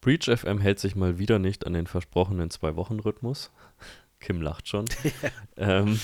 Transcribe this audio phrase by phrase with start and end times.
[0.00, 3.50] Breach FM hält sich mal wieder nicht an den versprochenen Zwei-Wochen-Rhythmus.
[4.20, 4.86] Kim lacht schon.
[5.56, 6.00] ähm,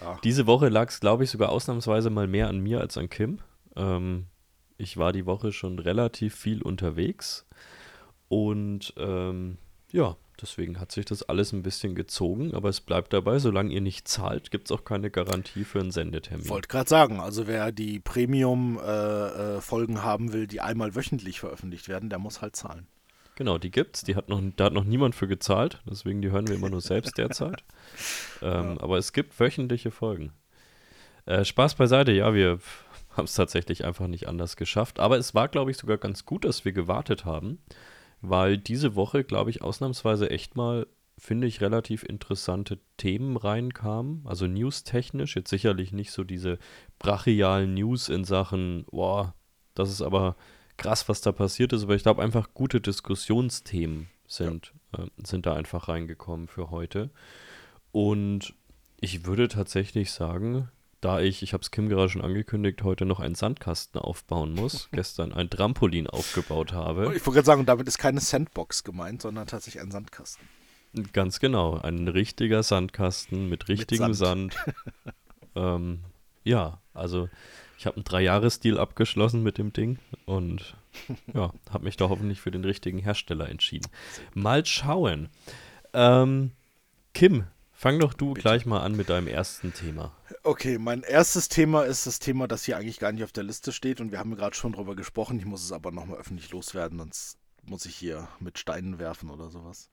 [0.00, 0.18] ja.
[0.24, 3.38] Diese Woche lag es, glaube ich, sogar ausnahmsweise mal mehr an mir als an Kim.
[3.76, 4.26] Ähm,
[4.78, 7.46] ich war die Woche schon relativ viel unterwegs
[8.28, 9.58] und ähm,
[9.92, 13.80] ja, deswegen hat sich das alles ein bisschen gezogen, aber es bleibt dabei, solange ihr
[13.80, 16.48] nicht zahlt, gibt es auch keine Garantie für einen Sendetermin.
[16.48, 21.88] Wollte gerade sagen, also wer die Premium-Folgen äh, äh, haben will, die einmal wöchentlich veröffentlicht
[21.88, 22.86] werden, der muss halt zahlen.
[23.42, 24.04] Genau, die gibt's.
[24.04, 26.80] Die hat noch, da hat noch niemand für gezahlt, deswegen die hören wir immer nur
[26.80, 27.64] selbst derzeit.
[28.40, 28.80] Ähm, ja.
[28.80, 30.32] Aber es gibt wöchentliche Folgen.
[31.26, 32.58] Äh, Spaß beiseite, ja, wir
[33.16, 34.98] haben es tatsächlich einfach nicht anders geschafft.
[34.98, 37.58] Aber es war, glaube ich, sogar ganz gut, dass wir gewartet haben,
[38.20, 40.88] weil diese Woche, glaube ich, ausnahmsweise echt mal,
[41.18, 44.22] finde ich, relativ interessante Themen reinkamen.
[44.24, 46.58] Also newstechnisch, jetzt sicherlich nicht so diese
[46.98, 49.34] brachialen News in Sachen, boah,
[49.74, 50.34] das ist aber
[50.76, 55.04] krass, was da passiert ist, aber ich glaube einfach gute Diskussionsthemen sind, ja.
[55.04, 57.10] äh, sind da einfach reingekommen für heute.
[57.92, 58.54] Und
[59.00, 60.68] ich würde tatsächlich sagen,
[61.00, 64.88] da ich, ich habe es Kim gerade schon angekündigt, heute noch einen Sandkasten aufbauen muss,
[64.92, 67.14] gestern ein Trampolin aufgebaut habe.
[67.16, 70.48] Ich wollte gerade sagen, damit ist keine Sandbox gemeint, sondern tatsächlich ein Sandkasten.
[71.12, 74.54] Ganz genau, ein richtiger Sandkasten mit richtigem mit Sand.
[74.54, 74.74] Sand.
[75.56, 76.00] ähm,
[76.44, 77.28] ja, also
[77.82, 80.76] ich habe einen Dreijahres-Deal abgeschlossen mit dem Ding und
[81.34, 83.90] ja, habe mich da hoffentlich für den richtigen Hersteller entschieden.
[84.34, 85.28] Mal schauen.
[85.92, 86.52] Ähm,
[87.12, 88.42] Kim, fang doch du Bitte.
[88.42, 90.12] gleich mal an mit deinem ersten Thema.
[90.44, 93.72] Okay, mein erstes Thema ist das Thema, das hier eigentlich gar nicht auf der Liste
[93.72, 95.40] steht und wir haben gerade schon drüber gesprochen.
[95.40, 99.50] Ich muss es aber nochmal öffentlich loswerden, sonst muss ich hier mit Steinen werfen oder
[99.50, 99.90] sowas.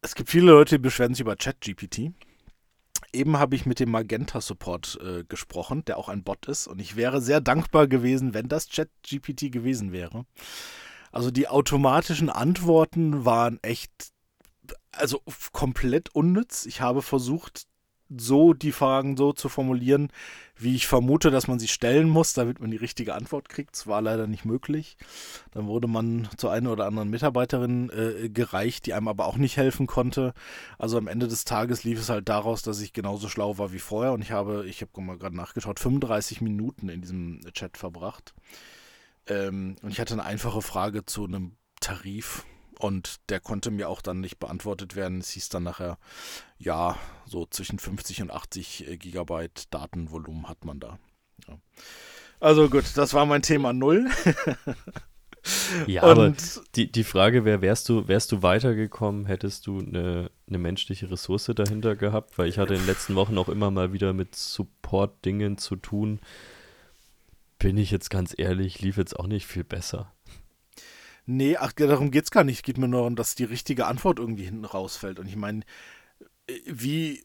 [0.00, 2.10] Es gibt viele Leute, die beschweren sich über ChatGPT
[3.12, 6.66] eben habe ich mit dem Magenta Support äh, gesprochen, der auch ein Bot ist.
[6.66, 10.26] Und ich wäre sehr dankbar gewesen, wenn das ChatGPT gewesen wäre.
[11.10, 14.12] Also die automatischen Antworten waren echt,
[14.92, 16.66] also komplett unnütz.
[16.66, 17.66] Ich habe versucht,
[18.16, 20.08] so die Fragen so zu formulieren,
[20.56, 23.74] wie ich vermute, dass man sie stellen muss, damit man die richtige Antwort kriegt.
[23.74, 24.96] Das war leider nicht möglich.
[25.52, 29.56] Dann wurde man zu einer oder anderen Mitarbeiterin äh, gereicht, die einem aber auch nicht
[29.56, 30.34] helfen konnte.
[30.78, 33.78] Also am Ende des Tages lief es halt daraus, dass ich genauso schlau war wie
[33.78, 38.34] vorher und ich habe, ich habe mal gerade nachgeschaut, 35 Minuten in diesem Chat verbracht.
[39.26, 42.44] Ähm, und ich hatte eine einfache Frage zu einem Tarif
[42.82, 45.20] und der konnte mir auch dann nicht beantwortet werden.
[45.20, 45.98] Es hieß dann nachher,
[46.58, 50.98] ja, so zwischen 50 und 80 äh, Gigabyte Datenvolumen hat man da.
[51.48, 51.58] Ja.
[52.40, 54.10] Also gut, das war mein Thema Null.
[55.86, 56.34] ja, aber
[56.74, 61.52] die, die Frage wäre, wärst du, wärst du weitergekommen, hättest du eine, eine menschliche Ressource
[61.54, 62.36] dahinter gehabt?
[62.36, 66.18] Weil ich hatte in den letzten Wochen auch immer mal wieder mit Support-Dingen zu tun.
[67.60, 70.12] Bin ich jetzt ganz ehrlich, lief jetzt auch nicht viel besser.
[71.26, 72.56] Nee, ach, darum geht es gar nicht.
[72.58, 75.18] Es geht mir nur darum, dass die richtige Antwort irgendwie hinten rausfällt.
[75.18, 75.60] Und ich meine,
[76.46, 77.24] äh, wie,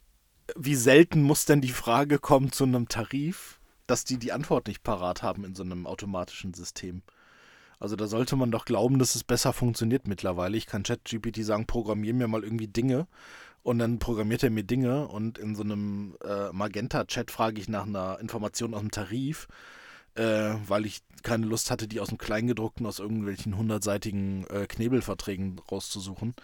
[0.55, 4.83] wie selten muss denn die Frage kommen zu einem Tarif, dass die die Antwort nicht
[4.83, 7.01] parat haben in so einem automatischen System?
[7.79, 10.57] Also da sollte man doch glauben, dass es besser funktioniert mittlerweile.
[10.57, 13.07] Ich kann ChatGPT sagen, programmier mir mal irgendwie Dinge
[13.61, 17.85] und dann programmiert er mir Dinge und in so einem äh, Magenta-Chat frage ich nach
[17.85, 19.47] einer Information aus dem Tarif
[20.17, 25.59] äh, weil ich keine Lust hatte, die aus dem Kleingedruckten, aus irgendwelchen hundertseitigen äh, Knebelverträgen
[25.71, 26.35] rauszusuchen.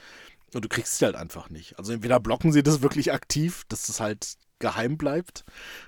[0.53, 1.79] Und du kriegst sie halt einfach nicht.
[1.79, 5.45] Also entweder blocken sie das wirklich aktiv, dass das halt geheim bleibt.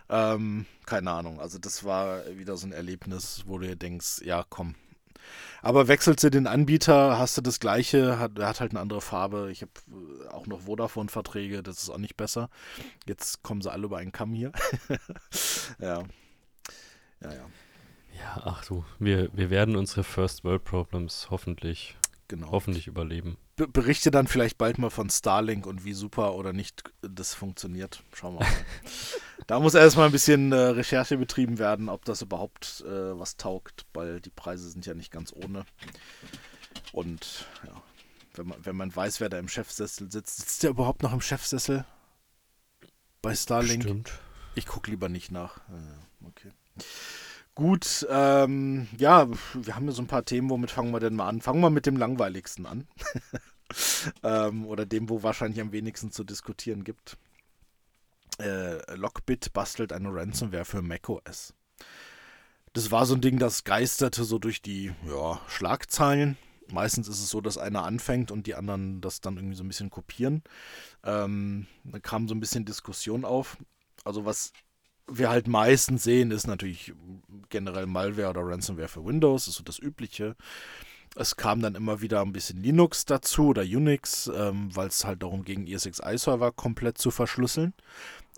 [0.10, 1.40] Ähm, keine Ahnung.
[1.40, 4.76] Also das war wieder so ein Erlebnis, wo du dir denkst, ja, komm.
[5.62, 9.50] Aber wechselst du den Anbieter, hast du das gleiche, hat, hat halt eine andere Farbe.
[9.52, 12.50] Ich habe äh, auch noch Vodafone-Verträge, das ist auch nicht besser.
[13.08, 14.52] Jetzt kommen sie alle über einen Kamm hier.
[15.80, 16.04] ja.
[17.22, 17.46] Ja, ja.
[18.20, 21.96] Ja, ach du, wir, wir werden unsere First World Problems hoffentlich,
[22.28, 22.52] genau.
[22.52, 23.38] hoffentlich überleben.
[23.56, 28.04] Be berichte dann vielleicht bald mal von Starlink und wie super oder nicht das funktioniert.
[28.14, 28.50] Schauen wir mal.
[29.48, 33.86] da muss erstmal ein bisschen äh, Recherche betrieben werden, ob das überhaupt äh, was taugt,
[33.94, 35.66] weil die Preise sind ja nicht ganz ohne.
[36.92, 37.82] Und ja,
[38.36, 41.22] wenn man, wenn man weiß, wer da im Chefsessel sitzt, sitzt der überhaupt noch im
[41.22, 41.86] Chefsessel
[43.22, 43.84] bei Starlink?
[43.84, 44.20] Stimmt.
[44.56, 45.58] Ich gucke lieber nicht nach.
[45.70, 46.52] Äh, okay.
[47.56, 51.30] Gut, ähm, ja, wir haben ja so ein paar Themen, womit fangen wir denn mal
[51.30, 51.40] an?
[51.40, 52.86] Fangen wir mit dem langweiligsten an.
[54.24, 57.18] ähm, oder dem, wo wahrscheinlich am wenigsten zu diskutieren gibt.
[58.40, 61.54] Äh, Lockbit bastelt eine Ransomware für macOS.
[62.74, 66.38] Das war so ein Ding, das geisterte so durch die ja, Schlagzeilen.
[66.74, 69.70] Meistens ist es so, dass einer anfängt und die anderen das dann irgendwie so ein
[69.70, 70.44] bisschen kopieren.
[71.06, 73.56] Ähm, da kam so ein bisschen Diskussion auf.
[74.04, 74.52] Also was
[75.08, 76.94] wir halt meistens sehen, ist natürlich
[77.50, 80.36] generell Malware oder Ransomware für Windows, ist so das Übliche.
[81.16, 85.24] Es kam dann immer wieder ein bisschen Linux dazu oder Unix, ähm, weil es halt
[85.24, 87.74] darum ging, ESXi-Server komplett zu verschlüsseln.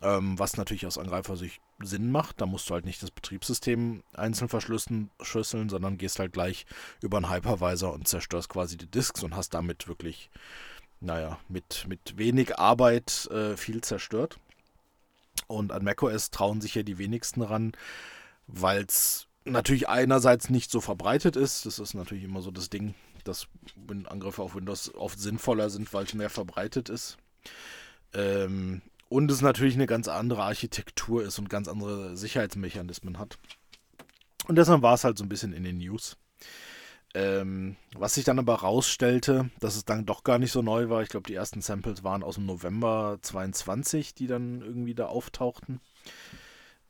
[0.03, 2.41] Ähm, was natürlich aus Angreifersicht Sinn macht.
[2.41, 6.65] Da musst du halt nicht das Betriebssystem einzeln verschlüsseln, sondern gehst halt gleich
[7.01, 10.29] über einen Hypervisor und zerstörst quasi die Disks und hast damit wirklich,
[10.99, 14.39] naja, mit, mit wenig Arbeit äh, viel zerstört.
[15.47, 17.71] Und an macOS trauen sich ja die wenigsten ran,
[18.47, 21.65] weil es natürlich einerseits nicht so verbreitet ist.
[21.65, 23.47] Das ist natürlich immer so das Ding, dass
[24.05, 27.17] Angriffe auf Windows oft sinnvoller sind, weil es mehr verbreitet ist.
[28.13, 33.37] Ähm, und es natürlich eine ganz andere Architektur ist und ganz andere Sicherheitsmechanismen hat.
[34.47, 36.17] Und deshalb war es halt so ein bisschen in den News.
[37.17, 41.01] Ähm, was sich dann aber rausstellte, dass es dann doch gar nicht so neu war.
[41.01, 45.81] Ich glaube, die ersten Samples waren aus dem November 22, die dann irgendwie da auftauchten.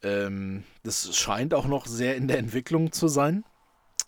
[0.03, 3.45] Ähm, das scheint auch noch sehr in der Entwicklung zu sein.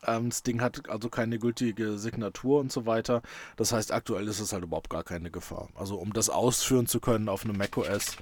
[0.05, 3.21] Ähm, das Ding hat also keine gültige Signatur und so weiter.
[3.57, 5.69] Das heißt, aktuell ist es halt überhaupt gar keine Gefahr.
[5.75, 8.17] Also um das ausführen zu können auf einem macOS,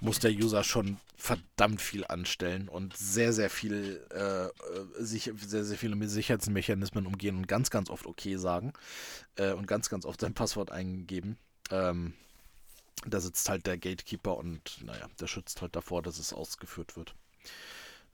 [0.00, 5.78] muss der User schon verdammt viel anstellen und sehr, sehr viel, äh, sich, sehr, sehr
[5.78, 8.72] viele Sicherheitsmechanismen umgehen und ganz, ganz oft okay sagen
[9.36, 11.38] äh, und ganz, ganz oft sein Passwort eingeben.
[11.70, 12.12] Ähm,
[13.06, 17.14] da sitzt halt der Gatekeeper und naja, der schützt halt davor, dass es ausgeführt wird.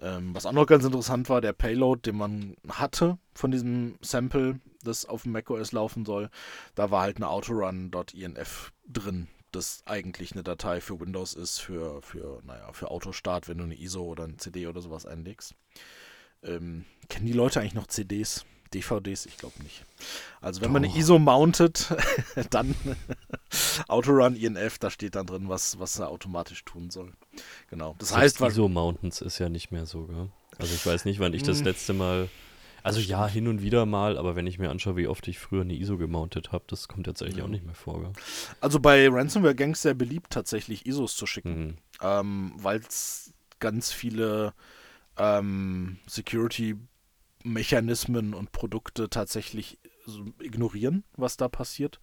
[0.02, 4.58] Ähm, was auch noch ganz interessant war, der Payload, den man hatte von diesem Sample,
[4.82, 6.28] das auf dem macOS laufen soll,
[6.74, 12.40] da war halt eine autorun.inf drin, das eigentlich eine Datei für Windows ist, für, für,
[12.44, 15.54] naja, für Autostart, wenn du eine ISO oder ein CD oder sowas einlegst.
[16.42, 18.44] Ähm, kennen die Leute eigentlich noch CDs?
[18.74, 19.26] DVDs?
[19.26, 19.84] Ich glaube nicht.
[20.40, 20.72] Also wenn Doch.
[20.74, 21.94] man eine ISO mountet,
[22.50, 22.74] dann
[23.88, 27.12] Autorun INF, da steht dann drin, was, was er automatisch tun soll.
[27.70, 27.94] Genau.
[27.98, 30.28] Das Selbst heißt, ISO Mountains ist ja nicht mehr so, gell?
[30.58, 31.64] Also ich weiß nicht, wann ich das hm.
[31.64, 32.28] letzte Mal
[32.82, 35.62] also ja, hin und wieder mal, aber wenn ich mir anschaue, wie oft ich früher
[35.62, 37.44] eine ISO gemountet habe, das kommt jetzt eigentlich ja.
[37.44, 38.00] auch nicht mehr vor.
[38.00, 38.12] Gell?
[38.60, 41.76] Also bei Ransomware Gangs sehr beliebt, tatsächlich ISOs zu schicken, mhm.
[42.00, 44.52] ähm, weil es ganz viele
[45.16, 46.76] ähm, Security
[47.44, 49.78] Mechanismen und Produkte tatsächlich
[50.40, 52.00] ignorieren, was da passiert,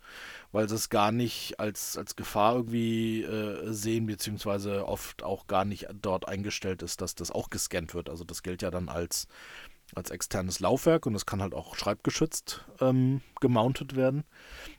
[0.51, 5.65] weil sie es gar nicht als, als Gefahr irgendwie äh, sehen, beziehungsweise oft auch gar
[5.65, 8.09] nicht dort eingestellt ist, dass das auch gescannt wird.
[8.09, 9.27] Also das gilt ja dann als,
[9.95, 14.23] als externes Laufwerk und es kann halt auch schreibgeschützt ähm, gemountet werden.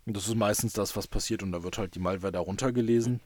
[0.06, 3.20] Und das ist meistens das, was passiert und da wird halt die Malware da runtergelesen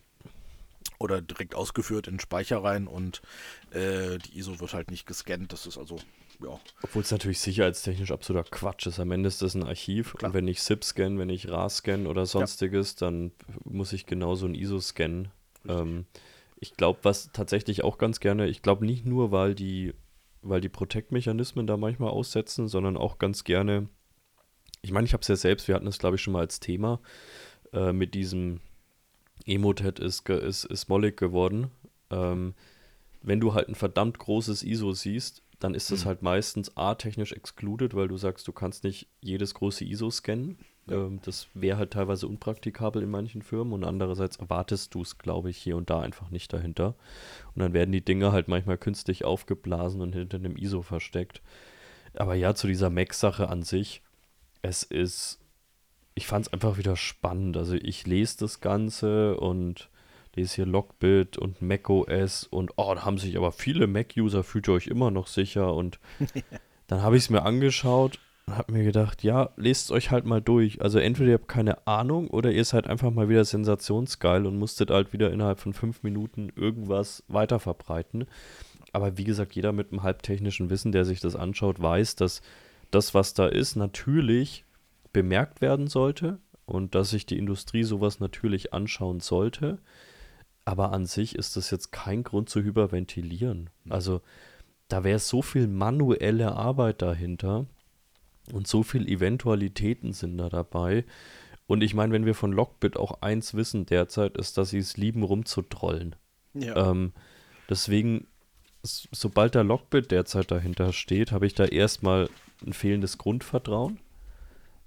[1.04, 3.22] oder direkt ausgeführt in den Speicher rein und
[3.70, 5.52] äh, die ISO wird halt nicht gescannt.
[5.52, 5.98] Das ist also
[6.42, 6.58] ja.
[6.82, 8.98] Obwohl es natürlich sicherheitstechnisch absoluter Quatsch ist.
[8.98, 10.30] Am Ende ist das ein Archiv Klar.
[10.30, 13.06] und wenn ich SIP scanne, wenn ich RAS scanne oder sonstiges, ja.
[13.06, 13.32] dann
[13.64, 15.28] muss ich genauso ein ISO scannen.
[15.68, 16.06] Ähm,
[16.58, 19.94] ich glaube, was tatsächlich auch ganz gerne, ich glaube nicht nur, weil die,
[20.42, 23.88] weil die Protect-Mechanismen da manchmal aussetzen, sondern auch ganz gerne,
[24.82, 26.60] ich meine, ich habe es ja selbst, wir hatten es glaube ich schon mal als
[26.60, 27.00] Thema,
[27.72, 28.60] äh, mit diesem
[29.46, 31.70] Emotet ist, ist, ist mollig geworden.
[32.10, 32.54] Ähm,
[33.22, 36.08] wenn du halt ein verdammt großes ISO siehst, dann ist das mhm.
[36.08, 40.58] halt meistens A, technisch excluded, weil du sagst, du kannst nicht jedes große ISO scannen.
[40.86, 40.96] Ja.
[40.96, 45.50] Ähm, das wäre halt teilweise unpraktikabel in manchen Firmen und andererseits erwartest du es, glaube
[45.50, 46.94] ich, hier und da einfach nicht dahinter.
[47.54, 51.40] Und dann werden die Dinge halt manchmal künstlich aufgeblasen und hinter einem ISO versteckt.
[52.14, 54.02] Aber ja, zu dieser Mac-Sache an sich,
[54.62, 55.40] es ist,
[56.14, 57.56] ich fand es einfach wieder spannend.
[57.56, 59.88] Also ich lese das Ganze und
[60.34, 64.74] lese hier Lockbit und macOS und oh, da haben sich aber viele Mac-User, fühlt ihr
[64.74, 65.98] euch immer noch sicher und
[66.86, 70.24] dann habe ich es mir angeschaut und habe mir gedacht, ja, lest es euch halt
[70.24, 70.82] mal durch.
[70.82, 74.90] Also entweder ihr habt keine Ahnung oder ihr seid einfach mal wieder sensationsgeil und musstet
[74.90, 78.26] halt wieder innerhalb von fünf Minuten irgendwas weiter verbreiten.
[78.92, 82.42] Aber wie gesagt, jeder mit einem halbtechnischen Wissen, der sich das anschaut, weiß, dass
[82.90, 84.64] das, was da ist, natürlich
[85.14, 89.78] bemerkt werden sollte und dass sich die Industrie sowas natürlich anschauen sollte.
[90.66, 93.70] Aber an sich ist das jetzt kein Grund zu hyperventilieren.
[93.84, 93.92] Mhm.
[93.92, 94.20] Also
[94.88, 97.66] da wäre so viel manuelle Arbeit dahinter
[98.52, 101.04] und so viele Eventualitäten sind da dabei.
[101.66, 104.98] Und ich meine, wenn wir von Lockbit auch eins wissen derzeit, ist, dass sie es
[104.98, 106.14] lieben, rumzutrollen.
[106.52, 106.90] Ja.
[106.90, 107.12] Ähm,
[107.70, 108.26] deswegen,
[108.82, 112.28] sobald der Lockbit derzeit dahinter steht, habe ich da erstmal
[112.66, 113.98] ein fehlendes Grundvertrauen.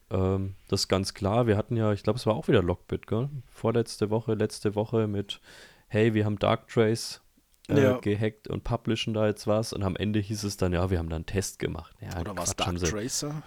[0.10, 1.48] Ähm, das ist ganz klar.
[1.48, 3.30] Wir hatten ja, ich glaube, es war auch wieder Lockbit, gell?
[3.50, 5.42] Vorletzte Woche, letzte Woche mit,
[5.88, 7.22] hey, wir haben Darktrace
[7.70, 7.98] äh, ja.
[7.98, 9.74] gehackt und publishen da jetzt was.
[9.74, 11.94] Und am Ende hieß es dann, ja, wir haben da einen Test gemacht.
[12.02, 13.44] Ja, Oder war es Darktracer?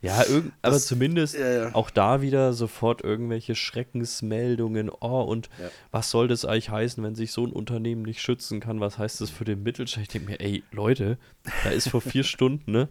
[0.00, 0.22] Ja,
[0.62, 1.74] aber zumindest ja, ja.
[1.74, 4.90] auch da wieder sofort irgendwelche Schreckensmeldungen.
[4.90, 5.70] Oh, und ja.
[5.90, 8.80] was soll das eigentlich heißen, wenn sich so ein Unternehmen nicht schützen kann?
[8.80, 10.06] Was heißt das für den Mittelstand?
[10.06, 11.16] Ich denke mir, ey, Leute,
[11.64, 12.88] da ist vor vier Stunden, ne?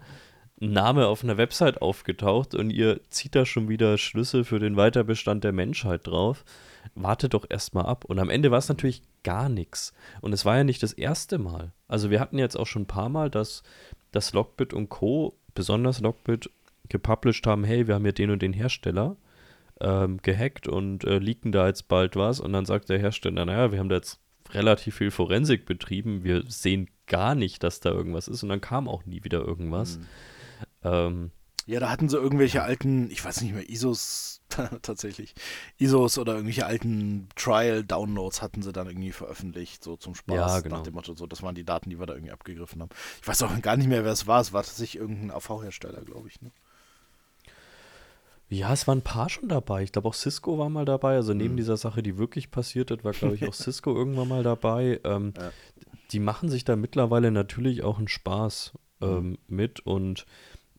[0.60, 5.44] Name auf einer Website aufgetaucht und ihr zieht da schon wieder Schlüsse für den Weiterbestand
[5.44, 6.46] der Menschheit drauf.
[6.96, 8.06] Wartet doch erstmal ab.
[8.06, 9.94] Und am Ende war es natürlich gar nichts.
[10.22, 11.72] Und es war ja nicht das erste Mal.
[11.88, 13.64] Also wir hatten jetzt auch schon ein paar Mal, dass,
[14.12, 16.50] dass Lockbit und Co., besonders Lockbit,
[16.90, 19.16] gepublished haben, hey, wir haben hier den und den Hersteller
[19.80, 22.40] ähm, gehackt und äh, leaken da jetzt bald was.
[22.40, 24.20] Und dann sagt der Hersteller, naja, wir haben da jetzt
[24.52, 28.44] relativ viel Forensik betrieben, wir sehen gar nicht, dass da irgendwas ist.
[28.44, 29.98] Und dann kam auch nie wieder irgendwas.
[29.98, 30.06] Mhm.
[30.84, 31.32] Ähm,
[31.66, 34.42] ja, da hatten sie irgendwelche alten, ich weiß nicht mehr, ISOs
[34.82, 35.34] tatsächlich,
[35.78, 40.78] ISOs oder irgendwelche alten Trial-Downloads hatten sie dann irgendwie veröffentlicht, so zum Spaß, ja, genau.
[40.78, 42.90] nach dem Motto, so, das waren die Daten, die wir da irgendwie abgegriffen haben.
[43.22, 46.28] Ich weiß auch gar nicht mehr, wer es war, es war tatsächlich irgendein AV-Hersteller, glaube
[46.28, 46.52] ich, ne?
[48.50, 49.82] Ja, es waren ein paar schon dabei.
[49.82, 51.16] Ich glaube auch Cisco war mal dabei.
[51.16, 51.58] Also neben mhm.
[51.58, 55.00] dieser Sache, die wirklich passiert hat, war, glaube ich, auch Cisco irgendwann mal dabei.
[55.04, 55.52] Ähm, ja.
[56.12, 59.38] Die machen sich da mittlerweile natürlich auch einen Spaß ähm, mhm.
[59.48, 60.28] mit und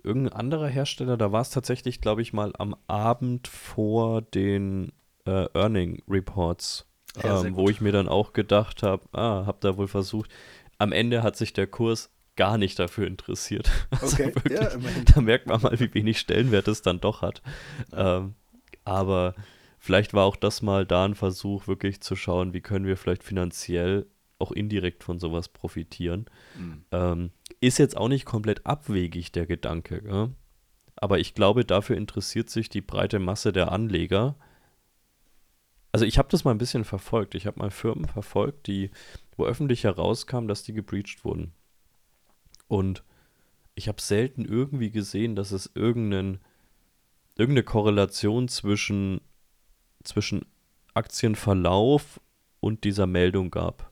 [0.05, 4.93] irgendein anderer Hersteller, da war es tatsächlich, glaube ich, mal am Abend vor den
[5.27, 6.87] äh, Earning Reports,
[7.23, 10.31] ja, ähm, wo ich mir dann auch gedacht habe, ah, hab da wohl versucht.
[10.79, 13.71] Am Ende hat sich der Kurs gar nicht dafür interessiert.
[13.91, 14.71] Also okay, wirklich, ja,
[15.15, 17.43] da merkt man mal, wie wenig Stellenwert es dann doch hat.
[17.93, 18.35] Ähm,
[18.85, 19.35] aber
[19.79, 23.23] vielleicht war auch das mal da ein Versuch, wirklich zu schauen, wie können wir vielleicht
[23.23, 24.07] finanziell
[24.39, 26.27] auch indirekt von sowas profitieren.
[26.59, 26.85] Mhm.
[26.93, 30.03] Ähm, ist jetzt auch nicht komplett abwegig, der Gedanke.
[30.07, 30.31] Ja?
[30.97, 34.37] Aber ich glaube, dafür interessiert sich die breite Masse der Anleger.
[35.93, 37.35] Also ich habe das mal ein bisschen verfolgt.
[37.35, 38.91] Ich habe mal Firmen verfolgt, die,
[39.37, 41.53] wo öffentlich herauskam, dass die gebreached wurden.
[42.69, 43.05] Und
[43.75, 46.41] ich habe selten irgendwie gesehen, dass es irgendeinen,
[47.37, 49.21] irgendeine Korrelation zwischen,
[50.03, 50.47] zwischen
[50.95, 52.21] Aktienverlauf
[52.61, 53.91] und dieser Meldung gab.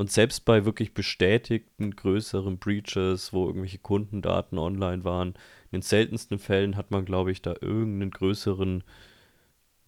[0.00, 6.38] Und selbst bei wirklich bestätigten größeren Breaches, wo irgendwelche Kundendaten online waren, in den seltensten
[6.38, 8.82] Fällen hat man, glaube ich, da irgendeinen größeren,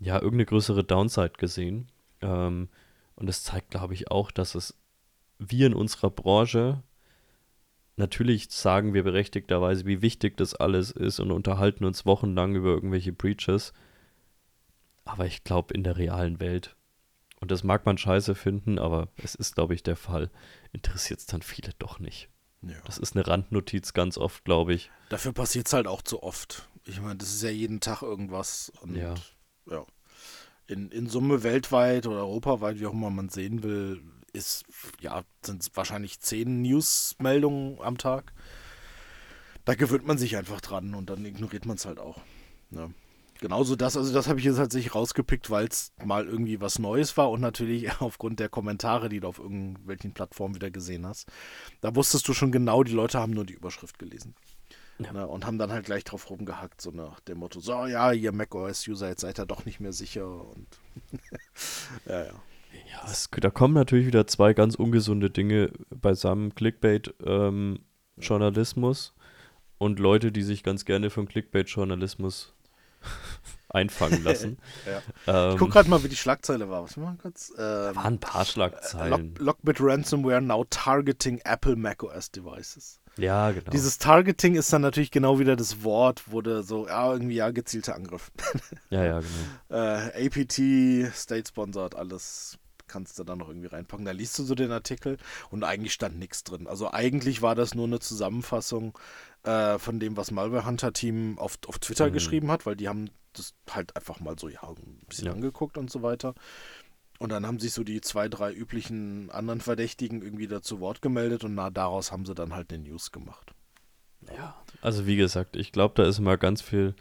[0.01, 1.91] ja, irgendeine größere Downside gesehen.
[2.21, 2.69] Ähm,
[3.15, 4.79] und es zeigt, glaube ich, auch, dass es
[5.39, 6.83] wir in unserer Branche
[7.97, 13.15] natürlich sagen wir berechtigterweise, wie wichtig das alles ist und unterhalten uns wochenlang über irgendwelche
[13.15, 13.73] Breaches.
[15.07, 16.77] Aber ich glaube, in der realen Welt
[17.43, 20.31] und das mag man scheiße finden, aber es ist, glaube ich, der Fall.
[20.71, 22.29] Interessiert es dann viele doch nicht.
[22.63, 22.77] Ja.
[22.85, 24.93] Das ist eine Randnotiz ganz oft, glaube ich.
[25.09, 26.69] Dafür passiert es halt auch zu oft.
[26.85, 28.71] Ich meine, das ist ja jeden Tag irgendwas.
[28.81, 29.15] Und ja.
[29.69, 29.85] ja.
[30.69, 34.65] In, in Summe weltweit oder europaweit, wie auch immer man sehen will, ist,
[35.01, 38.33] ja, sind es wahrscheinlich zehn News-Meldungen am Tag.
[39.65, 42.21] Da gewöhnt man sich einfach dran und dann ignoriert man es halt auch.
[42.71, 42.89] Ja.
[43.43, 47.17] Genauso das, also das habe ich jetzt tatsächlich rausgepickt, weil es mal irgendwie was Neues
[47.17, 51.27] war und natürlich aufgrund der Kommentare, die du auf irgendwelchen Plattformen wieder gesehen hast.
[51.81, 54.37] Da wusstest du schon genau, die Leute haben nur die Überschrift gelesen.
[55.01, 55.13] Ja.
[55.13, 58.31] Ne, und haben dann halt gleich drauf rumgehackt, so nach dem Motto, so ja, ihr
[58.31, 60.69] macOS-User, jetzt seid ihr doch nicht mehr sicher und
[62.07, 62.35] ja, ja.
[62.91, 66.55] Ja, es, da kommen natürlich wieder zwei ganz ungesunde Dinge beisammen.
[66.55, 69.23] Clickbait-Journalismus ähm,
[69.79, 72.55] und Leute, die sich ganz gerne vom Clickbait-Journalismus
[73.69, 74.59] einfangen lassen.
[74.87, 75.47] ja.
[75.47, 76.85] ähm, ich gucke gerade mal, wie die Schlagzeile war.
[76.85, 77.53] Was mal kurz?
[77.57, 79.35] Ähm, waren ein paar Schlagzeilen.
[79.35, 82.99] Lock, Lockbit Ransomware now targeting Apple macOS Devices.
[83.19, 83.71] Ja, genau.
[83.71, 87.95] Dieses Targeting ist dann natürlich genau wieder das Wort, wurde so, ja, irgendwie ja, gezielter
[87.95, 88.31] Angriff.
[88.91, 89.33] ja, ja, genau.
[89.71, 92.59] Äh, APT, State Sponsored, alles
[92.93, 94.05] kannst du dann noch irgendwie reinpacken.
[94.05, 95.17] Da liest du so den Artikel
[95.51, 96.67] und eigentlich stand nichts drin.
[96.67, 98.99] Also eigentlich war das nur eine Zusammenfassung
[99.45, 102.13] äh, von dem, was Malware Hunter Team auf, auf Twitter mhm.
[102.13, 105.33] geschrieben hat, weil die haben das halt einfach mal so, ja, ein bisschen ja.
[105.33, 106.35] angeguckt und so weiter.
[107.19, 111.45] Und dann haben sich so die zwei, drei üblichen anderen Verdächtigen irgendwie dazu Wort gemeldet
[111.45, 113.55] und na, daraus haben sie dann halt eine News gemacht.
[114.37, 116.95] Ja, also wie gesagt, ich glaube, da ist mal ganz viel.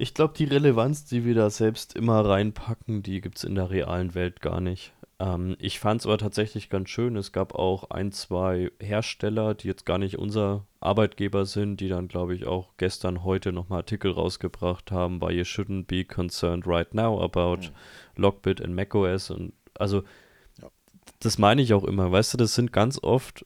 [0.00, 3.68] Ich glaube, die Relevanz, die wir da selbst immer reinpacken, die gibt es in der
[3.68, 4.94] realen Welt gar nicht.
[5.18, 7.16] Ähm, ich fand es aber tatsächlich ganz schön.
[7.16, 12.08] Es gab auch ein, zwei Hersteller, die jetzt gar nicht unser Arbeitgeber sind, die dann,
[12.08, 16.94] glaube ich, auch gestern, heute nochmal Artikel rausgebracht haben, weil you shouldn't be concerned right
[16.94, 17.72] now about mhm.
[18.16, 19.30] Lockbit and macOS.
[19.30, 20.02] Und also,
[20.62, 20.70] ja.
[21.18, 22.10] das meine ich auch immer.
[22.10, 23.44] Weißt du, das sind ganz oft,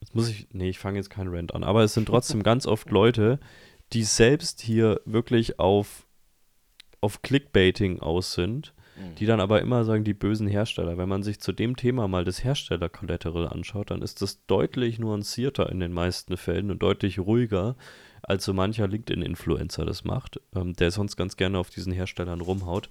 [0.00, 2.66] jetzt muss ich, nee, ich fange jetzt keinen Rant an, aber es sind trotzdem ganz
[2.66, 3.40] oft Leute,
[3.94, 6.06] die selbst hier wirklich auf,
[7.00, 9.14] auf Clickbaiting aus sind Mhm.
[9.16, 10.96] die dann aber immer sagen, die bösen Hersteller.
[10.98, 15.70] Wenn man sich zu dem Thema mal das Hersteller-Collateral anschaut, dann ist das deutlich nuancierter
[15.70, 17.76] in den meisten Fällen und deutlich ruhiger,
[18.22, 22.88] als so mancher LinkedIn-Influencer das macht, ähm, der sonst ganz gerne auf diesen Herstellern rumhaut.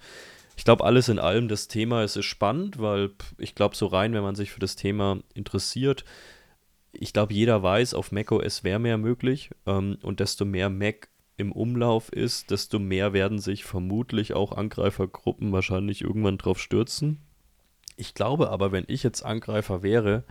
[0.56, 4.14] Ich glaube, alles in allem, das Thema es ist spannend, weil ich glaube, so rein,
[4.14, 6.06] wenn man sich für das Thema interessiert,
[6.94, 9.50] ich glaube, jeder weiß, auf macOS wäre mehr möglich.
[9.66, 15.52] Ähm, und desto mehr Mac im Umlauf ist, desto mehr werden sich vermutlich auch Angreifergruppen
[15.52, 17.20] wahrscheinlich irgendwann drauf stürzen.
[17.98, 20.24] Ich glaube aber, wenn ich jetzt Angreifer wäre,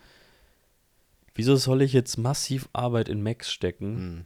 [1.34, 3.96] wieso soll ich jetzt massiv Arbeit in Macs stecken?
[3.96, 4.24] Hm.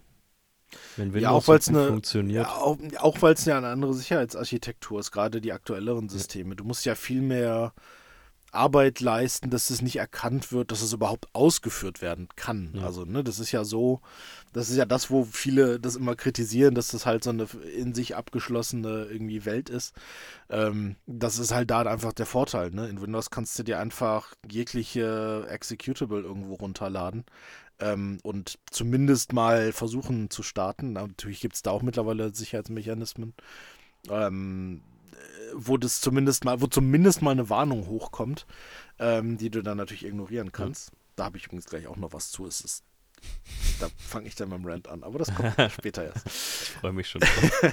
[0.96, 2.44] Wenn Windows ja, auch weil's eine, funktioniert.
[2.44, 6.56] Ja, auch, auch weil es ja eine andere Sicherheitsarchitektur ist, gerade die aktuelleren Systeme.
[6.56, 7.72] Du musst ja viel mehr
[8.56, 12.72] Arbeit leisten, dass es nicht erkannt wird, dass es überhaupt ausgeführt werden kann.
[12.74, 12.84] Ja.
[12.84, 14.00] Also, ne, das ist ja so,
[14.52, 17.46] das ist ja das, wo viele das immer kritisieren, dass das halt so eine
[17.76, 19.94] in sich abgeschlossene irgendwie Welt ist.
[20.48, 22.70] Ähm, das ist halt da einfach der Vorteil.
[22.70, 22.88] Ne?
[22.88, 27.24] In Windows kannst du dir einfach jegliche Executable irgendwo runterladen.
[27.78, 30.94] Ähm, und zumindest mal versuchen zu starten.
[30.94, 33.34] Natürlich gibt es da auch mittlerweile Sicherheitsmechanismen.
[34.08, 34.80] Ähm,
[35.54, 38.46] wo das zumindest mal, wo zumindest mal eine Warnung hochkommt,
[38.98, 40.92] ähm, die du dann natürlich ignorieren kannst.
[40.92, 40.96] Mhm.
[41.16, 42.46] Da habe ich übrigens gleich auch noch was zu.
[42.46, 42.84] Es ist,
[43.80, 46.26] da fange ich dann beim Rant an, aber das kommt später erst.
[46.26, 47.50] Ich freue mich schon drauf.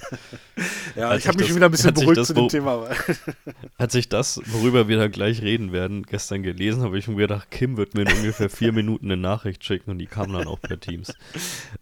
[0.95, 2.89] ja, hat ich habe mich schon wieder ein bisschen beruhigt zu dem Thema.
[3.77, 7.51] hat sich das, worüber wir da gleich reden werden, gestern gelesen, habe ich mir gedacht,
[7.51, 10.61] Kim wird mir in ungefähr vier Minuten eine Nachricht schicken und die kam dann auch
[10.61, 11.13] per Teams.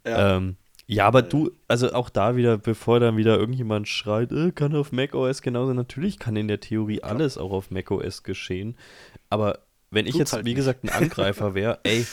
[0.04, 0.36] Ja.
[0.36, 0.56] Ähm,
[0.92, 4.92] ja, aber du, also auch da wieder, bevor dann wieder irgendjemand schreit, äh, kann auf
[4.92, 8.76] macOS genauso, natürlich kann in der Theorie alles auch auf macOS geschehen,
[9.30, 9.60] aber
[9.92, 10.56] wenn ich jetzt, halt wie nicht.
[10.56, 12.06] gesagt, ein Angreifer wäre, ey,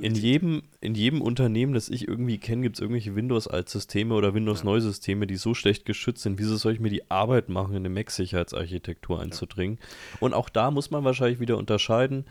[0.00, 5.26] in jedem, in jedem Unternehmen, das ich irgendwie kenne, gibt es irgendwelche Windows-Altsysteme oder Windows-Neusysteme,
[5.26, 6.38] die so schlecht geschützt sind.
[6.38, 9.78] Wieso soll ich mir die Arbeit machen, in eine Mac-Sicherheitsarchitektur einzudringen?
[9.80, 10.18] Ja.
[10.20, 12.26] Und auch da muss man wahrscheinlich wieder unterscheiden,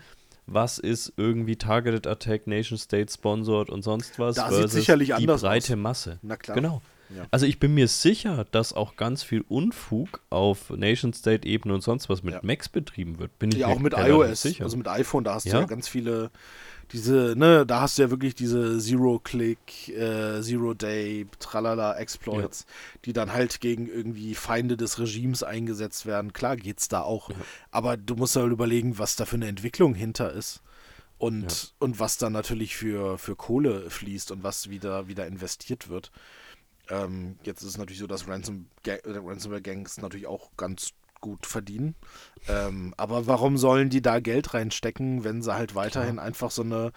[0.46, 5.26] was ist irgendwie Targeted Attack, Nation State sponsored und sonst was da versus sicherlich die
[5.26, 5.78] breite aus.
[5.78, 6.18] Masse.
[6.22, 6.54] Na klar.
[6.54, 6.82] Genau.
[7.14, 7.24] Ja.
[7.30, 11.80] Also ich bin mir sicher, dass auch ganz viel Unfug auf Nation State Ebene und
[11.80, 12.40] sonst was mit ja.
[12.42, 13.38] Macs betrieben wird.
[13.38, 14.64] Bin ich ja auch mit iOS, sicher.
[14.64, 15.52] also mit iPhone, da hast ja?
[15.52, 16.30] du ja ganz viele
[16.92, 23.00] diese, ne, da hast du ja wirklich diese Zero-Click, äh, Zero-Day, Tralala Exploits, ja.
[23.04, 26.32] die dann halt gegen irgendwie Feinde des Regimes eingesetzt werden.
[26.32, 27.30] Klar geht's da auch.
[27.30, 27.36] Ja.
[27.70, 30.62] Aber du musst halt überlegen, was da für eine Entwicklung hinter ist.
[31.18, 31.68] Und, ja.
[31.78, 36.12] und was dann natürlich für, für Kohle fließt und was wieder, wieder investiert wird.
[36.88, 41.94] Ähm, jetzt ist es natürlich so, dass Ransom, äh, Ransomware-Gangs natürlich auch ganz gut verdienen.
[42.48, 46.26] Ähm, aber warum sollen die da Geld reinstecken, wenn sie halt weiterhin Klar.
[46.26, 46.92] einfach so eine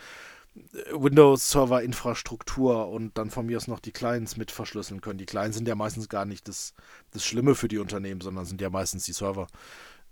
[0.55, 5.17] äh, Windows-Server-Infrastruktur und dann von mir aus noch die Clients mit verschlüsseln können.
[5.19, 6.73] Die Clients sind ja meistens gar nicht das,
[7.11, 9.47] das Schlimme für die Unternehmen, sondern sind ja meistens die Server,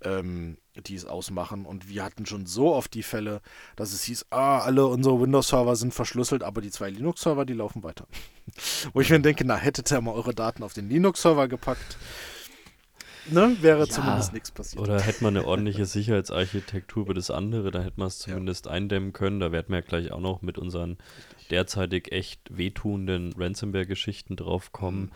[0.02, 1.65] ähm, die es ausmachen.
[1.65, 3.41] Und wir hatten schon so oft die Fälle,
[3.76, 7.84] dass es hieß, ah, alle unsere Windows-Server sind verschlüsselt, aber die zwei Linux-Server, die laufen
[7.84, 8.08] weiter.
[8.93, 11.98] Wo ich mir denke, na, hättet ihr mal eure Daten auf den Linux-Server gepackt,
[13.30, 14.82] ne, wäre ja, zumindest nichts passiert.
[14.82, 18.72] Oder hätte man eine ordentliche Sicherheitsarchitektur über das andere, da hätte man es zumindest ja.
[18.72, 19.40] eindämmen können.
[19.40, 20.98] Da werden wir ja gleich auch noch mit unseren
[21.30, 21.48] Richtig.
[21.50, 25.02] derzeitig echt wehtuenden Ransomware-Geschichten drauf kommen.
[25.02, 25.12] Mhm.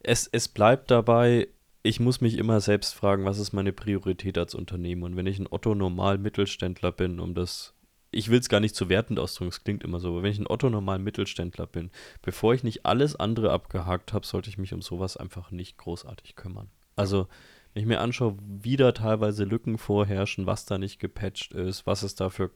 [0.00, 1.48] Es, es bleibt dabei,
[1.82, 5.02] ich muss mich immer selbst fragen, was ist meine Priorität als Unternehmen?
[5.02, 7.74] Und wenn ich ein Otto-Normal-Mittelständler bin, um das
[8.10, 10.38] ich will es gar nicht zu wertend ausdrücken, es klingt immer so, aber wenn ich
[10.38, 11.90] ein Otto-normal Mittelständler bin,
[12.22, 16.36] bevor ich nicht alles andere abgehakt habe, sollte ich mich um sowas einfach nicht großartig
[16.36, 16.70] kümmern.
[16.98, 17.28] Also,
[17.72, 22.02] wenn ich mir anschaue, wie da teilweise Lücken vorherrschen, was da nicht gepatcht ist, was
[22.02, 22.50] es da für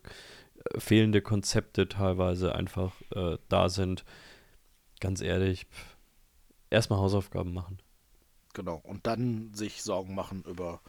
[0.75, 4.05] äh, fehlende Konzepte teilweise einfach äh, da sind,
[5.01, 5.67] ganz ehrlich,
[6.71, 7.79] erstmal Hausaufgaben machen.
[8.55, 10.81] Genau, und dann sich Sorgen machen über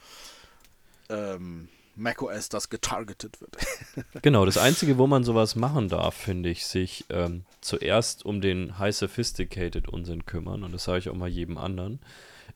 [1.08, 3.56] ähm, macOS, das getargetet wird.
[4.22, 8.78] genau, das Einzige, wo man sowas machen darf, finde ich, sich ähm, zuerst um den
[8.78, 12.00] High Sophisticated Unsinn kümmern, und das sage ich auch mal jedem anderen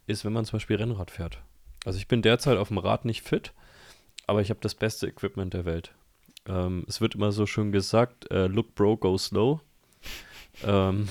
[0.08, 1.42] ist, wenn man zum Beispiel Rennrad fährt.
[1.84, 3.52] Also ich bin derzeit auf dem Rad nicht fit,
[4.26, 5.94] aber ich habe das beste Equipment der Welt.
[6.46, 9.60] Ähm, es wird immer so schön gesagt, äh, look bro, go slow.
[10.64, 11.08] Ähm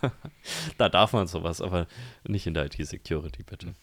[0.78, 1.86] da darf man sowas, aber
[2.26, 3.74] nicht in der IT-Security, bitte.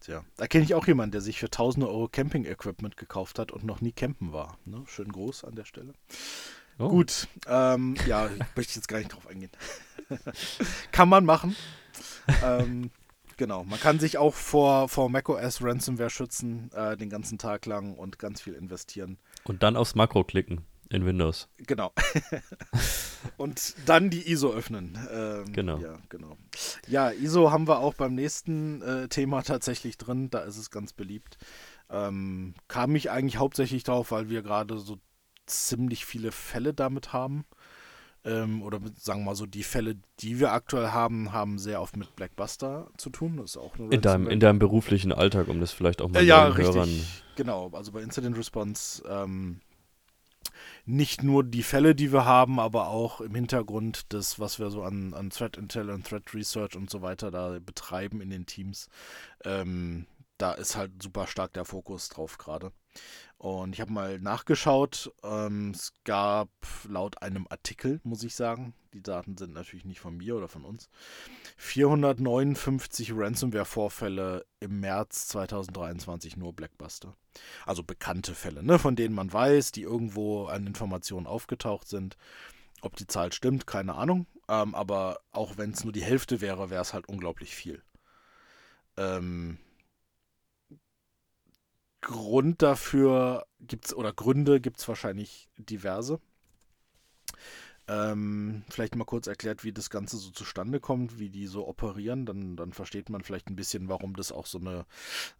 [0.00, 3.64] Tja, da kenne ich auch jemanden, der sich für tausende Euro Camping-Equipment gekauft hat und
[3.64, 4.58] noch nie campen war.
[4.64, 4.84] Ne?
[4.86, 5.94] Schön groß an der Stelle.
[6.78, 6.88] Oh.
[6.88, 9.50] Gut, ähm, ja, möchte ich jetzt gar nicht drauf eingehen.
[10.92, 11.56] Kann man machen.
[12.44, 12.90] ähm,
[13.36, 17.94] Genau, man kann sich auch vor, vor macOS Ransomware schützen, äh, den ganzen Tag lang
[17.94, 19.18] und ganz viel investieren.
[19.44, 21.48] Und dann aufs Makro klicken in Windows.
[21.58, 21.92] Genau.
[23.36, 24.98] und dann die ISO öffnen.
[25.10, 25.78] Ähm, genau.
[25.78, 26.36] Ja, genau.
[26.86, 30.30] Ja, ISO haben wir auch beim nächsten äh, Thema tatsächlich drin.
[30.30, 31.36] Da ist es ganz beliebt.
[31.90, 34.98] Ähm, kam ich eigentlich hauptsächlich drauf, weil wir gerade so
[35.46, 37.44] ziemlich viele Fälle damit haben
[38.26, 41.96] ähm, oder sagen wir mal so, die Fälle, die wir aktuell haben, haben sehr oft
[41.96, 43.36] mit Blackbuster zu tun.
[43.36, 46.24] Das ist auch in deinem, in deinem beruflichen Alltag, um das vielleicht auch mal äh,
[46.24, 47.06] ja, richtig, Hörern.
[47.36, 49.60] Genau, also bei Incident Response ähm,
[50.86, 54.82] nicht nur die Fälle, die wir haben, aber auch im Hintergrund das, was wir so
[54.82, 58.88] an, an Threat Intel und Threat Research und so weiter da betreiben in den Teams.
[59.44, 60.06] Ähm,
[60.38, 62.72] da ist halt super stark der Fokus drauf gerade.
[63.38, 65.12] Und ich habe mal nachgeschaut.
[65.22, 66.48] Ähm, es gab
[66.88, 70.64] laut einem Artikel, muss ich sagen, die Daten sind natürlich nicht von mir oder von
[70.64, 70.88] uns,
[71.58, 77.14] 459 Ransomware-Vorfälle im März 2023 nur Blackbuster.
[77.66, 82.16] Also bekannte Fälle, ne, von denen man weiß, die irgendwo an Informationen aufgetaucht sind.
[82.80, 84.26] Ob die Zahl stimmt, keine Ahnung.
[84.48, 87.82] Ähm, aber auch wenn es nur die Hälfte wäre, wäre es halt unglaublich viel.
[88.96, 89.58] Ähm,
[92.06, 96.20] Grund dafür gibt es, oder Gründe gibt es wahrscheinlich diverse.
[97.88, 102.24] Ähm, vielleicht mal kurz erklärt, wie das Ganze so zustande kommt, wie die so operieren.
[102.24, 104.86] Dann, dann versteht man vielleicht ein bisschen, warum das auch so eine,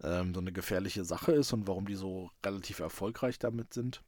[0.02, 4.02] ähm, so eine gefährliche Sache ist und warum die so relativ erfolgreich damit sind.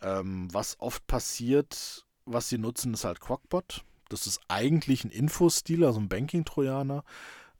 [0.00, 3.84] Ähm, was oft passiert, was sie nutzen, ist halt Quackbot.
[4.08, 7.04] Das ist eigentlich ein Infostil, also ein Banking-Trojaner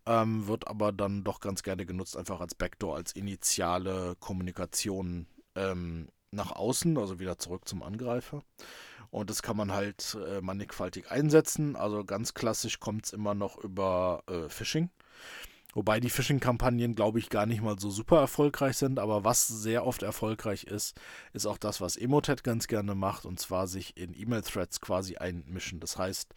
[0.07, 6.09] ähm, wird aber dann doch ganz gerne genutzt, einfach als Backdoor, als initiale Kommunikation ähm,
[6.31, 8.43] nach außen, also wieder zurück zum Angreifer.
[9.11, 11.77] Und das kann man halt äh, mannigfaltig einsetzen.
[11.77, 14.91] Also ganz klassisch kommt es immer noch über äh, Phishing.
[15.75, 18.99] Wobei die Phishing-Kampagnen, glaube ich, gar nicht mal so super erfolgreich sind.
[18.99, 20.99] Aber was sehr oft erfolgreich ist,
[21.33, 23.27] ist auch das, was Emotet ganz gerne macht.
[23.27, 25.81] Und zwar sich in E-Mail-Threads quasi einmischen.
[25.81, 26.35] Das heißt,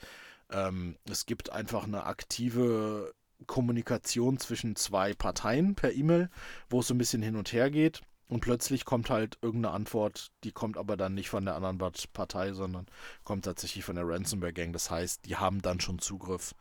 [0.51, 3.13] ähm, es gibt einfach eine aktive
[3.47, 6.30] Kommunikation zwischen zwei Parteien per E-Mail,
[6.69, 8.02] wo es so ein bisschen hin und her geht.
[8.28, 11.80] Und plötzlich kommt halt irgendeine Antwort, die kommt aber dann nicht von der anderen
[12.13, 12.86] Partei, sondern
[13.23, 14.71] kommt tatsächlich von der Ransomware Gang.
[14.71, 16.54] Das heißt, die haben dann schon Zugriff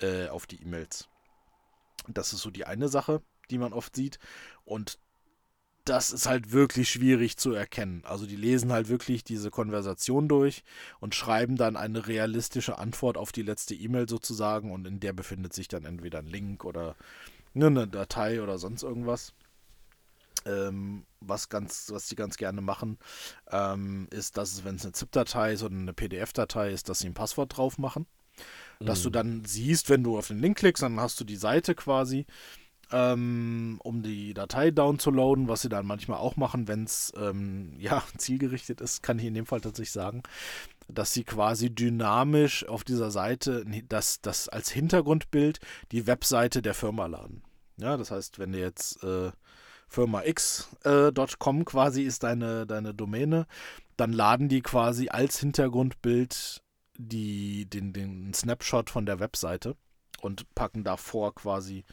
[0.00, 1.08] äh, auf die E-Mails.
[2.08, 4.18] Das ist so die eine Sache, die man oft sieht.
[4.64, 4.98] Und
[5.84, 8.02] das ist halt wirklich schwierig zu erkennen.
[8.04, 10.64] Also die lesen halt wirklich diese Konversation durch
[10.98, 15.52] und schreiben dann eine realistische Antwort auf die letzte E-Mail sozusagen und in der befindet
[15.52, 16.96] sich dann entweder ein Link oder
[17.52, 19.34] ne, eine Datei oder sonst irgendwas.
[20.46, 22.98] Ähm, was ganz, was die ganz gerne machen,
[23.50, 27.08] ähm, ist, dass es, wenn es eine ZIP-Datei ist oder eine PDF-Datei ist, dass sie
[27.08, 28.06] ein Passwort drauf machen.
[28.80, 28.86] Mhm.
[28.86, 29.12] Dass du mhm.
[29.14, 32.26] dann siehst, wenn du auf den Link klickst, dann hast du die Seite quasi
[32.92, 38.02] ähm, um die Datei downzuladen, was sie dann manchmal auch machen, wenn es ähm, ja,
[38.16, 40.22] zielgerichtet ist, kann ich in dem Fall tatsächlich sagen,
[40.88, 45.60] dass sie quasi dynamisch auf dieser Seite das, das als Hintergrundbild
[45.92, 47.42] die Webseite der Firma laden.
[47.76, 49.32] Ja, das heißt, wenn du jetzt äh,
[49.88, 53.46] firmax.com äh, quasi ist deine, deine Domäne,
[53.96, 56.62] dann laden die quasi als Hintergrundbild
[56.96, 59.76] die, den, den Snapshot von der Webseite
[60.20, 61.84] und packen davor quasi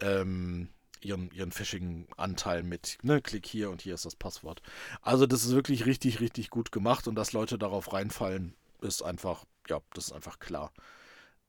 [0.00, 0.68] ähm,
[1.00, 2.98] ihren, ihren Phishing-Anteil mit.
[3.02, 3.20] Ne?
[3.20, 4.62] Klick hier und hier ist das Passwort.
[5.02, 9.44] Also das ist wirklich richtig, richtig gut gemacht und dass Leute darauf reinfallen, ist einfach,
[9.68, 10.72] ja, das ist einfach klar.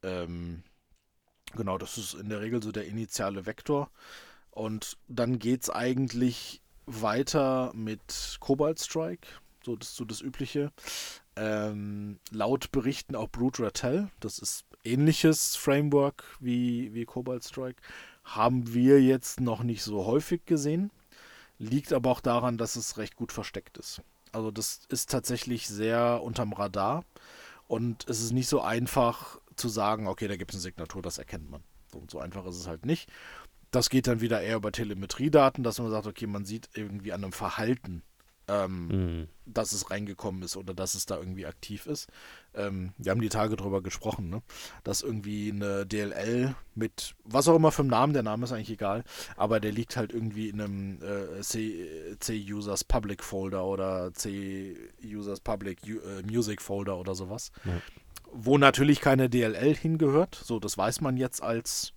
[0.04, 0.64] Ähm,
[1.56, 3.92] genau, das ist in der Regel so der initiale Vektor.
[4.52, 9.28] Und dann geht es eigentlich weiter mit Cobalt Strike.
[9.64, 10.72] So das, so das Übliche.
[11.36, 14.10] Ähm, laut Berichten auch Brute Ratel.
[14.20, 17.82] Das ist ähnliches Framework wie, wie Cobalt Strike
[18.36, 20.92] haben wir jetzt noch nicht so häufig gesehen.
[21.58, 24.02] Liegt aber auch daran, dass es recht gut versteckt ist.
[24.32, 27.04] Also das ist tatsächlich sehr unterm Radar
[27.68, 31.18] und es ist nicht so einfach zu sagen, okay, da gibt es eine Signatur, das
[31.18, 31.64] erkennt man.
[31.94, 33.10] Und so einfach ist es halt nicht.
[33.72, 37.24] Das geht dann wieder eher über Telemetriedaten, dass man sagt, okay, man sieht irgendwie an
[37.24, 38.04] einem Verhalten,
[38.50, 39.28] ähm, mhm.
[39.46, 42.08] dass es reingekommen ist oder dass es da irgendwie aktiv ist.
[42.54, 44.42] Ähm, wir haben die Tage drüber gesprochen, ne?
[44.84, 48.72] dass irgendwie eine DLL mit was auch immer für einen Namen, der Name ist eigentlich
[48.72, 49.04] egal,
[49.38, 56.00] aber der liegt halt irgendwie in einem äh, C-Users Public Folder oder C-Users Public U
[56.00, 57.82] äh, Music Folder oder sowas, ja.
[58.32, 60.36] wo natürlich keine DLL hingehört.
[60.36, 61.94] So, das weiß man jetzt als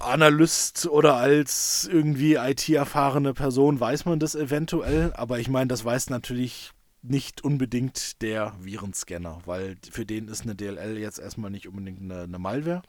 [0.00, 6.10] Analyst oder als irgendwie IT-erfahrene Person weiß man das eventuell, aber ich meine, das weiß
[6.10, 12.00] natürlich nicht unbedingt der Virenscanner, weil für den ist eine DLL jetzt erstmal nicht unbedingt
[12.00, 12.82] eine, eine Malware.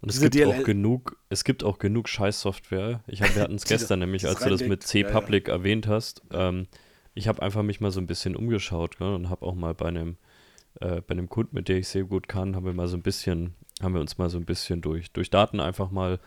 [0.00, 3.02] Und es gibt DLL auch genug, es gibt auch genug Scheißsoftware.
[3.06, 5.58] Ich hab, wir hatten es gestern nämlich, als du das mit C-Public ja, ja.
[5.58, 6.22] erwähnt hast.
[6.32, 6.68] Ähm,
[7.14, 9.88] ich habe einfach mich mal so ein bisschen umgeschaut ne, und habe auch mal bei
[9.88, 10.16] einem,
[10.80, 13.02] äh, bei einem Kunden, mit dem ich sehr gut kann, haben wir mal so ein
[13.02, 16.18] bisschen haben wir uns mal so ein bisschen durch, durch Daten einfach mal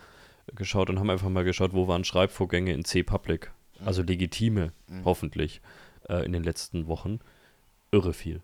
[0.56, 3.88] geschaut und haben einfach mal geschaut, wo waren Schreibvorgänge in C-Public, mhm.
[3.88, 5.06] also legitime, mhm.
[5.06, 5.62] hoffentlich,
[6.10, 7.20] äh, in den letzten Wochen.
[7.92, 8.42] Irre viel.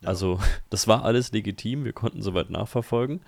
[0.00, 0.08] Ja.
[0.08, 0.40] Also,
[0.70, 3.20] das war alles legitim, wir konnten soweit nachverfolgen.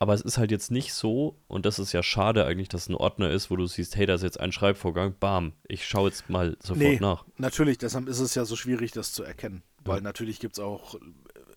[0.00, 2.94] aber es ist halt jetzt nicht so, und das ist ja schade eigentlich, dass ein
[2.94, 6.30] Ordner ist, wo du siehst, hey, da ist jetzt ein Schreibvorgang, bam, ich schaue jetzt
[6.30, 7.24] mal sofort nee, nach.
[7.36, 9.62] Natürlich, deshalb ist es ja so schwierig, das zu erkennen.
[9.84, 10.02] Weil ja.
[10.02, 10.96] natürlich gibt es auch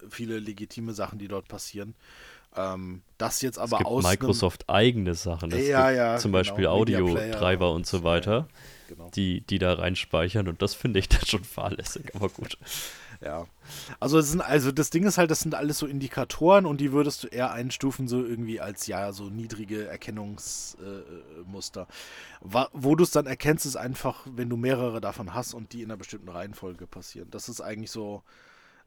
[0.09, 1.95] viele legitime Sachen, die dort passieren.
[2.55, 4.03] Ähm, das jetzt aber es gibt aus.
[4.03, 5.51] Microsoft eigene Sachen.
[5.51, 6.39] Es ja, ja, zum genau.
[6.39, 8.47] Beispiel Audio-Treiber und so weiter,
[8.89, 9.09] genau.
[9.15, 12.57] die, die da reinspeichern und das finde ich dann schon fahrlässig, aber gut.
[13.23, 13.45] Ja.
[13.99, 16.91] Also, es sind, also das Ding ist halt, das sind alles so Indikatoren und die
[16.91, 21.81] würdest du eher einstufen, so irgendwie als ja, so niedrige Erkennungsmuster.
[22.43, 25.83] Äh, wo du es dann erkennst, ist einfach, wenn du mehrere davon hast und die
[25.83, 27.29] in einer bestimmten Reihenfolge passieren.
[27.29, 28.23] Das ist eigentlich so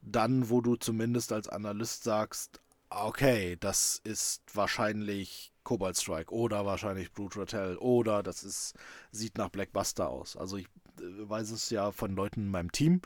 [0.03, 2.61] dann, wo du zumindest als Analyst sagst,
[3.03, 8.75] okay, das ist wahrscheinlich Cobalt Strike oder wahrscheinlich Brute Rattel oder das ist,
[9.11, 10.37] sieht nach Blackbuster aus.
[10.37, 10.67] Also ich
[11.01, 13.01] äh, weiß es ja von Leuten in meinem Team,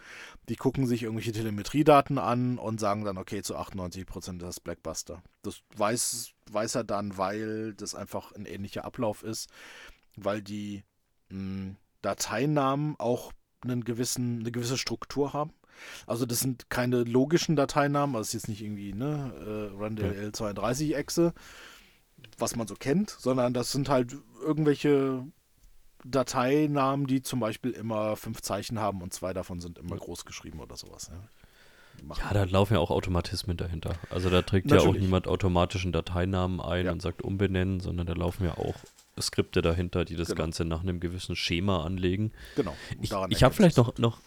[0.49, 5.23] die gucken sich irgendwelche Telemetriedaten an und sagen dann, okay, zu 98% ist das Blackbuster.
[5.43, 9.49] Das weiß, weiß er dann, weil das einfach ein ähnlicher Ablauf ist,
[10.17, 10.85] weil die
[11.31, 15.53] mh, hm, Dateinamen auch einen gewissen, eine gewisse Struktur haben.
[16.07, 19.33] Also das sind keine logischen Dateinamen, also ist jetzt nicht irgendwie ne,
[19.75, 20.29] äh, Randall ja.
[20.29, 21.33] L32-Exe,
[22.39, 25.25] was man so kennt, sondern das sind halt irgendwelche
[26.05, 30.61] Dateinamen, die zum Beispiel immer fünf Zeichen haben und zwei davon sind immer groß geschrieben
[30.61, 31.11] oder sowas.
[31.13, 31.19] Ja.
[32.17, 33.95] Ja, da laufen ja auch Automatismen dahinter.
[34.11, 34.85] Also da trägt Natürlich.
[34.85, 36.93] ja auch niemand automatischen Dateinamen ein ja.
[36.93, 38.77] und sagt umbenennen, sondern da laufen ja auch
[39.21, 40.43] Skripte dahinter, die das genau.
[40.43, 42.33] Ganze nach einem gewissen Schema anlegen.
[42.57, 42.77] Genau.
[43.01, 44.19] Ich, ich habe vielleicht noch, noch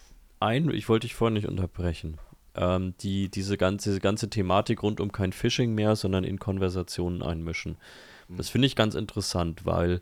[0.41, 2.17] ein, ich wollte dich vorhin nicht unterbrechen.
[2.55, 7.21] Ähm, die, diese, ganze, diese ganze Thematik rund um kein Phishing mehr, sondern in Konversationen
[7.21, 7.77] einmischen.
[8.27, 8.37] Mhm.
[8.37, 10.01] Das finde ich ganz interessant, weil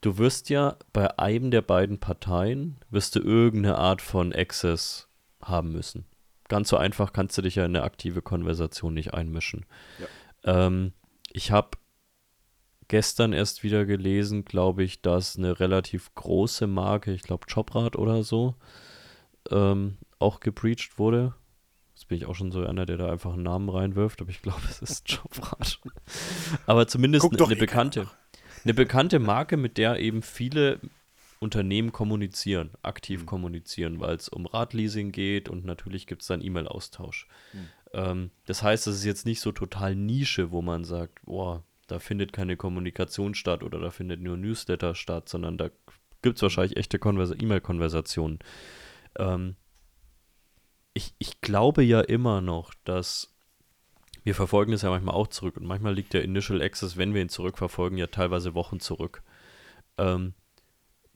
[0.00, 5.08] du wirst ja bei einem der beiden Parteien, wirst du irgendeine Art von Access
[5.40, 6.04] haben müssen.
[6.48, 9.64] Ganz so einfach kannst du dich ja in eine aktive Konversation nicht einmischen.
[9.98, 10.66] Ja.
[10.66, 10.92] Ähm,
[11.32, 11.78] ich habe
[12.88, 18.22] gestern erst wieder gelesen, glaube ich, dass eine relativ große Marke, ich glaube Jobrad oder
[18.22, 18.54] so,
[19.50, 21.34] ähm, auch gebreached wurde.
[21.94, 24.42] Jetzt bin ich auch schon so einer, der da einfach einen Namen reinwirft, aber ich
[24.42, 25.80] glaube, es ist Jobrad.
[26.66, 28.08] aber zumindest eine, eine bekannte.
[28.64, 30.80] Eine bekannte Marke, mit der eben viele
[31.38, 33.26] Unternehmen kommunizieren, aktiv mhm.
[33.26, 37.28] kommunizieren, weil es um Radleasing geht und natürlich gibt es dann E-Mail-Austausch.
[37.52, 37.68] Mhm.
[37.92, 41.98] Ähm, das heißt, es ist jetzt nicht so total Nische, wo man sagt, boah, da
[41.98, 45.68] findet keine Kommunikation statt oder da findet nur Newsletter statt, sondern da
[46.22, 48.38] gibt es wahrscheinlich echte E-Mail-Konversationen.
[49.18, 49.56] Ähm,
[50.94, 53.34] ich, ich glaube ja immer noch, dass
[54.22, 57.20] wir verfolgen es ja manchmal auch zurück und manchmal liegt der Initial Access, wenn wir
[57.20, 59.22] ihn zurückverfolgen, ja teilweise Wochen zurück.
[59.98, 60.34] Ähm,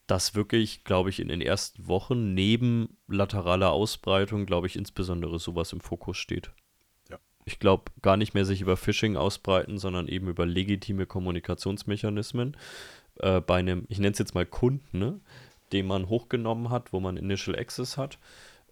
[0.06, 5.72] dass wirklich, glaube ich, in den ersten Wochen neben lateraler Ausbreitung, glaube ich, insbesondere sowas
[5.72, 6.50] im Fokus steht.
[7.10, 7.18] Ja.
[7.44, 12.56] Ich glaube, gar nicht mehr sich über Phishing ausbreiten, sondern eben über legitime Kommunikationsmechanismen.
[13.16, 15.20] Äh, bei einem, ich nenne es jetzt mal Kunden, ne,
[15.72, 18.18] den man hochgenommen hat, wo man Initial Access hat.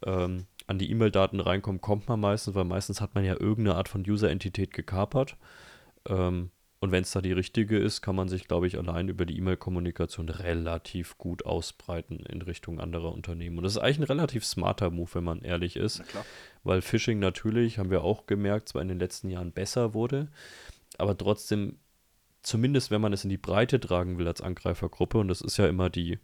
[0.05, 3.89] Ähm, an die E-Mail-Daten reinkommt, kommt man meistens, weil meistens hat man ja irgendeine Art
[3.89, 5.37] von User-Entität gekapert.
[6.09, 9.25] Ähm, und wenn es da die richtige ist, kann man sich, glaube ich, allein über
[9.25, 13.57] die E-Mail-Kommunikation relativ gut ausbreiten in Richtung anderer Unternehmen.
[13.59, 16.01] Und das ist eigentlich ein relativ smarter Move, wenn man ehrlich ist.
[16.65, 20.29] Weil Phishing natürlich, haben wir auch gemerkt, zwar in den letzten Jahren besser wurde,
[20.99, 21.79] aber trotzdem,
[22.43, 25.67] zumindest wenn man es in die Breite tragen will als Angreifergruppe, und das ist ja
[25.67, 26.19] immer die,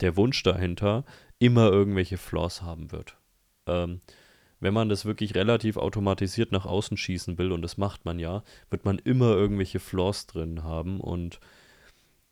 [0.00, 1.04] der Wunsch dahinter,
[1.38, 3.16] immer irgendwelche Flaws haben wird.
[3.66, 4.00] Ähm,
[4.60, 8.42] wenn man das wirklich relativ automatisiert nach außen schießen will, und das macht man ja,
[8.68, 11.00] wird man immer irgendwelche Flaws drin haben.
[11.00, 11.40] Und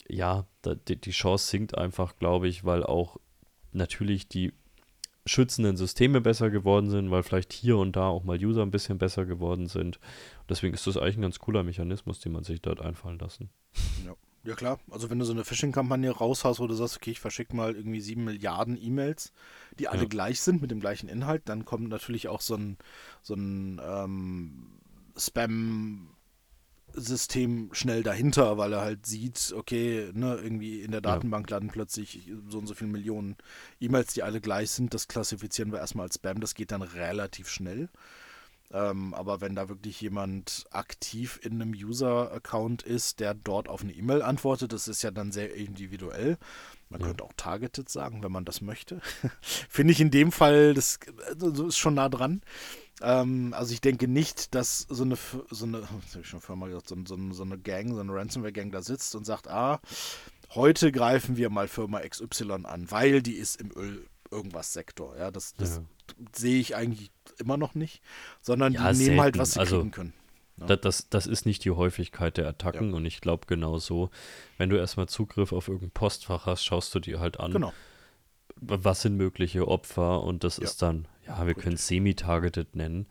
[0.06, 3.16] ja, da, die, die Chance sinkt einfach, glaube ich, weil auch
[3.72, 4.52] natürlich die
[5.24, 8.98] schützenden Systeme besser geworden sind, weil vielleicht hier und da auch mal User ein bisschen
[8.98, 9.98] besser geworden sind.
[10.48, 13.50] Deswegen ist das eigentlich ein ganz cooler Mechanismus, den man sich dort einfallen lassen.
[14.06, 14.14] Ja.
[14.48, 17.54] Ja klar, also wenn du so eine Phishing-Kampagne raushaust, wo du sagst, okay, ich verschicke
[17.54, 19.30] mal irgendwie sieben Milliarden E-Mails,
[19.78, 20.08] die alle ja.
[20.08, 22.78] gleich sind mit dem gleichen Inhalt, dann kommt natürlich auch so ein,
[23.20, 24.68] so ein ähm,
[25.18, 26.06] Spam-
[26.94, 32.30] System schnell dahinter, weil er halt sieht, okay, ne, irgendwie in der Datenbank landen plötzlich
[32.48, 33.36] so und so viele Millionen
[33.80, 34.94] E-Mails, die alle gleich sind.
[34.94, 36.40] Das klassifizieren wir erstmal als Spam.
[36.40, 37.90] Das geht dann relativ schnell.
[38.70, 43.92] Ähm, aber wenn da wirklich jemand aktiv in einem User-Account ist, der dort auf eine
[43.92, 46.36] E-Mail antwortet, das ist ja dann sehr individuell.
[46.90, 47.06] Man ja.
[47.06, 49.00] könnte auch targeted sagen, wenn man das möchte.
[49.40, 50.98] Finde ich in dem Fall, das,
[51.36, 52.42] das ist schon nah dran.
[53.00, 55.16] Ähm, also ich denke nicht, dass so eine,
[55.50, 58.12] so eine, habe ich schon vorher mal gesagt, so, so, so eine Gang, so eine
[58.12, 59.80] Ransomware-Gang da sitzt und sagt, ah,
[60.54, 65.16] heute greifen wir mal Firma XY an, weil die ist im Öl irgendwas Sektor.
[65.16, 65.82] Ja, das, das ja.
[66.34, 68.02] sehe ich eigentlich immer noch nicht,
[68.40, 70.12] sondern ja, die nehmen halt, was sie also, kriegen können.
[70.58, 70.66] Ja.
[70.66, 74.10] Das, das, das, ist nicht die Häufigkeit der Attacken und ich glaube genau so,
[74.56, 77.72] wenn du erstmal Zugriff auf irgendein Postfach hast, schaust du dir halt an, genau.
[78.56, 83.06] was sind mögliche Opfer und das ist dann, ja, wir können es semi-targeted nennen,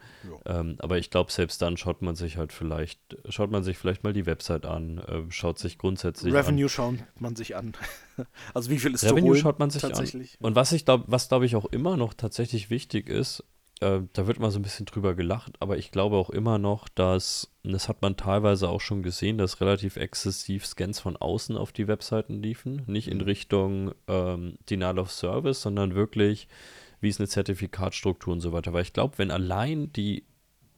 [0.45, 2.99] ähm, aber ich glaube, selbst dann schaut man sich halt vielleicht,
[3.29, 6.69] schaut man sich vielleicht mal die Website an, äh, schaut sich grundsätzlich Revenue an.
[6.69, 7.73] schaut man sich an.
[8.53, 10.27] also wie viel ist Revenue zu holen, schaut man sich an.
[10.39, 13.43] Und was ich glaube, was glaube ich auch immer noch tatsächlich wichtig ist,
[13.79, 16.89] äh, da wird mal so ein bisschen drüber gelacht, aber ich glaube auch immer noch,
[16.89, 21.71] dass, das hat man teilweise auch schon gesehen, dass relativ exzessiv Scans von außen auf
[21.71, 22.83] die Webseiten liefen.
[22.87, 23.23] Nicht in mhm.
[23.23, 26.47] Richtung ähm, Denial of Service, sondern wirklich,
[27.01, 28.73] wie ist eine Zertifikatstruktur und so weiter.
[28.73, 30.25] Weil ich glaube, wenn allein die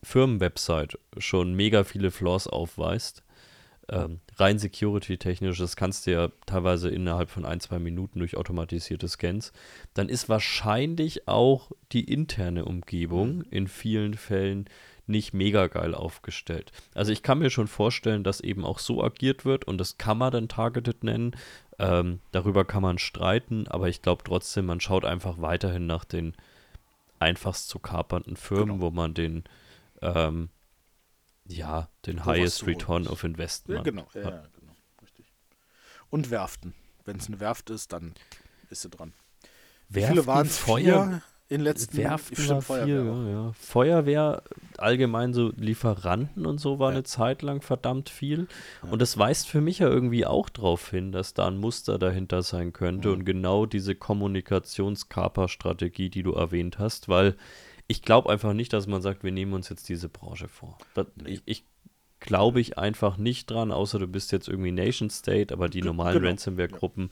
[0.04, 3.24] Firmenwebsite schon mega viele Flaws aufweist,
[3.90, 9.08] ähm, rein security-technisch, das kannst du ja teilweise innerhalb von ein, zwei Minuten durch automatisierte
[9.08, 9.52] Scans,
[9.94, 13.46] dann ist wahrscheinlich auch die interne Umgebung mhm.
[13.50, 14.66] in vielen Fällen
[15.08, 16.72] nicht mega geil aufgestellt.
[16.94, 20.20] Also ich kann mir schon vorstellen, dass eben auch so agiert wird und das kann
[20.20, 21.36] man dann targeted nennen.
[21.80, 26.34] Ähm, darüber kann man streiten, aber ich glaube trotzdem, man schaut einfach weiterhin nach den
[27.18, 28.82] einfachst zu kapernden Firmen, genau.
[28.82, 29.44] wo man den
[30.02, 30.50] ähm,
[31.50, 33.80] ja, den highest return of investment.
[33.80, 34.48] Ja, genau, ja, ja.
[34.60, 35.26] genau, richtig.
[36.10, 36.74] Und Werften.
[37.06, 38.14] Wenn es eine Werft ist, dann
[38.70, 39.14] ist sie dran.
[39.88, 40.58] Wie viele waren es?
[40.58, 42.86] Feuer in letzten Werften stimmt, Feuerwehr.
[42.86, 44.44] Viel, ja, Feuerwehr,
[44.78, 46.98] allgemein so Lieferanten und so war ja.
[46.98, 48.48] eine Zeit lang verdammt viel.
[48.84, 48.92] Ja.
[48.92, 52.44] Und das weist für mich ja irgendwie auch darauf hin, dass da ein Muster dahinter
[52.44, 53.16] sein könnte mhm.
[53.16, 57.36] und genau diese Kommunikationskaper-Strategie, die du erwähnt hast, weil
[57.90, 60.78] ich glaube einfach nicht, dass man sagt, wir nehmen uns jetzt diese Branche vor.
[60.94, 61.66] Das, ich, ich
[62.20, 66.14] glaube ich einfach nicht dran, außer du bist jetzt irgendwie Nation State, aber die normalen
[66.14, 66.28] genau.
[66.28, 67.10] Ransomware-Gruppen,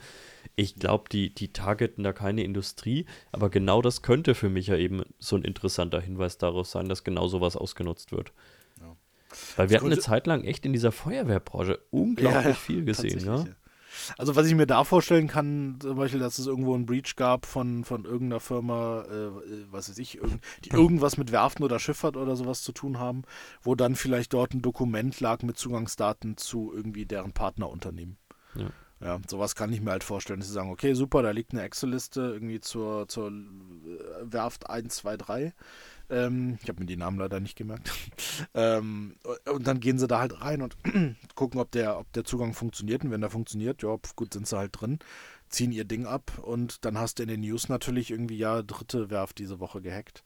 [0.55, 4.77] ich glaube, die, die targeten da keine Industrie, aber genau das könnte für mich ja
[4.77, 8.31] eben so ein interessanter Hinweis darauf sein, dass genau sowas ausgenutzt wird.
[8.79, 8.95] Ja.
[9.55, 13.25] Weil wir das hatten eine Zeit lang echt in dieser Feuerwehrbranche unglaublich ja, viel gesehen,
[13.25, 13.45] ja.
[14.17, 17.46] Also was ich mir da vorstellen kann, zum Beispiel, dass es irgendwo einen Breach gab
[17.46, 19.32] von, von irgendeiner Firma, äh,
[19.72, 23.24] was weiß ich, irgend, die irgendwas mit Werften oder Schifffahrt oder sowas zu tun haben,
[23.62, 28.17] wo dann vielleicht dort ein Dokument lag mit Zugangsdaten zu irgendwie deren Partnerunternehmen.
[28.56, 28.67] Ja.
[29.00, 31.62] Ja, sowas kann ich mir halt vorstellen, dass sie sagen, okay, super, da liegt eine
[31.62, 33.32] Excel-Liste irgendwie zur, zur
[34.24, 35.54] Werft 1, 2, 3
[36.10, 37.91] ähm, ich habe mir die Namen leider nicht gemerkt.
[38.54, 39.15] ähm,
[39.52, 40.78] und dann gehen sie da halt rein und
[41.36, 43.04] gucken, ob der, ob der Zugang funktioniert.
[43.04, 45.00] Und wenn der funktioniert, ja, gut, sind sie halt drin,
[45.50, 49.10] ziehen ihr Ding ab und dann hast du in den News natürlich irgendwie, ja, dritte
[49.10, 50.24] Werft diese Woche gehackt.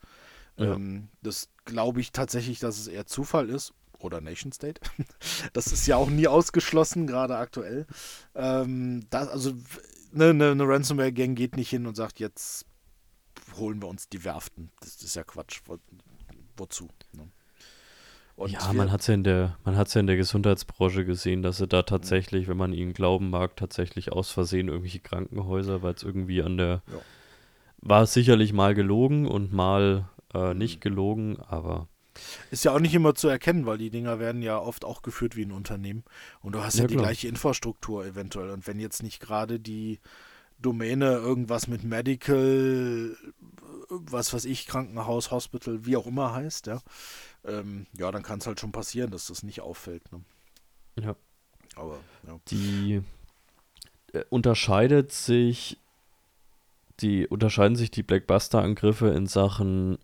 [0.58, 0.74] Ja.
[0.74, 4.82] Ähm, das glaube ich tatsächlich, dass es eher Zufall ist oder Nation State.
[5.54, 7.86] Das ist ja auch nie ausgeschlossen, gerade aktuell.
[8.36, 9.54] Ähm, das, also
[10.14, 12.66] eine, eine, eine Ransomware-Gang geht nicht hin und sagt, jetzt
[13.58, 14.72] holen wir uns die Werften.
[14.80, 15.62] Das ist ja Quatsch.
[15.66, 15.78] Wo,
[16.58, 16.90] wozu?
[17.14, 17.30] Ne?
[18.48, 21.84] ja, man hat es ja, in der, ja in der Gesundheitsbranche gesehen, dass sie da
[21.84, 26.58] tatsächlich, wenn man ihnen glauben mag, tatsächlich aus Versehen irgendwelche Krankenhäuser, weil es irgendwie an
[26.58, 26.82] der.
[26.88, 27.00] Ja.
[27.84, 30.58] War sicherlich mal gelogen und mal äh, mhm.
[30.58, 31.88] nicht gelogen, aber.
[32.52, 35.36] Ist ja auch nicht immer zu erkennen, weil die Dinger werden ja oft auch geführt
[35.36, 36.04] wie ein Unternehmen.
[36.42, 38.52] Und du hast ja, ja die gleiche Infrastruktur eventuell.
[38.52, 40.00] Und wenn jetzt nicht gerade die
[40.62, 43.16] Domäne irgendwas mit Medical,
[43.90, 46.82] was weiß ich, Krankenhaus, Hospital, wie auch immer heißt, ja,
[47.46, 50.12] ähm, ja, dann kann es halt schon passieren, dass das nicht auffällt.
[50.12, 50.22] Ne?
[51.00, 51.16] Ja.
[51.76, 52.40] Aber, ja.
[52.50, 53.02] Die
[54.14, 55.78] äh, unterscheidet sich,
[57.00, 59.98] die unterscheiden sich die Blackbuster-Angriffe in Sachen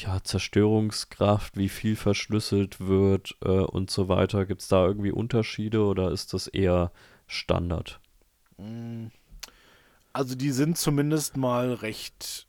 [0.00, 4.46] ja, Zerstörungskraft, wie viel verschlüsselt wird äh, und so weiter.
[4.46, 6.92] Gibt es da irgendwie Unterschiede oder ist das eher
[7.26, 8.00] Standard?
[8.56, 9.06] Mm,
[10.18, 12.48] also die sind zumindest mal recht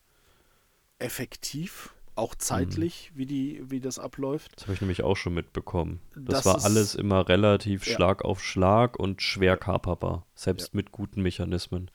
[0.98, 3.18] effektiv, auch zeitlich, mhm.
[3.20, 4.54] wie, die, wie das abläuft.
[4.56, 6.02] Das habe ich nämlich auch schon mitbekommen.
[6.16, 7.94] Das, das war alles immer relativ ja.
[7.94, 10.78] Schlag auf Schlag und schwer kaperbar, selbst ja.
[10.78, 11.92] mit guten Mechanismen.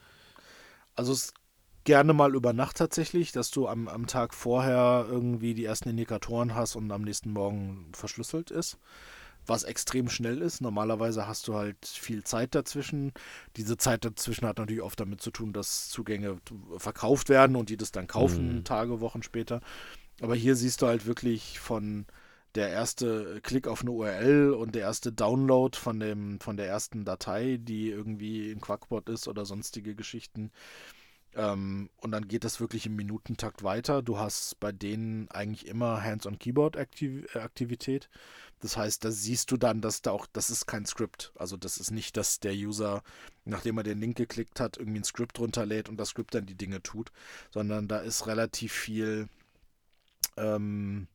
[0.94, 1.34] Also es
[1.82, 6.54] gerne mal über Nacht tatsächlich, dass du am, am Tag vorher irgendwie die ersten Indikatoren
[6.54, 8.78] hast und am nächsten Morgen verschlüsselt ist
[9.46, 10.60] was extrem schnell ist.
[10.60, 13.12] Normalerweise hast du halt viel Zeit dazwischen.
[13.56, 16.38] Diese Zeit dazwischen hat natürlich oft damit zu tun, dass Zugänge
[16.78, 18.64] verkauft werden und die das dann kaufen, mhm.
[18.64, 19.60] Tage, Wochen später.
[20.20, 22.06] Aber hier siehst du halt wirklich von
[22.54, 27.04] der erste Klick auf eine URL und der erste Download von, dem, von der ersten
[27.04, 30.52] Datei, die irgendwie in Quackbot ist oder sonstige Geschichten.
[31.36, 34.02] Ähm, und dann geht das wirklich im Minutentakt weiter.
[34.02, 38.08] Du hast bei denen eigentlich immer Hands-on-Keyboard-Aktivität.
[38.60, 41.32] Das heißt, da siehst du dann, dass da auch, das ist kein Skript.
[41.36, 43.02] Also das ist nicht, dass der User,
[43.44, 46.54] nachdem er den Link geklickt hat, irgendwie ein Skript runterlädt und das Skript dann die
[46.54, 47.12] Dinge tut,
[47.50, 49.28] sondern da ist relativ viel,
[50.36, 51.08] ähm,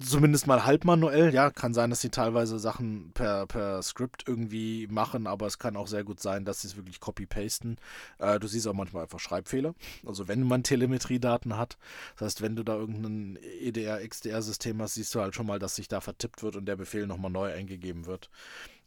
[0.00, 1.32] zumindest mal halb manuell.
[1.32, 5.76] Ja, kann sein, dass sie teilweise Sachen per, per Script irgendwie machen, aber es kann
[5.76, 7.76] auch sehr gut sein, dass sie es wirklich copy-pasten.
[8.18, 9.74] Äh, du siehst auch manchmal einfach Schreibfehler.
[10.04, 11.78] Also wenn man Telemetriedaten hat,
[12.14, 15.76] das heißt, wenn du da irgendein EDR, XDR-System hast, siehst du halt schon mal, dass
[15.76, 18.30] sich da vertippt wird und der Befehl nochmal neu eingegeben wird.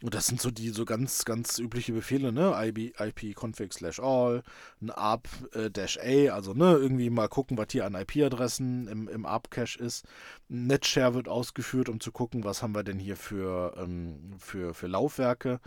[0.02, 2.54] Und das sind so die so ganz, ganz übliche Befehle, ne?
[2.58, 4.44] IP, IP-config slash all,
[4.82, 9.08] ein ARP äh, dash A, also ne, irgendwie mal gucken, was hier an IP-Adressen im,
[9.10, 10.06] im ARP-Cache ist.
[10.48, 14.88] Netshare wird ausgeführt, um zu gucken, was haben wir denn hier für, ähm, für, für
[14.88, 15.60] Laufwerke.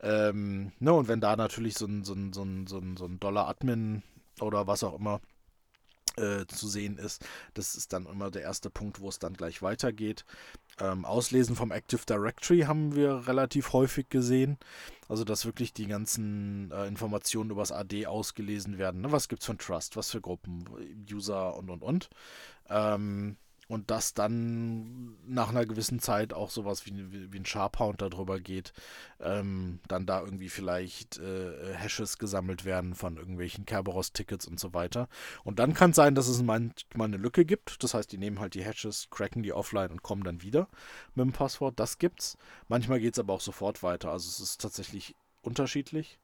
[0.00, 3.04] Ähm, ne, und wenn da natürlich so ein, so ein, so ein, so ein, so
[3.04, 4.02] ein Dollar-Admin
[4.40, 5.20] oder was auch immer
[6.16, 7.24] äh, zu sehen ist.
[7.54, 10.24] Das ist dann immer der erste Punkt, wo es dann gleich weitergeht.
[10.80, 14.58] Ähm, Auslesen vom Active Directory haben wir relativ häufig gesehen.
[15.08, 19.00] Also, dass wirklich die ganzen äh, Informationen übers AD ausgelesen werden.
[19.00, 19.10] Ne?
[19.10, 20.64] Was für ein Trust, was für Gruppen,
[21.10, 22.10] User und und und.
[22.68, 23.36] Ähm,
[23.68, 28.72] und dass dann nach einer gewissen Zeit auch sowas wie, wie ein Sharp-Hound darüber geht,
[29.20, 35.08] ähm, dann da irgendwie vielleicht äh, Hashes gesammelt werden von irgendwelchen Kerberos-Tickets und so weiter.
[35.44, 37.82] Und dann kann es sein, dass es manchmal eine Lücke gibt.
[37.84, 40.68] Das heißt, die nehmen halt die Hashes, cracken die offline und kommen dann wieder
[41.14, 41.78] mit dem Passwort.
[41.78, 42.38] Das gibt's.
[42.68, 44.10] Manchmal geht es aber auch sofort weiter.
[44.10, 46.18] Also es ist tatsächlich unterschiedlich.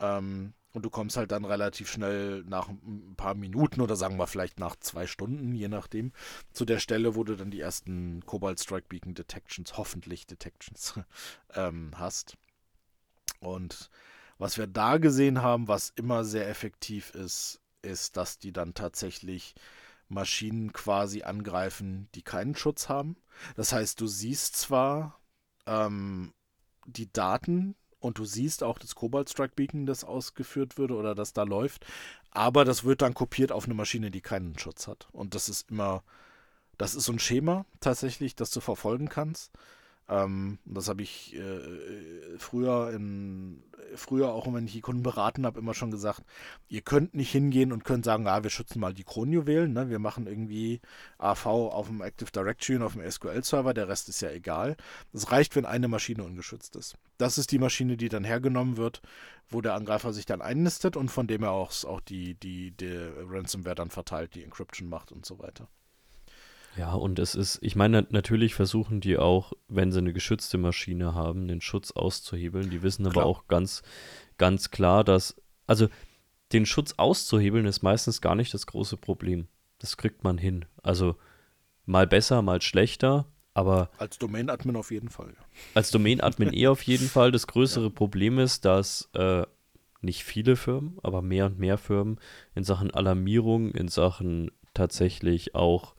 [0.00, 4.26] Ähm, und du kommst halt dann relativ schnell nach ein paar Minuten oder sagen wir
[4.26, 6.12] vielleicht nach zwei Stunden, je nachdem,
[6.52, 10.98] zu der Stelle, wo du dann die ersten Cobalt Strike Beacon Detections, hoffentlich Detections,
[11.54, 12.36] ähm, hast.
[13.40, 13.90] Und
[14.38, 19.54] was wir da gesehen haben, was immer sehr effektiv ist, ist, dass die dann tatsächlich
[20.08, 23.16] Maschinen quasi angreifen, die keinen Schutz haben.
[23.56, 25.20] Das heißt, du siehst zwar
[25.66, 26.32] ähm,
[26.86, 31.32] die Daten, und du siehst auch das Cobalt Strike Beacon, das ausgeführt würde oder das
[31.32, 31.86] da läuft.
[32.30, 35.08] Aber das wird dann kopiert auf eine Maschine, die keinen Schutz hat.
[35.12, 36.02] Und das ist immer,
[36.78, 39.52] das ist so ein Schema tatsächlich, das du verfolgen kannst.
[40.12, 43.62] Ähm, das habe ich äh, früher, in,
[43.94, 46.22] früher auch, wenn ich die Kunden beraten habe, immer schon gesagt,
[46.68, 49.88] ihr könnt nicht hingehen und könnt sagen, ah, wir schützen mal die Kronjuwelen, ne?
[49.88, 50.82] wir machen irgendwie
[51.16, 54.76] AV auf dem Active Directory und auf dem SQL-Server, der Rest ist ja egal.
[55.14, 56.96] Es reicht, wenn eine Maschine ungeschützt ist.
[57.16, 59.00] Das ist die Maschine, die dann hergenommen wird,
[59.48, 62.98] wo der Angreifer sich dann einnistet und von dem er auch, auch die, die, die
[63.28, 65.68] Ransomware dann verteilt, die Encryption macht und so weiter.
[66.76, 71.14] Ja, und es ist, ich meine, natürlich versuchen die auch, wenn sie eine geschützte Maschine
[71.14, 72.70] haben, den Schutz auszuhebeln.
[72.70, 73.82] Die wissen aber auch ganz,
[74.38, 75.88] ganz klar, dass, also
[76.52, 79.48] den Schutz auszuhebeln ist meistens gar nicht das große Problem.
[79.78, 80.64] Das kriegt man hin.
[80.82, 81.16] Also
[81.84, 83.90] mal besser, mal schlechter, aber.
[83.98, 85.34] Als Domain-Admin auf jeden Fall.
[85.74, 87.32] Als Domain-Admin eh auf jeden Fall.
[87.32, 87.90] Das größere ja.
[87.90, 89.44] Problem ist, dass äh,
[90.00, 92.18] nicht viele Firmen, aber mehr und mehr Firmen
[92.54, 95.94] in Sachen Alarmierung, in Sachen tatsächlich auch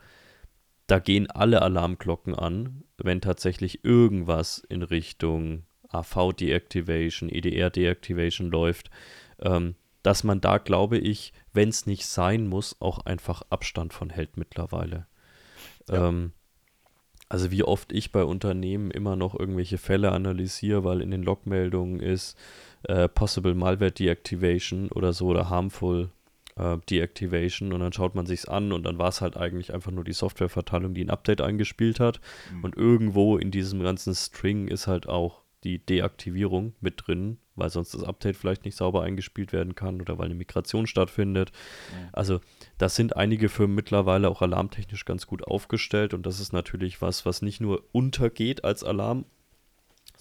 [0.88, 8.90] da gehen alle Alarmglocken an, wenn tatsächlich irgendwas in Richtung AV-Deactivation, EDR-Deactivation läuft,
[9.42, 14.10] ähm, dass man da, glaube ich, wenn es nicht sein muss, auch einfach Abstand von
[14.10, 15.08] hält mittlerweile.
[15.88, 16.10] Ja.
[16.10, 16.34] Ähm,
[17.30, 22.00] also wie oft ich bei Unternehmen immer noch irgendwelche Fälle analysiere, weil in den Logmeldungen
[22.00, 22.38] ist
[22.84, 26.10] äh, Possible Malware Deactivation oder so oder Harmful
[26.58, 29.92] äh, Deactivation und dann schaut man sich's an und dann war es halt eigentlich einfach
[29.92, 32.20] nur die Softwareverteilung, die ein Update eingespielt hat.
[32.52, 32.64] Mhm.
[32.64, 37.94] Und irgendwo in diesem ganzen String ist halt auch die Deaktivierung mit drin, weil sonst
[37.94, 41.52] das Update vielleicht nicht sauber eingespielt werden kann oder weil eine Migration stattfindet.
[41.52, 42.10] Mhm.
[42.12, 42.40] Also
[42.78, 47.26] das sind einige Firmen mittlerweile auch alarmtechnisch ganz gut aufgestellt und das ist natürlich was,
[47.26, 49.26] was nicht nur untergeht als Alarm,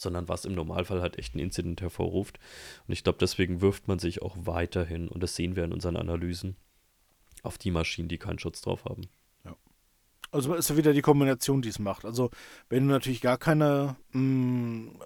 [0.03, 2.39] sondern was im Normalfall halt echt einen Incident hervorruft.
[2.87, 5.97] Und ich glaube, deswegen wirft man sich auch weiterhin, und das sehen wir in unseren
[5.97, 6.57] Analysen,
[7.43, 9.09] auf die Maschinen, die keinen Schutz drauf haben.
[10.33, 12.05] Also ist ja wieder die Kombination, die es macht.
[12.05, 12.31] Also
[12.69, 14.99] wenn du natürlich gar keine mh, mm,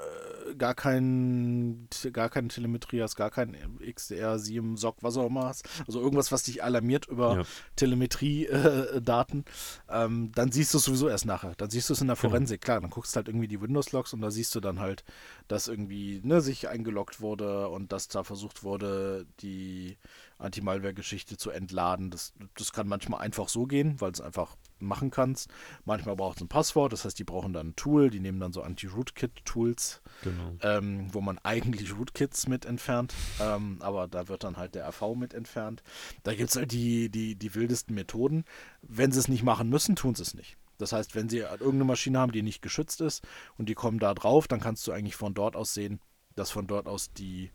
[0.59, 5.69] gar kein, gar keine Telemetrie hast, gar kein XDR, SIEM, SOC, was auch immer hast,
[5.87, 7.43] also irgendwas, was dich alarmiert über ja.
[7.77, 9.45] Telemetrie-Daten,
[9.89, 11.55] äh, ähm, dann siehst du es sowieso erst nachher.
[11.57, 12.31] Dann siehst du es in der genau.
[12.31, 15.05] Forensik, klar, dann guckst du halt irgendwie die Windows-Logs und da siehst du dann halt,
[15.49, 19.97] dass irgendwie ne, sich eingeloggt wurde und dass da versucht wurde, die
[20.39, 22.11] Anti-Malware-Geschichte zu entladen.
[22.11, 25.49] Das, das kann manchmal einfach so gehen, weil es einfach machen kannst.
[25.85, 28.53] Manchmal braucht es ein Passwort, das heißt, die brauchen dann ein Tool, die nehmen dann
[28.53, 30.57] so Anti-Rootkit-Tools, genau.
[30.61, 35.15] ähm, wo man eigentlich Rootkits mit entfernt, ähm, aber da wird dann halt der RV
[35.17, 35.83] mit entfernt.
[36.23, 38.45] Da gibt es halt die, die, die wildesten Methoden.
[38.83, 40.57] Wenn sie es nicht machen müssen, tun sie es nicht.
[40.79, 43.27] Das heißt, wenn sie irgendeine Maschine haben, die nicht geschützt ist
[43.57, 46.01] und die kommen da drauf, dann kannst du eigentlich von dort aus sehen,
[46.35, 47.51] dass von dort aus die,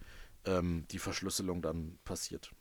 [0.46, 2.52] ähm, die Verschlüsselung dann passiert.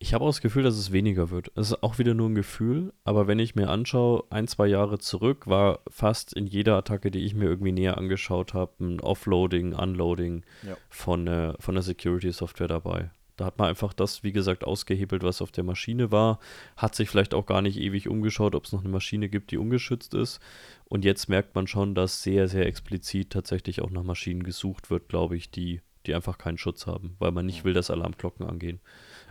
[0.00, 1.50] Ich habe auch das Gefühl, dass es weniger wird.
[1.56, 4.98] Es ist auch wieder nur ein Gefühl, aber wenn ich mir anschaue, ein, zwei Jahre
[4.98, 9.74] zurück war fast in jeder Attacke, die ich mir irgendwie näher angeschaut habe, ein Offloading,
[9.74, 10.76] Unloading Ja.
[10.88, 13.10] von, äh, von der Security-Software dabei.
[13.36, 16.38] Da hat man einfach das, wie gesagt, ausgehebelt, was auf der Maschine war,
[16.76, 19.58] hat sich vielleicht auch gar nicht ewig umgeschaut, ob es noch eine Maschine gibt, die
[19.58, 20.40] ungeschützt ist.
[20.84, 25.08] Und jetzt merkt man schon, dass sehr, sehr explizit tatsächlich auch nach Maschinen gesucht wird,
[25.08, 28.80] glaube ich, die, die einfach keinen Schutz haben, weil man nicht will, dass Alarmglocken angehen.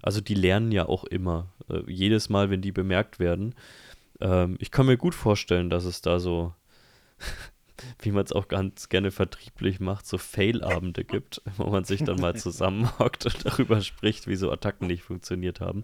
[0.01, 1.47] Also die lernen ja auch immer.
[1.69, 3.55] Äh, jedes Mal, wenn die bemerkt werden.
[4.19, 6.53] Ähm, ich kann mir gut vorstellen, dass es da so,
[8.01, 12.19] wie man es auch ganz gerne vertrieblich macht, so Fail-Abende gibt, wo man sich dann
[12.19, 15.83] mal zusammenhockt und darüber spricht, wie so Attacken nicht funktioniert haben.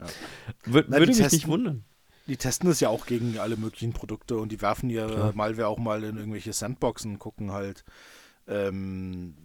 [0.66, 1.84] Wür Na, würde mich nicht testen- wundern.
[2.28, 5.34] Die testen es ja auch gegen alle möglichen Produkte und die werfen Klar.
[5.36, 7.84] Malware auch mal in irgendwelche Sandboxen, gucken halt,
[8.48, 9.36] ähm,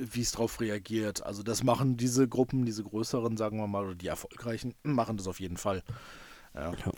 [0.00, 1.24] wie es drauf reagiert.
[1.24, 5.26] Also das machen diese Gruppen, diese größeren, sagen wir mal, oder die erfolgreichen, machen das
[5.26, 5.82] auf jeden Fall.
[6.54, 6.72] Ja.
[6.72, 6.92] Ja.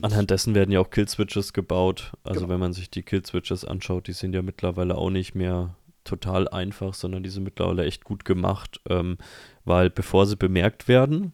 [0.00, 2.12] Anhand dessen werden ja auch Killswitches gebaut.
[2.24, 2.52] Also Genau.
[2.54, 6.94] wenn man sich die Killswitches anschaut, die sind ja mittlerweile auch nicht mehr total einfach,
[6.94, 9.18] sondern die sind mittlerweile echt gut gemacht, ähm,
[9.64, 11.32] weil bevor sie bemerkt werden,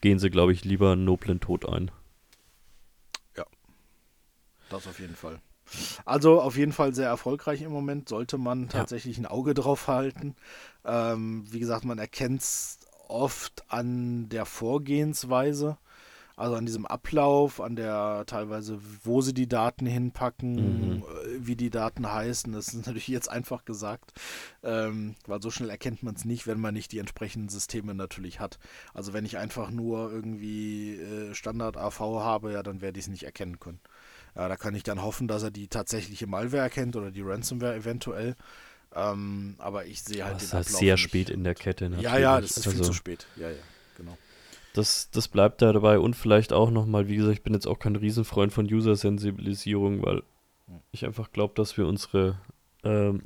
[0.00, 1.90] gehen sie, glaube ich, lieber einen noblen Tod ein.
[4.70, 5.40] Das auf jeden Fall.
[6.04, 10.34] Also auf jeden Fall sehr erfolgreich im Moment, sollte man tatsächlich ein Auge drauf halten.
[10.84, 15.76] Ähm, wie gesagt, man erkennt es oft an der Vorgehensweise,
[16.36, 21.02] also an diesem Ablauf, an der teilweise, wo sie die Daten hinpacken, Mhm.
[21.02, 22.52] äh, wie die Daten heißen.
[22.52, 24.12] Das ist natürlich jetzt einfach gesagt,
[24.64, 28.40] ähm, weil so schnell erkennt man es nicht, wenn man nicht die entsprechenden Systeme natürlich
[28.40, 28.58] hat.
[28.94, 33.10] Also wenn ich einfach nur irgendwie äh, Standard AV habe, ja, dann werde ich es
[33.10, 33.80] nicht erkennen können.
[34.34, 37.76] Ja, da kann ich dann hoffen, dass er die tatsächliche Malware erkennt oder die Ransomware
[37.76, 38.36] eventuell.
[38.94, 41.02] Ähm, aber ich sehe halt Das den ist halt Ablauf sehr nicht.
[41.02, 41.90] spät in der Kette.
[41.90, 42.04] Natürlich.
[42.04, 43.26] Ja, ja, das ist viel Also, zu spät.
[43.36, 43.62] Ja, ja,
[43.96, 44.18] genau.
[44.72, 47.78] Das, das bleibt da dabei und vielleicht auch nochmal, wie gesagt, ich bin jetzt auch
[47.78, 50.22] kein Riesenfreund von User-Sensibilisierung, weil
[50.66, 50.80] Hm.
[50.92, 52.40] ich einfach glaube, dass wir unsere,
[52.84, 53.22] ähm,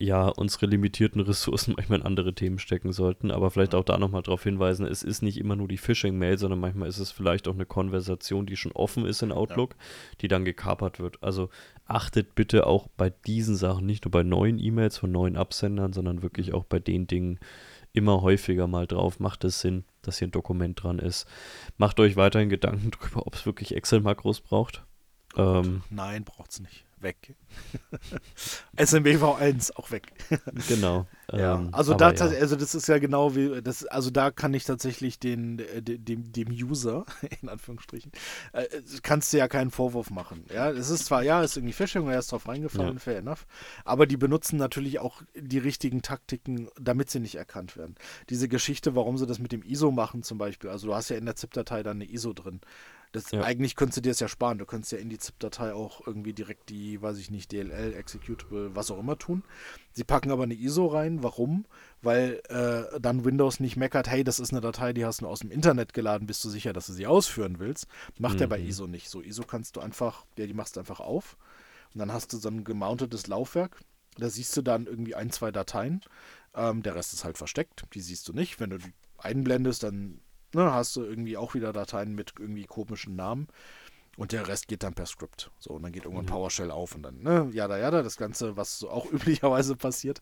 [0.00, 4.22] ja, unsere limitierten Ressourcen manchmal in andere Themen stecken sollten, aber vielleicht auch da nochmal
[4.22, 7.54] darauf hinweisen, es ist nicht immer nur die Phishing-Mail, sondern manchmal ist es vielleicht auch
[7.54, 9.74] eine Konversation, die schon offen ist in Outlook,
[10.20, 11.22] die dann gekapert wird.
[11.22, 11.50] Also
[11.84, 16.22] achtet bitte auch bei diesen Sachen, nicht nur bei neuen E-Mails von neuen Absendern, sondern
[16.22, 17.40] wirklich auch bei den Dingen
[17.92, 19.18] immer häufiger mal drauf.
[19.18, 21.26] Macht es Sinn, dass hier ein Dokument dran ist.
[21.76, 24.84] Macht euch weiterhin Gedanken darüber, ob es wirklich Excel-Makros braucht.
[25.36, 26.84] Ähm, Nein, braucht's nicht.
[27.02, 27.34] Weg.
[28.76, 30.12] SMBV1 auch weg.
[30.68, 31.06] genau.
[31.32, 32.24] Ja, ähm, also da, ja.
[32.24, 35.98] also das ist ja genau wie, das, also da kann ich tatsächlich den, äh, de-
[35.98, 37.04] dem, dem User,
[37.42, 38.12] in Anführungsstrichen,
[38.52, 38.66] äh,
[39.02, 40.44] kannst du ja keinen Vorwurf machen.
[40.52, 42.98] Ja, es ist zwar, ja, ist irgendwie Phishing, er ist drauf reingefallen, Ja.
[43.00, 43.46] fair enough,
[43.84, 47.96] aber die benutzen natürlich auch die richtigen Taktiken, damit sie nicht erkannt werden.
[48.30, 51.16] Diese Geschichte, warum sie das mit dem ISO machen zum Beispiel, also du hast ja
[51.16, 52.60] in der ZIP-Datei dann eine ISO drin.
[53.12, 53.42] Das, Ja.
[53.42, 54.58] Eigentlich könntest du dir das ja sparen.
[54.58, 58.74] Du könntest ja in die ZIP-Datei auch irgendwie direkt die, weiß ich nicht, DLL, Executable,
[58.76, 59.42] was auch immer tun.
[59.92, 61.22] Sie packen aber eine ISO rein.
[61.22, 61.64] Warum?
[62.02, 65.40] Weil äh, dann Windows nicht meckert, hey, das ist eine Datei, die hast du aus
[65.40, 67.86] dem Internet geladen, bist du sicher, dass du sie ausführen willst?
[68.18, 68.66] Macht er bei Mhm.
[68.66, 69.08] ISO nicht.
[69.08, 71.36] So, ISO kannst du einfach, ja, die machst du einfach auf
[71.94, 73.80] und dann hast du so ein gemountetes Laufwerk.
[74.16, 76.02] Da siehst du dann irgendwie ein, zwei Dateien.
[76.54, 77.84] Ähm, der Rest ist halt versteckt.
[77.94, 78.58] Die siehst du nicht.
[78.60, 80.20] Wenn du die einblendest, dann
[80.54, 83.48] ne, hast du irgendwie auch wieder Dateien mit irgendwie komischen Namen.
[84.16, 85.50] Und der Rest geht dann per Script.
[85.60, 86.30] So, und dann geht irgendwann Mhm.
[86.30, 90.20] PowerShell auf und dann, ne, jada, jada, das Ganze, was so auch üblicherweise passiert.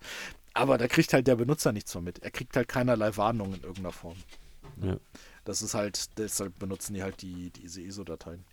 [0.52, 2.18] Aber da kriegt halt der Benutzer nichts von mit.
[2.18, 4.16] Er kriegt halt keinerlei Warnung in irgendeiner Form.
[4.82, 4.96] Ja.
[5.44, 8.44] Das ist halt, deshalb benutzen die halt die, diese ISO-Dateien.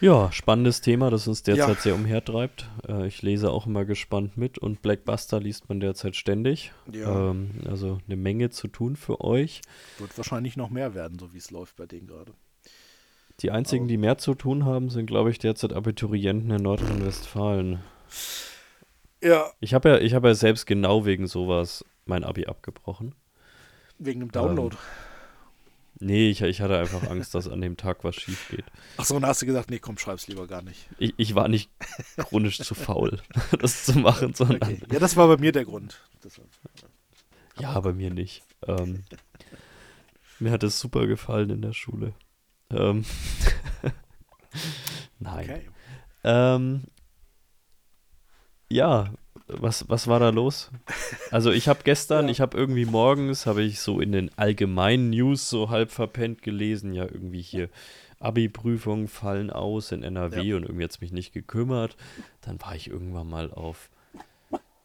[0.00, 1.82] Ja, spannendes Thema, das uns derzeit Ja.
[1.82, 2.66] sehr umhertreibt.
[2.88, 6.72] Äh, ich lese auch immer gespannt mit und Blackbuster liest man derzeit ständig.
[6.90, 7.30] Ja.
[7.30, 9.60] Ähm, also eine Menge zu tun für euch.
[9.98, 12.32] Wird wahrscheinlich noch mehr werden, so wie es läuft bei denen gerade.
[13.40, 17.80] Die einzigen, Aber- die mehr zu tun haben, sind, glaube ich, derzeit Abiturienten in Nordrhein-Westfalen.
[19.22, 19.50] Ja.
[19.60, 23.14] Ich habe ja, ich habe ja selbst genau wegen sowas mein Abi abgebrochen.
[23.98, 24.76] Wegen dem Download.
[26.02, 28.64] Nee, ich, ich hatte einfach Angst, dass an dem Tag was schief geht.
[28.96, 30.88] Achso, und da hast du gesagt, nee, komm, schreib's lieber gar nicht.
[30.98, 31.70] Ich, ich war nicht
[32.16, 33.20] chronisch zu faul,
[33.60, 34.80] das zu machen, sondern Okay.
[34.90, 36.00] Ja, das war bei mir der Grund.
[36.22, 36.40] Das
[37.58, 38.42] ja, bei mir nicht.
[38.66, 39.04] Ähm,
[40.38, 42.14] mir hat es super gefallen in der Schule.
[42.70, 43.04] Ähm,
[45.18, 45.50] Nein.
[45.50, 45.68] okay.
[46.24, 46.84] Ähm,
[48.70, 49.12] ja,
[49.58, 50.70] was, was war da los?
[51.30, 52.30] Also ich habe gestern, Ja.
[52.32, 56.94] ich habe irgendwie morgens, habe ich so in den allgemeinen News so halb verpennt gelesen,
[56.94, 57.68] ja irgendwie hier
[58.18, 60.56] Abi-Prüfungen fallen aus in NRW Ja.
[60.56, 61.96] und irgendwie hat es mich nicht gekümmert.
[62.42, 63.88] Dann war ich irgendwann mal auf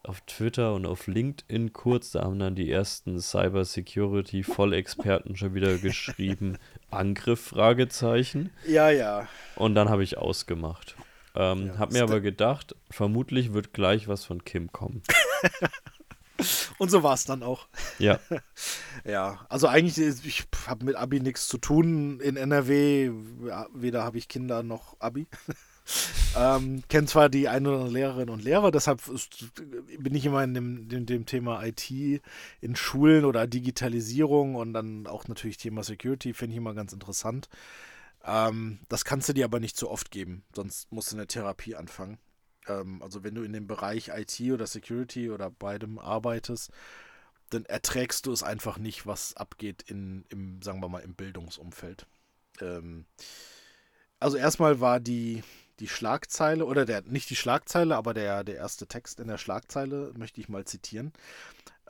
[0.02, 6.58] auf Twitter und auf LinkedIn kurz, da haben dann die ersten Cyber-Security-Vollexperten schon wieder geschrieben,
[6.90, 8.50] Angriff, Fragezeichen.
[8.68, 9.26] Ja, ja.
[9.56, 10.94] Und dann habe ich ausgemacht.
[11.36, 15.02] Ähm, Ja, hab mir aber gedacht, vermutlich wird gleich was von Kim kommen.
[16.78, 17.66] Und so war es dann auch.
[17.98, 18.20] Ja,
[19.04, 23.10] Ja, also eigentlich, ich habe mit Abi nichts zu tun in NRW.
[23.72, 25.26] Weder habe ich Kinder noch Abi.
[26.36, 29.00] ähm, Kenne zwar die ein oder andere Lehrerinnen und Lehrer, deshalb
[29.98, 31.90] bin ich immer in dem, dem, dem Thema IT
[32.60, 37.48] in Schulen oder Digitalisierung und dann auch natürlich Thema Security, finde ich immer ganz interessant.
[38.26, 41.76] Ähm, das kannst du dir aber nicht so oft geben, sonst musst du eine Therapie
[41.76, 42.18] anfangen.
[42.66, 46.70] Ähm, also wenn du in dem Bereich IT oder Security oder beidem arbeitest,
[47.50, 52.06] dann erträgst du es einfach nicht, was abgeht in, im, sagen wir mal, im Bildungsumfeld.
[52.60, 53.06] Ähm,
[54.18, 55.44] also erstmal war die,
[55.78, 60.12] die Schlagzeile, oder der, nicht die Schlagzeile, aber der, der erste Text in der Schlagzeile,
[60.16, 61.12] möchte ich mal zitieren.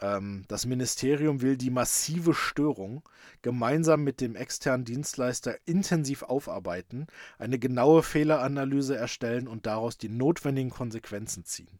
[0.00, 3.02] Ähm, das Ministerium will die massive Störung
[3.42, 7.06] gemeinsam mit dem externen Dienstleister intensiv aufarbeiten,
[7.38, 11.78] eine genaue Fehleranalyse erstellen und daraus die notwendigen Konsequenzen ziehen.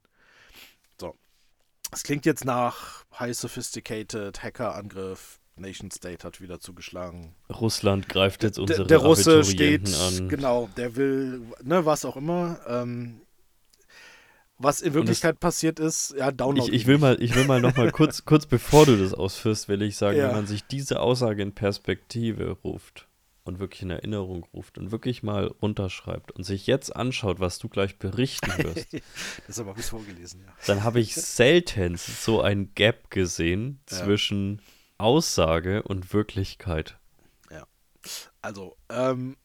[1.01, 1.14] So.
[1.93, 5.41] Es klingt jetzt nach High Sophisticated Hackerangriff.
[5.59, 7.35] Nation State hat wieder zugeschlagen.
[7.49, 10.29] Russland greift jetzt Der, unsere der Russe steht, an.
[10.29, 12.61] genau, der will, ne, was auch immer.
[12.69, 13.23] Ähm,
[14.59, 16.69] was in Wirklichkeit passiert ist, ja, Download.
[16.71, 19.69] Ich, ich will mal, ich will mal noch mal kurz, kurz bevor du das ausführst,
[19.69, 20.29] will ich sagen, Ja.
[20.29, 23.07] wenn man sich diese Aussage in Perspektive ruft
[23.45, 27.69] und wirklich in Erinnerung ruft und wirklich mal runterschreibt und sich jetzt anschaut, was du
[27.69, 28.89] gleich berichten wirst,
[29.47, 30.53] Das habe ich vorgelesen, ja.
[30.67, 33.99] dann habe ich selten so ein Gap gesehen Ja.
[33.99, 34.63] zwischen
[34.99, 36.99] Aussage und Wirklichkeit.
[38.41, 39.37] Also, ähm,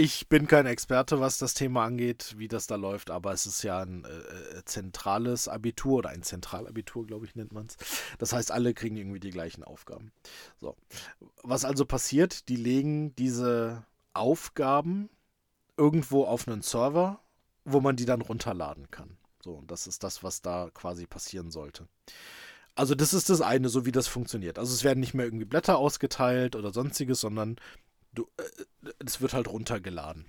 [0.00, 3.62] ich bin kein Experte, was das Thema angeht, wie das da läuft, aber es ist
[3.62, 4.08] ja ein äh,
[4.58, 7.76] äh, zentrales Abitur oder ein Zentralabitur, glaube ich, nennt man es.
[8.18, 10.10] Das heißt, alle kriegen irgendwie die gleichen Aufgaben.
[10.58, 10.74] So.
[11.42, 13.84] Was also passiert, die legen diese
[14.14, 15.10] Aufgaben
[15.76, 17.20] irgendwo auf einen Server,
[17.66, 19.18] wo man die dann runterladen kann.
[19.44, 21.86] So, und das ist das, was da quasi passieren sollte.
[22.74, 24.58] Also das ist das eine, so wie das funktioniert.
[24.58, 27.56] Also es werden nicht mehr irgendwie Blätter ausgeteilt oder sonstiges, sondern
[28.12, 30.28] du, äh, es wird halt runtergeladen.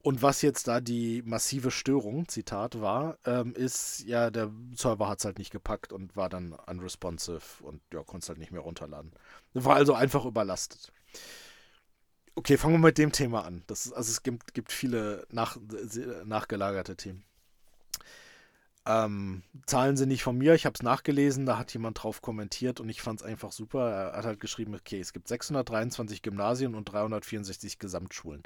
[0.00, 5.18] Und was jetzt da die massive Störung, Zitat, war, ähm, ist, ja, der Server hat
[5.18, 8.60] es halt nicht gepackt und war dann unresponsive und ja, konnte es halt nicht mehr
[8.60, 9.12] runterladen.
[9.54, 10.92] War also einfach überlastet.
[12.36, 13.64] Okay, fangen wir mit dem Thema an.
[13.66, 15.58] Das also es gibt, gibt viele nach,
[16.24, 17.24] nachgelagerte Themen.
[18.88, 22.80] Ähm, Zahlen sind nicht von mir, ich habe es nachgelesen, da hat jemand drauf kommentiert
[22.80, 23.90] und ich fand es einfach super.
[23.90, 28.42] Er hat halt geschrieben, okay, es gibt 623 Gymnasien und 364 Gesamtschulen.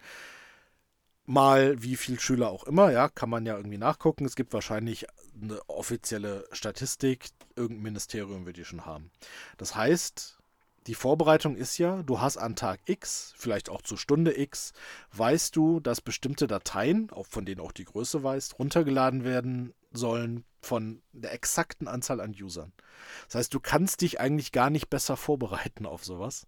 [1.26, 4.24] Mal wie viel Schüler auch immer, ja, kann man ja irgendwie nachgucken.
[4.24, 5.06] Es gibt wahrscheinlich
[5.40, 9.12] eine offizielle Statistik, irgendein Ministerium wird die schon haben.
[9.58, 10.41] Das heißt,
[10.86, 14.72] die Vorbereitung ist ja, du hast an Tag X, vielleicht auch zu Stunde X,
[15.12, 21.02] weißt du, dass bestimmte Dateien, von denen auch die Größe weißt, runtergeladen werden sollen von
[21.12, 22.72] der exakten Anzahl an Usern.
[23.26, 26.46] Das heißt, du kannst dich eigentlich gar nicht besser vorbereiten auf sowas.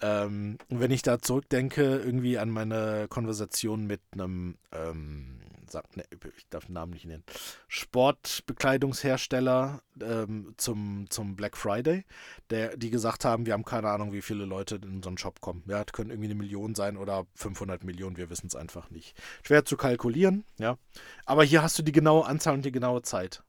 [0.00, 5.40] Ähm, und wenn ich da zurückdenke, irgendwie an meine Konversation mit einem, ähm,
[5.70, 6.04] sag, ne,
[6.36, 7.24] ich darf den Namen nicht nennen,
[7.68, 12.04] Sportbekleidungshersteller ähm, zum, zum Black Friday,
[12.50, 15.64] der, die gesagt haben, wir haben keine Ahnung, wie viele Leute in unseren Shop kommen.
[15.66, 19.16] Ja, das können irgendwie eine Million sein oder 500 Millionen, wir wissen es einfach nicht.
[19.42, 20.78] Schwer zu kalkulieren, ja.
[21.24, 23.42] Aber hier hast du die genaue Anzahl und die genaue Zeit.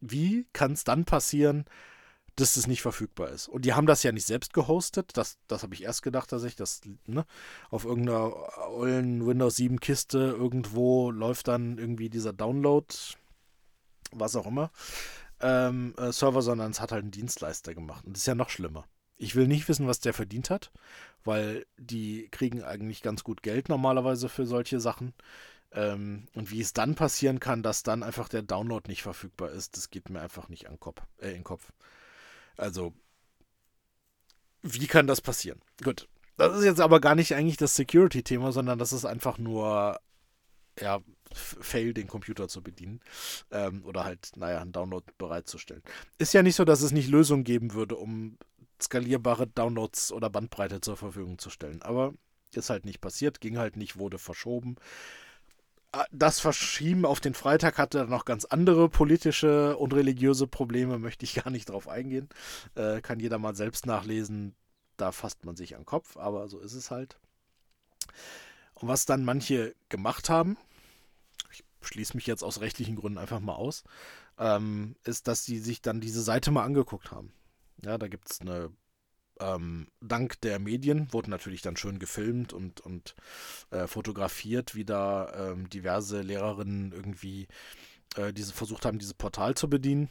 [0.00, 1.64] Wie kann es dann passieren,
[2.36, 3.48] dass es nicht verfügbar ist?
[3.48, 5.16] Und die haben das ja nicht selbst gehostet.
[5.16, 7.24] Das, das habe ich erst gedacht, dass ich das ne,
[7.70, 8.32] auf irgendeiner
[8.68, 12.86] ollen Windows 7 Kiste irgendwo läuft dann irgendwie dieser Download,
[14.12, 14.70] was auch immer,
[15.40, 18.04] ähm, äh, Server, sondern es hat halt ein Dienstleister gemacht.
[18.04, 18.84] Und das ist ja noch schlimmer.
[19.18, 20.70] Ich will nicht wissen, was der verdient hat,
[21.24, 25.14] weil die kriegen eigentlich ganz gut Geld normalerweise für solche Sachen.
[25.72, 29.76] Ähm, und wie es dann passieren kann, dass dann einfach der Download nicht verfügbar ist,
[29.76, 31.72] das geht mir einfach nicht an Kopf, äh, in den Kopf.
[32.56, 32.94] Also,
[34.62, 35.60] wie kann das passieren?
[35.82, 36.08] Gut.
[36.36, 39.98] Das ist jetzt aber gar nicht eigentlich das Security-Thema, sondern das ist einfach nur,
[40.78, 41.00] ja,
[41.32, 43.00] Fail, den Computer zu bedienen.
[43.50, 45.82] Ähm, oder halt, naja, einen Download bereitzustellen.
[46.18, 48.38] Ist ja nicht so, dass es nicht Lösungen geben würde, um
[48.80, 51.82] skalierbare Downloads oder Bandbreite zur Verfügung zu stellen.
[51.82, 52.12] Aber
[52.54, 54.76] ist halt nicht passiert, ging halt nicht, wurde verschoben.
[55.96, 61.24] Ah, Das Verschieben auf den Freitag hatte noch ganz andere politische und religiöse Probleme, möchte
[61.24, 62.28] ich gar nicht drauf eingehen.
[62.74, 64.54] Äh, kann jeder mal selbst nachlesen.
[64.98, 67.18] Da fasst man sich an den Kopf, aber so ist es halt.
[68.74, 70.58] Und was dann manche gemacht haben,
[71.50, 73.82] ich schließe mich jetzt aus rechtlichen Gründen einfach mal aus,
[74.38, 77.32] ähm, ist, dass sie sich dann diese Seite mal angeguckt haben.
[77.82, 78.70] Ja, da gibt es eine,
[79.40, 83.14] ähm, dank der Medien, wurde natürlich dann schön gefilmt und, und
[83.70, 87.48] äh, fotografiert, wie da ähm, diverse Lehrerinnen irgendwie
[88.16, 90.10] äh, diese versucht haben, dieses Portal zu bedienen.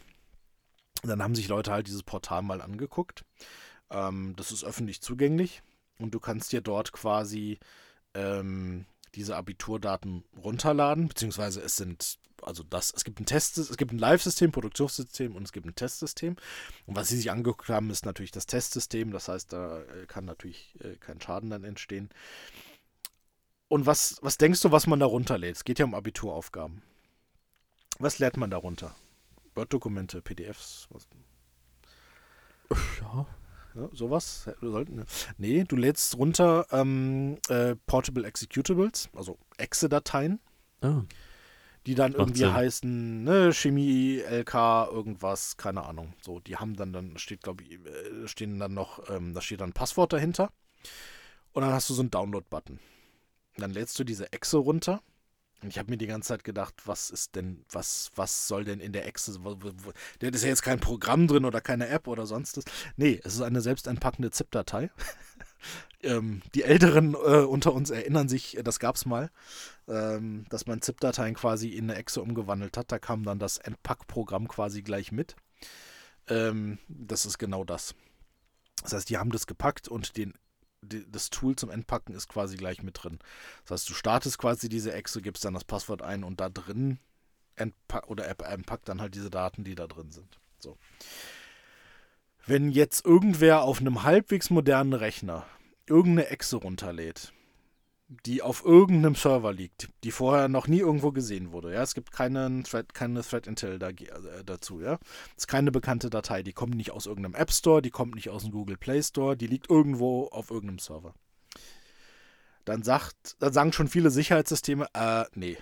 [1.03, 3.25] Dann haben sich Leute halt dieses Portal mal angeguckt.
[3.89, 5.61] Ähm, das ist öffentlich zugänglich
[5.99, 7.59] und du kannst dir dort quasi
[8.13, 13.91] ähm, diese Abiturdaten runterladen, beziehungsweise es sind, also das, es gibt ein Test, es gibt
[13.91, 16.35] ein Live-System, Produktionssystem und es gibt ein Testsystem.
[16.85, 20.25] Und was sie sich angeguckt haben, ist natürlich das Testsystem, das heißt, da äh, kann
[20.25, 22.09] natürlich äh, kein Schaden dann entstehen.
[23.67, 25.55] Und was, was denkst du, was man da runterlädt?
[25.55, 26.83] Es geht ja um Abituraufgaben.
[27.97, 28.95] Was lädt man darunter?
[29.55, 30.87] Word-Dokumente, PDFs?
[30.91, 31.07] Was?
[33.01, 33.25] Ja.
[33.73, 33.89] ja.
[33.93, 34.49] sowas.
[34.61, 35.05] Sollten, ne?
[35.37, 40.39] Nee, du lädst runter ähm, äh, Portable Executables, also Exe-Dateien.
[40.81, 41.01] Ah.
[41.85, 42.53] Die dann irgendwie Sinn.
[42.53, 46.13] heißen, ne, Chemie, LK, irgendwas, keine Ahnung.
[46.21, 49.61] So, die haben dann, dann steht, glaube ich, äh, stehen dann noch, ähm, da steht
[49.61, 50.51] dann ein Passwort dahinter.
[51.53, 52.79] Und dann hast du so einen Download-Button.
[53.57, 55.01] Dann lädst du diese Exe runter
[55.65, 58.79] und ich habe mir die ganze Zeit gedacht, was ist denn, was, was soll denn
[58.79, 59.39] in der Exe,
[60.19, 62.65] da ist ja jetzt kein Programm drin oder keine App oder sonst was.
[62.97, 64.91] Nee, es ist eine selbst einpackende ZIP-Datei.
[66.03, 69.31] ähm, die Älteren äh, unter uns erinnern sich, äh, das gab es mal,
[69.87, 72.91] ähm, dass man ZIP-Dateien quasi in eine Exe umgewandelt hat.
[72.91, 75.35] Da kam dann das Entpack-Programm quasi gleich mit.
[76.27, 77.95] Ähm, das ist genau das.
[78.83, 80.33] Das heißt, die haben das gepackt und den
[80.87, 83.17] das Tool zum Entpacken ist quasi gleich mit drin.
[83.63, 86.99] Das heißt, du startest quasi diese Exe, gibst dann das Passwort ein und da drin
[87.55, 90.39] entpack oder entpackt dann halt diese Daten, die da drin sind.
[90.59, 90.77] So.
[92.47, 95.47] Wenn jetzt irgendwer auf einem halbwegs modernen Rechner
[95.87, 97.33] irgendeine Exe runterlädt,
[98.07, 101.73] die auf irgendeinem Server liegt, die vorher noch nie irgendwo gesehen wurde.
[101.73, 104.79] Ja, es gibt keinen Thread, keine Thread Intel da, äh, dazu.
[104.79, 106.43] Ja, es ist keine bekannte Datei.
[106.43, 109.35] Die kommt nicht aus irgendeinem App Store, die kommt nicht aus dem Google Play Store,
[109.35, 111.15] die liegt irgendwo auf irgendeinem Server.
[112.63, 115.57] Dann sagt, dann sagen schon viele Sicherheitssysteme, äh, nee,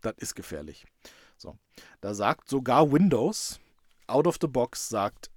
[0.00, 0.84] das ist gefährlich.
[1.36, 1.56] So,
[2.00, 3.60] da sagt sogar Windows
[4.08, 5.30] out of the box sagt,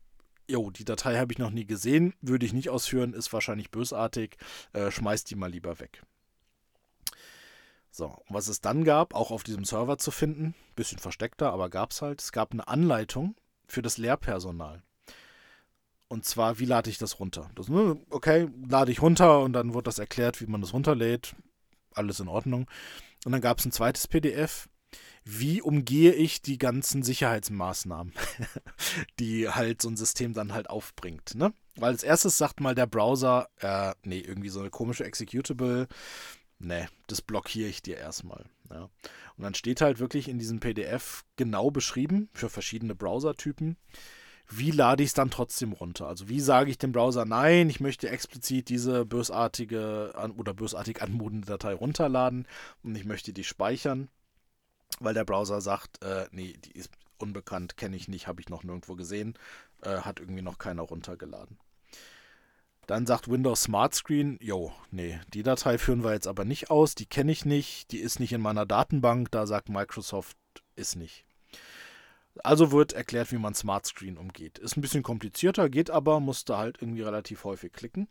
[0.52, 4.38] jo, die Datei habe ich noch nie gesehen, würde ich nicht ausführen, ist wahrscheinlich bösartig,
[4.74, 6.04] äh, schmeißt die mal lieber weg.
[7.90, 11.92] So, was es dann gab, auch auf diesem Server zu finden, bisschen versteckter, aber gab
[11.92, 13.36] es halt, es gab eine Anleitung
[13.68, 14.82] für das Lehrpersonal.
[16.08, 17.50] Und zwar, wie lade ich das runter?
[17.56, 21.36] Das, ne, okay, lade ich runter und dann wird das erklärt, wie man das runterlädt.
[21.94, 22.70] Alles in Ordnung.
[23.26, 24.68] Und dann gab es ein zweites PDF.
[25.24, 28.14] Wie umgehe ich die ganzen Sicherheitsmaßnahmen,
[29.20, 31.36] die halt so ein System dann halt aufbringt?
[31.36, 31.54] Ne?
[31.76, 35.88] Weil als erstes sagt mal der Browser, äh, nee, irgendwie so eine komische Executable,
[36.60, 38.46] nee, das blockiere ich dir erstmal.
[38.72, 38.90] Ja.
[39.38, 43.78] Und dann steht halt wirklich in diesem PDF genau beschrieben für verschiedene Browsertypen,
[44.54, 46.08] wie lade ich es dann trotzdem runter?
[46.08, 51.48] Also wie sage ich dem Browser, nein, ich möchte explizit diese bösartige oder bösartig anmutende
[51.48, 52.46] Datei runterladen
[52.84, 54.10] und ich möchte die speichern,
[55.04, 58.64] weil der Browser sagt, äh, nee, die ist unbekannt, kenne ich nicht, habe ich noch
[58.64, 59.36] nirgendwo gesehen,
[59.84, 61.58] äh, hat irgendwie noch keiner runtergeladen.
[62.88, 66.96] Dann sagt Windows Smart Screen, jo, nee, die Datei führen wir jetzt aber nicht aus,
[66.96, 70.36] die kenne ich nicht, die ist nicht in meiner Datenbank, da sagt Microsoft,
[70.76, 71.26] ist nicht.
[72.44, 74.58] Also wird erklärt, wie man Smart Screen umgeht.
[74.58, 78.08] Ist ein bisschen komplizierter, geht aber, musste halt irgendwie relativ häufig klicken.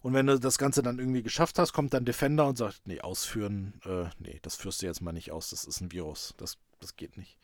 [0.00, 3.00] Und wenn du das Ganze dann irgendwie geschafft hast, kommt dann Defender und sagt, nee,
[3.00, 6.34] ausführen, äh, nee, das führst du jetzt mal nicht aus, das ist ein Virus.
[6.36, 7.36] Das das geht nicht.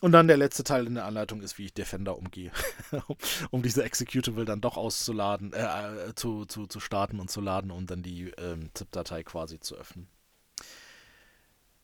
[0.00, 2.50] Und dann der letzte Teil in der Anleitung ist, wie ich Defender umgehe,
[3.50, 7.70] um diese Executable dann doch auszuladen, äh, äh, zu, zu, zu starten und zu laden
[7.70, 10.08] und dann die ähm, ZIP-Datei quasi zu öffnen.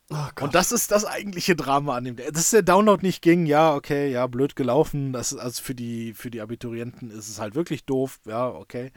[0.08, 2.16] Oh und das ist das eigentliche Drama an dem.
[2.16, 5.12] Dass der Download nicht ging, ja, okay, ja, blöd gelaufen.
[5.12, 8.92] Das ist, also für die, für die Abiturienten ist es halt wirklich doof, ja, okay.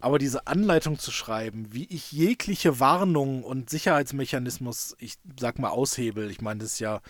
[0.00, 6.30] Aber diese Anleitung zu schreiben, wie ich jegliche Warnung und Sicherheitsmechanismus, ich sag mal, aushebel,
[6.30, 7.00] ich meine, das ist ja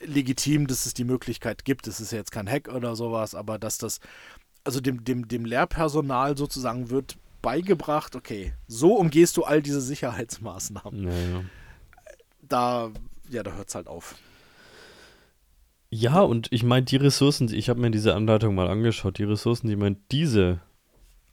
[0.00, 1.86] legitim, dass es die Möglichkeit gibt.
[1.86, 4.00] Es ist ja jetzt kein Hack oder sowas, aber dass das,
[4.64, 11.04] also dem, dem, dem Lehrpersonal sozusagen wird beigebracht, okay, so umgehst du all diese Sicherheitsmaßnahmen.
[11.04, 11.10] Ja,
[12.48, 12.90] Da,
[13.30, 14.16] ja, da hört es halt auf.
[15.90, 19.68] Ja, und ich meine, die Ressourcen, ich habe mir diese Anleitung mal angeschaut, die Ressourcen,
[19.68, 20.60] die man diese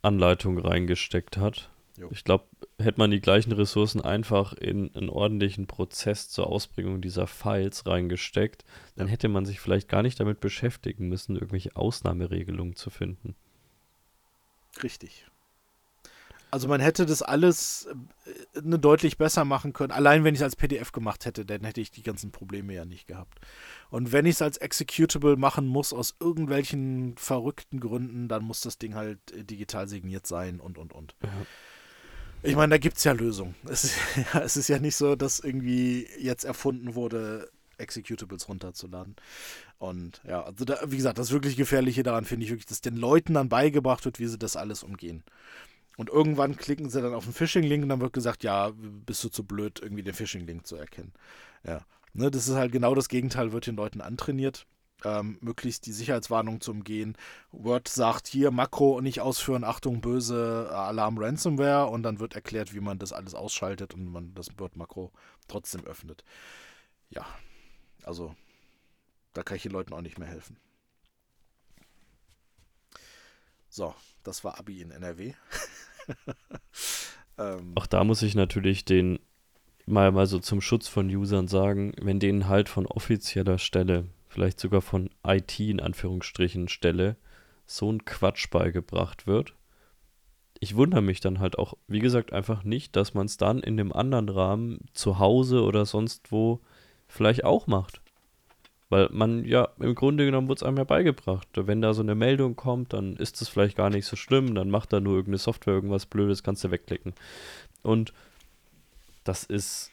[0.02, 1.70] Anleitung reingesteckt hat.
[1.98, 2.08] Jo.
[2.12, 2.46] Ich glaube,
[2.78, 8.64] hätte man die gleichen Ressourcen einfach in einen ordentlichen Prozess zur Ausbringung dieser Files reingesteckt,
[8.96, 9.12] dann ja.
[9.12, 13.36] hätte man sich vielleicht gar nicht damit beschäftigen müssen, irgendwelche Ausnahmeregelungen zu finden.
[14.82, 15.26] Richtig.
[16.52, 17.88] Also man hätte das alles
[18.26, 19.92] äh, ne, deutlich besser machen können.
[19.92, 22.86] Allein wenn ich es als PDF gemacht hätte, dann hätte ich die ganzen Probleme ja
[22.86, 23.40] nicht gehabt.
[23.90, 28.78] Und wenn ich es als Executable machen muss, aus irgendwelchen verrückten Gründen, dann muss das
[28.78, 31.16] Ding halt äh, digital signiert sein und, und, und.
[31.24, 31.30] Ja.
[32.42, 33.56] Ich meine, da gibt es ja Lösungen.
[33.70, 33.96] Es,
[34.34, 39.16] ja, es ist ja nicht so, dass irgendwie jetzt erfunden wurde, Executables runterzuladen.
[39.78, 42.98] Und ja, also da, wie gesagt, das wirklich Gefährliche daran finde ich wirklich, dass den
[42.98, 45.24] Leuten dann beigebracht wird, wie sie das alles umgehen.
[46.00, 49.28] Und irgendwann klicken sie dann auf den Phishing-Link und dann wird gesagt, ja, bist du
[49.28, 51.12] zu blöd, irgendwie den Phishing-Link zu erkennen.
[51.66, 51.82] Ja.
[52.14, 54.66] Ne, das ist halt genau das Gegenteil, wird den Leuten antrainiert.
[55.04, 57.18] Ähm, möglichst die Sicherheitswarnung zu umgehen.
[57.52, 62.80] Word sagt hier Makro nicht ausführen, Achtung, böse Alarm Ransomware und dann wird erklärt, wie
[62.80, 65.12] man das alles ausschaltet und man das Word Makro
[65.50, 66.24] trotzdem öffnet.
[67.10, 67.26] Ja,
[68.04, 68.34] also
[69.34, 70.56] da kann ich den Leuten auch nicht mehr helfen.
[73.68, 73.94] So,
[74.24, 75.34] das war Abi in NRW.
[77.38, 79.20] ähm, auch da muss ich natürlich den
[79.86, 84.60] mal, mal so zum Schutz von Usern sagen, wenn denen halt von offizieller Stelle, vielleicht
[84.60, 87.18] sogar von IT in Anführungsstrichen Stelle,
[87.66, 89.56] so ein Quatsch beigebracht wird.
[90.60, 93.78] Ich wundere mich dann halt auch, wie gesagt, einfach nicht, dass man es dann in
[93.78, 96.60] dem anderen Rahmen zu Hause oder sonst wo
[97.08, 98.02] vielleicht auch macht.
[98.90, 101.48] Weil man ja, im Grunde genommen wird es einem ja beigebracht.
[101.54, 104.72] Wenn da so eine Meldung kommt, dann ist es vielleicht gar nicht so schlimm, dann
[104.72, 107.14] macht da nur irgendeine Software irgendwas Blödes, kannst du wegklicken.
[107.84, 108.14] Und
[109.24, 109.92] das ist.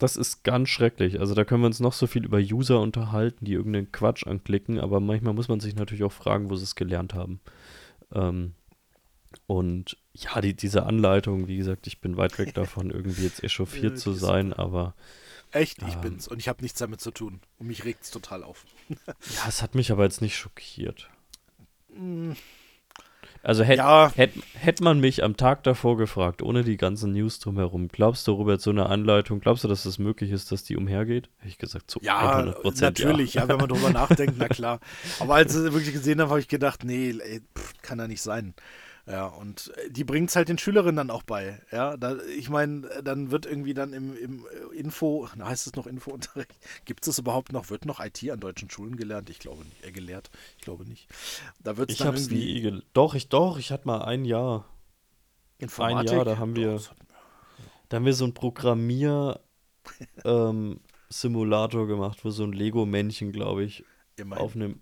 [0.00, 1.18] Das ist ganz schrecklich.
[1.18, 4.78] Also da können wir uns noch so viel über User unterhalten, die irgendeinen Quatsch anklicken,
[4.78, 7.40] aber manchmal muss man sich natürlich auch fragen, wo sie es gelernt haben.
[8.14, 8.54] Ähm,
[9.48, 13.98] und ja, die, diese Anleitung, wie gesagt, ich bin weit weg davon, irgendwie jetzt echauffiert
[13.98, 14.94] zu sein, aber
[15.52, 16.28] Echt, ich ähm, bin's.
[16.28, 17.40] Und ich habe nichts damit zu tun.
[17.58, 18.64] Und mich regt es total auf.
[18.88, 21.08] ja, es hat mich aber jetzt nicht schockiert.
[21.94, 22.32] Mm.
[23.42, 24.12] Also hätte ja.
[24.14, 28.32] hätt, hätt man mich am Tag davor gefragt, ohne die ganzen News drumherum, glaubst du,
[28.32, 31.30] Robert, so eine Anleitung, glaubst du, dass es möglich ist, dass die umhergeht?
[31.38, 32.80] Hätte ich gesagt, zu ja, 100%.
[32.80, 33.42] Natürlich, ja.
[33.42, 34.80] ja, wenn man drüber nachdenkt, na klar.
[35.20, 38.08] Aber als ich es wirklich gesehen habe, habe ich gedacht, nee, ey, pff, kann ja
[38.08, 38.54] nicht sein.
[39.08, 41.62] Ja, und äh, die bringt es halt den Schülerinnen dann auch bei.
[41.72, 45.86] Ja, da, ich meine, dann wird irgendwie dann im, im äh, Info, heißt es noch
[45.86, 46.54] Infounterricht,
[46.84, 49.30] gibt es überhaupt noch, wird noch IT an deutschen Schulen gelernt?
[49.30, 51.08] Ich glaube nicht, äh, gelehrt, ich glaube nicht.
[51.60, 52.86] Da wird's ich habe es nie gelehrt.
[52.92, 54.66] Doch, ich, doch, ich hatte mal ein Jahr.
[55.58, 56.10] Informatik?
[56.10, 56.80] Ein Jahr, da haben wir,
[57.88, 59.40] da haben wir so ein Programmier
[60.24, 63.84] ähm, Simulator gemacht, wo so ein Lego-Männchen, glaube ich,
[64.16, 64.44] Immerhin.
[64.44, 64.80] auf einem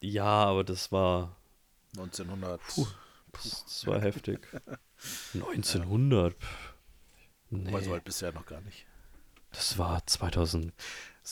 [0.00, 1.35] ja, aber das war
[1.98, 2.60] 1900.
[2.68, 2.86] Puh,
[3.32, 4.46] das, war heftig.
[5.34, 6.34] 1900.
[7.50, 7.72] Nee.
[7.72, 8.86] Weil so alt bisher noch gar nicht.
[9.52, 10.72] Das war 2006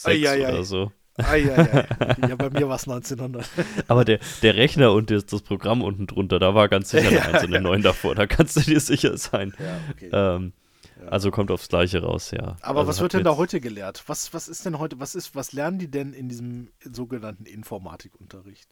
[0.05, 0.91] ai, ai, oder so.
[1.17, 2.27] Ai, ai, ai.
[2.27, 3.47] Ja, bei mir war es 1900.
[3.87, 7.17] Aber der, der Rechner und das, das Programm unten drunter, da war ganz sicher eine
[7.17, 7.61] ja, einzelne ja.
[7.61, 8.15] 9 davor.
[8.15, 9.53] Da kannst du dir sicher sein.
[9.59, 10.09] Ja, okay.
[10.11, 10.53] Ähm,
[10.99, 11.07] ja.
[11.09, 12.55] Also kommt aufs Gleiche raus, ja.
[12.61, 14.03] Aber also was wird denn da heute gelehrt?
[14.07, 18.69] Was, was ist denn heute, was ist, was lernen die denn in diesem sogenannten Informatikunterricht?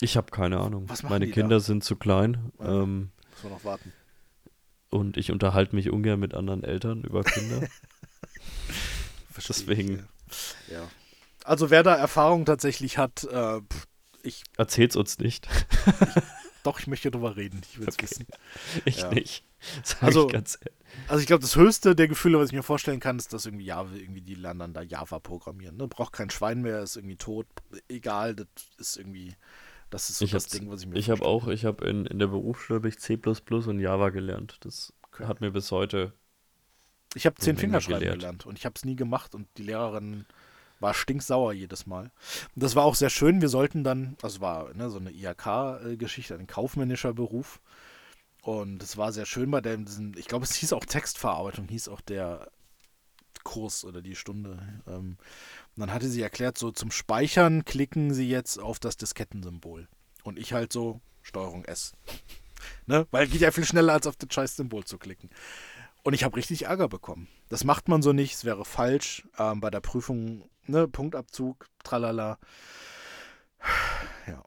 [0.00, 0.86] Ich habe keine Ahnung.
[1.08, 1.60] Meine Kinder da?
[1.60, 2.52] sind zu klein.
[2.58, 3.92] Ja, ähm, muss man noch warten.
[4.90, 7.66] Und ich unterhalte mich ungern mit anderen Eltern über Kinder.
[9.48, 10.08] Deswegen.
[10.28, 10.88] Ich, ja.
[11.44, 13.60] Also wer da Erfahrung tatsächlich hat, äh,
[14.22, 14.44] ich.
[14.56, 15.48] Erzähl's uns nicht.
[15.86, 16.22] ich,
[16.62, 17.60] doch, ich möchte drüber reden.
[17.70, 18.04] Ich will es okay.
[18.10, 18.26] wissen.
[18.84, 19.10] Ich ja.
[19.10, 19.44] nicht.
[19.82, 20.36] Sag also, ich
[21.08, 23.64] also ich glaube, das höchste der Gefühle, was ich mir vorstellen kann, ist, dass irgendwie
[23.66, 25.76] Java, irgendwie die lernen dann da Java programmieren.
[25.76, 25.88] Ne?
[25.88, 27.46] Braucht kein Schwein mehr, ist irgendwie tot.
[27.88, 28.46] Egal, das
[28.78, 29.34] ist irgendwie
[29.90, 32.06] das ist so ich das Ding, was ich mir Ich habe auch, ich habe in,
[32.06, 34.58] in der Berufsschule ich C und Java gelernt.
[34.60, 36.12] Das hat mir bis heute.
[37.14, 38.18] Ich habe zehn Fingerschreiben gelehrt.
[38.18, 40.26] gelernt und ich habe es nie gemacht und die Lehrerin
[40.80, 42.10] war stinksauer jedes Mal.
[42.54, 43.40] Und das war auch sehr schön.
[43.40, 47.60] Wir sollten dann, also war ne, so eine IHK-Geschichte, ein kaufmännischer Beruf.
[48.42, 52.00] Und es war sehr schön bei dem, ich glaube, es hieß auch Textverarbeitung, hieß auch
[52.00, 52.48] der
[53.46, 54.58] Kurs oder die Stunde.
[54.88, 55.16] Ähm,
[55.76, 59.86] und dann hatte sie erklärt, so zum Speichern klicken Sie jetzt auf das Diskettensymbol.
[60.24, 61.92] Und ich halt so, Steuerung S.
[62.86, 63.06] ne?
[63.12, 65.30] Weil geht ja viel schneller, als auf das scheiß Symbol zu klicken.
[66.02, 67.28] Und ich habe richtig Ärger bekommen.
[67.48, 69.28] Das macht man so nicht, es wäre falsch.
[69.38, 72.38] Ähm, bei der Prüfung, ne, Punktabzug, tralala.
[74.26, 74.42] Ja.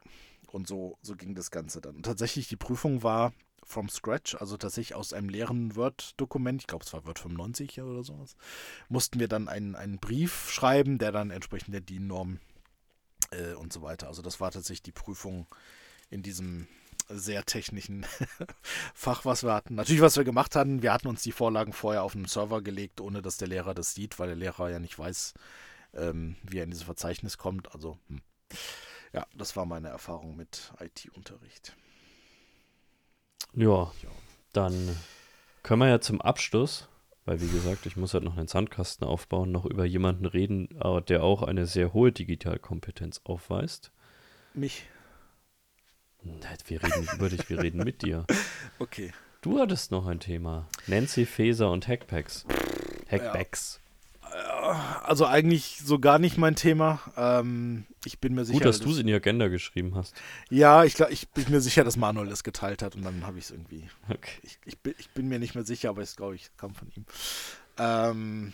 [0.52, 1.96] Und so, so ging das Ganze dann.
[1.96, 3.32] Und tatsächlich, die Prüfung war
[3.70, 8.02] from scratch, also tatsächlich aus einem leeren Word-Dokument, ich glaube es war Word 95 oder
[8.02, 8.36] sowas,
[8.88, 12.40] mussten wir dann einen, einen Brief schreiben, der dann entsprechend der DIN-Norm
[13.30, 14.08] äh, und so weiter.
[14.08, 15.46] Also das war tatsächlich die Prüfung
[16.10, 16.66] in diesem
[17.08, 18.06] sehr technischen
[18.94, 19.74] Fach, was wir hatten.
[19.74, 23.00] Natürlich, was wir gemacht hatten, wir hatten uns die Vorlagen vorher auf einen Server gelegt,
[23.00, 25.34] ohne dass der Lehrer das sieht, weil der Lehrer ja nicht weiß,
[25.94, 27.72] ähm, wie er in dieses Verzeichnis kommt.
[27.74, 28.20] Also, hm.
[29.12, 31.76] ja, das war meine Erfahrung mit IT-Unterricht.
[33.54, 33.90] Ja,
[34.52, 34.96] dann
[35.62, 36.88] können wir ja zum Abschluss,
[37.24, 41.02] weil wie gesagt, ich muss halt noch einen Sandkasten aufbauen, noch über jemanden reden, äh,
[41.02, 43.92] der auch eine sehr hohe Digitalkompetenz aufweist.
[44.54, 44.88] Mich.
[46.22, 48.26] Nein, wir reden nicht über dich, wir reden mit dir.
[48.78, 49.12] Okay.
[49.42, 50.66] Du hattest noch ein Thema.
[50.86, 52.46] Nancy Faeser und Hackpacks.
[53.10, 53.79] Hackbacks.
[55.02, 57.00] Also eigentlich so gar nicht mein Thema.
[57.16, 58.58] Ähm, ich bin mir sicher.
[58.58, 60.14] Gut, dass du es in die Agenda geschrieben hast.
[60.48, 63.44] Ja, ich, ich bin mir sicher, dass Manuel das geteilt hat und dann habe ich
[63.44, 63.88] es irgendwie.
[64.08, 64.38] Okay.
[64.42, 66.88] Ich, ich, bin, ich bin mir nicht mehr sicher, aber es glaube ich kam von
[66.94, 67.04] ihm.
[67.78, 68.52] Ähm,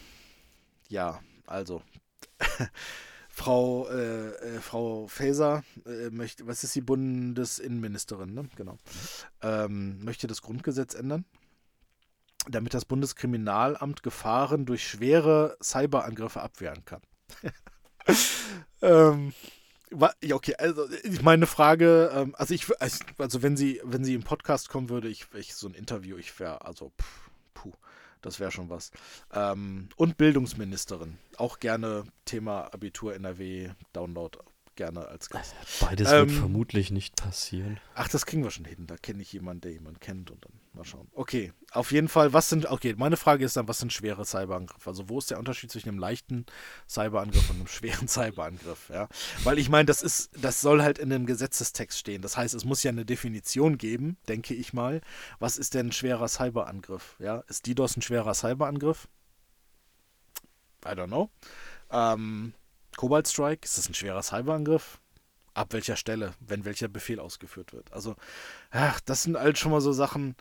[0.88, 1.82] ja, also.
[3.28, 8.48] Frau, äh, äh, Frau Faeser äh, möchte, was ist die Bundesinnenministerin, ne?
[8.56, 8.78] Genau.
[9.42, 11.26] Ähm, möchte das Grundgesetz ändern,
[12.48, 17.02] damit das Bundeskriminalamt Gefahren durch schwere Cyberangriffe abwehren kann.
[18.82, 19.32] ähm,
[20.32, 22.66] okay, also ich meine Frage, ähm, also ich,
[23.18, 26.38] also wenn sie, wenn sie im Podcast kommen würde, ich, ich so ein Interview, ich
[26.38, 27.72] wäre, also pff, puh,
[28.22, 28.90] das wäre schon was.
[29.32, 34.38] Ähm, und Bildungsministerin, auch gerne Thema Abitur NRW, Download,
[34.76, 35.54] gerne als Gast.
[35.80, 37.80] Beides Ähm, wird vermutlich nicht passieren.
[37.94, 38.86] Ach, das kriegen wir schon hin.
[38.86, 41.08] Da kenne ich jemanden, der jemanden kennt und dann mal schauen.
[41.12, 44.88] Okay, auf jeden Fall, was sind, okay, meine Frage ist dann, was sind schwere Cyberangriffe?
[44.88, 46.46] Also wo ist der Unterschied zwischen einem leichten
[46.88, 48.88] Cyberangriff und einem schweren Cyberangriff?
[48.88, 49.08] Ja,
[49.44, 52.22] weil ich meine, das ist, das soll halt in einem Gesetzestext stehen.
[52.22, 55.00] Das heißt, es muss ja eine Definition geben, denke ich mal.
[55.38, 57.16] Was ist denn ein schwerer Cyberangriff?
[57.18, 59.08] Ja, ist DDoS ein schwerer Cyberangriff?
[60.84, 61.30] I don't know.
[61.90, 62.54] Ähm,
[62.96, 65.00] Cobalt Strike, ist das ein schwerer Cyberangriff?
[65.54, 67.92] Ab welcher Stelle, wenn welcher Befehl ausgeführt wird?
[67.92, 68.16] Also,
[68.70, 70.36] ach, das sind halt schon mal so Sachen.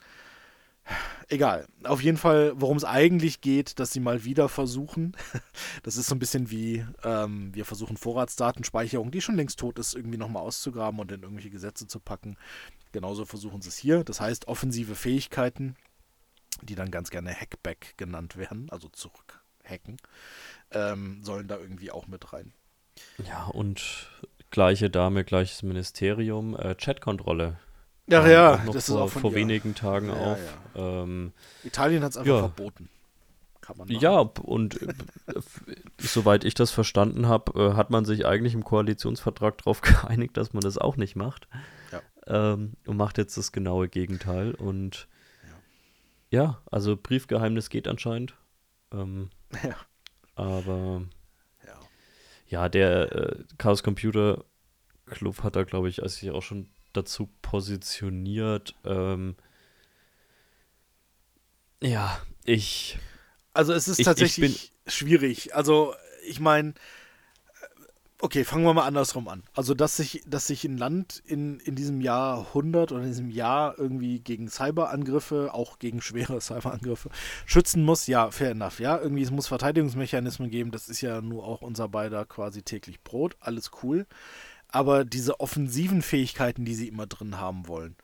[1.28, 1.66] Egal.
[1.82, 5.16] Auf jeden Fall, worum es eigentlich geht, dass sie mal wieder versuchen.
[5.82, 9.94] Das ist so ein bisschen wie, ähm, wir versuchen Vorratsdatenspeicherung, die schon längst tot ist,
[9.94, 12.36] irgendwie nochmal auszugraben und in irgendwelche Gesetze zu packen.
[12.90, 14.02] Genauso versuchen sie es hier.
[14.02, 15.76] Das heißt, offensive Fähigkeiten,
[16.62, 19.98] die dann ganz gerne Hackback genannt werden, also zurückhacken,
[20.72, 22.52] ähm, sollen da irgendwie auch mit rein.
[23.24, 24.10] Ja, und
[24.50, 27.58] gleiche Dame, gleiches Ministerium, äh, Chatkontrolle.
[28.08, 29.36] Ach Kam ja, noch das vor, ist auch von vor ihr.
[29.38, 30.38] wenigen Tagen Ja, auf.
[30.76, 31.32] Ähm,
[31.64, 32.38] Italien hat es einfach Ja.
[32.38, 32.88] verboten.
[33.60, 34.00] Kann man machen.
[34.00, 34.94] ja, und äh,
[36.00, 40.52] soweit ich das verstanden habe, äh, hat man sich eigentlich im Koalitionsvertrag darauf geeinigt, dass
[40.52, 41.48] man das auch nicht macht.
[41.90, 42.02] Ja.
[42.52, 44.54] Ähm, und macht jetzt das genaue Gegenteil.
[44.54, 45.08] Und
[46.30, 48.34] ja, also Briefgeheimnis geht anscheinend.
[48.92, 49.30] Ähm,
[49.64, 49.76] Ja.
[50.36, 51.02] aber
[51.66, 51.78] Ja.
[52.48, 54.44] ja, der äh, Chaos Computer
[55.06, 58.74] Club hat da, glaube ich, sich auch schon dazu positioniert.
[58.84, 59.36] Ähm,
[61.82, 62.98] ja, ich.
[63.52, 65.54] Also es ist Ich- ich tatsächlich schwierig.
[65.54, 65.94] Also
[66.26, 66.74] ich meine,
[68.20, 69.42] okay, fangen wir mal andersrum an.
[69.54, 73.78] Also dass sich, dass sich ein Land in, in diesem Jahrhundert oder in diesem Jahr
[73.78, 77.10] irgendwie gegen Cyberangriffe, auch gegen schwere Cyberangriffe,
[77.44, 78.80] schützen muss, ja, fair enough.
[78.80, 80.70] Ja, irgendwie es muss Verteidigungsmechanismen geben.
[80.70, 83.36] Das ist ja nur auch unser beider quasi täglich Brot.
[83.40, 84.06] Alles cool.
[84.68, 87.96] Aber diese offensiven Fähigkeiten, die sie immer drin haben wollen,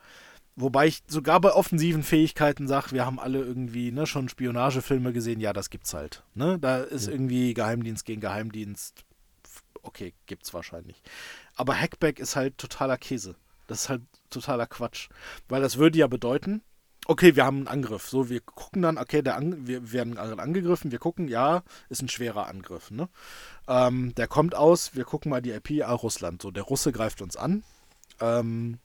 [0.54, 5.40] Wobei ich sogar bei offensiven Fähigkeiten sage, wir haben alle irgendwie ne, schon Spionagefilme gesehen,
[5.40, 6.24] ja, das gibt's halt.
[6.34, 6.58] Ne?
[6.58, 7.12] Da ist Ja.
[7.12, 9.02] irgendwie Geheimdienst gegen Geheimdienst.
[9.82, 11.00] Okay, gibt's wahrscheinlich.
[11.56, 13.34] Aber Hackback ist halt totaler Käse.
[13.66, 15.08] Das ist halt totaler Quatsch.
[15.48, 16.60] Weil das würde ja bedeuten,
[17.06, 18.08] okay, wir haben einen Angriff.
[18.08, 22.08] So, wir gucken dann, okay, der An wir werden angegriffen, wir gucken, ja, ist ein
[22.08, 22.90] schwerer Angriff.
[22.90, 23.08] Ne?
[23.68, 26.42] Ähm, der kommt aus, wir gucken mal die IP, ah, Russland.
[26.42, 27.64] So, der Russe greift uns an.
[28.20, 28.78] Ähm,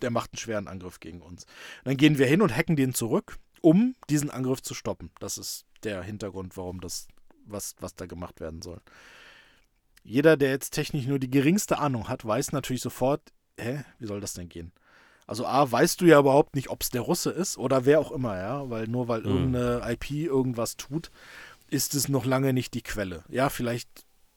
[0.00, 1.46] der macht einen schweren Angriff gegen uns.
[1.84, 5.10] Dann gehen wir hin und hacken den zurück, um diesen Angriff zu stoppen.
[5.20, 7.06] Das ist der Hintergrund, warum das,
[7.46, 8.80] was, was da gemacht werden soll.
[10.02, 14.20] Jeder, der jetzt technisch nur die geringste Ahnung hat, weiß natürlich sofort, hä, wie soll
[14.20, 14.72] das denn gehen?
[15.26, 18.12] Also A, weißt du ja überhaupt nicht, ob es der Russe ist oder wer auch
[18.12, 19.26] immer, ja, weil nur weil Mhm.
[19.54, 21.10] irgendeine IP irgendwas tut,
[21.70, 23.24] ist es noch lange nicht die Quelle.
[23.28, 23.88] Ja, vielleicht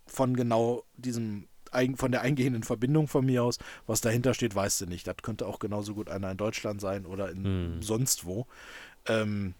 [0.05, 1.47] von genau diesem
[1.95, 5.05] von der eingehenden Verbindung von mir aus, was dahinter steht, weißt du nicht.
[5.05, 7.81] Das könnte auch genauso gut einer in Deutschland sein oder in Hm.
[7.81, 8.47] sonst wo.
[9.05, 9.53] Ähm,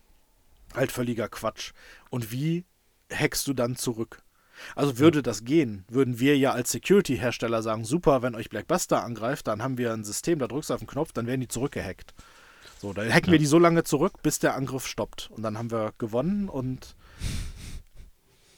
[0.74, 1.74] halt völliger Quatsch.
[2.10, 2.64] Und wie
[3.12, 4.24] hackst du dann zurück?
[4.76, 9.48] Also würde das gehen, würden wir ja als Security-Hersteller sagen, super, wenn euch Blackbuster angreift,
[9.48, 12.14] dann haben wir ein System, da drückst du auf den Knopf, dann werden die zurückgehackt.
[12.80, 13.32] So, dann hacken Ja.
[13.34, 15.30] wir die so lange zurück, bis der Angriff stoppt.
[15.32, 16.96] Und dann haben wir gewonnen und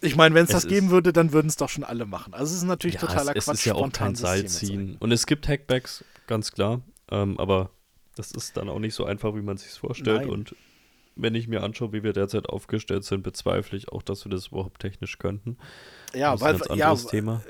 [0.01, 2.33] ich meine, wenn es Es das geben würde, dann würden es doch schon alle machen.
[2.33, 4.95] Also es ist natürlich Ja, totaler es, es Quatsch, ist ja auch kein Seilziehen.
[4.99, 6.81] Und es gibt Hackbacks, ganz klar.
[7.11, 7.71] Ähm, aber
[8.15, 10.21] das ist dann auch nicht so einfach, wie man sich vorstellt.
[10.21, 10.29] Nein.
[10.29, 10.55] Und
[11.21, 14.47] wenn ich mir anschaue, wie wir derzeit aufgestellt sind, bezweifle ich auch, dass wir das
[14.47, 15.57] überhaupt technisch könnten.
[16.13, 17.43] Ja, das ist weil, ein ganz ja, anderes Thema.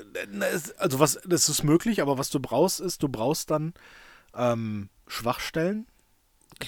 [0.78, 3.74] Also was, das ist möglich, aber was du brauchst, ist, du brauchst dann
[4.34, 5.86] ähm, Schwachstellen,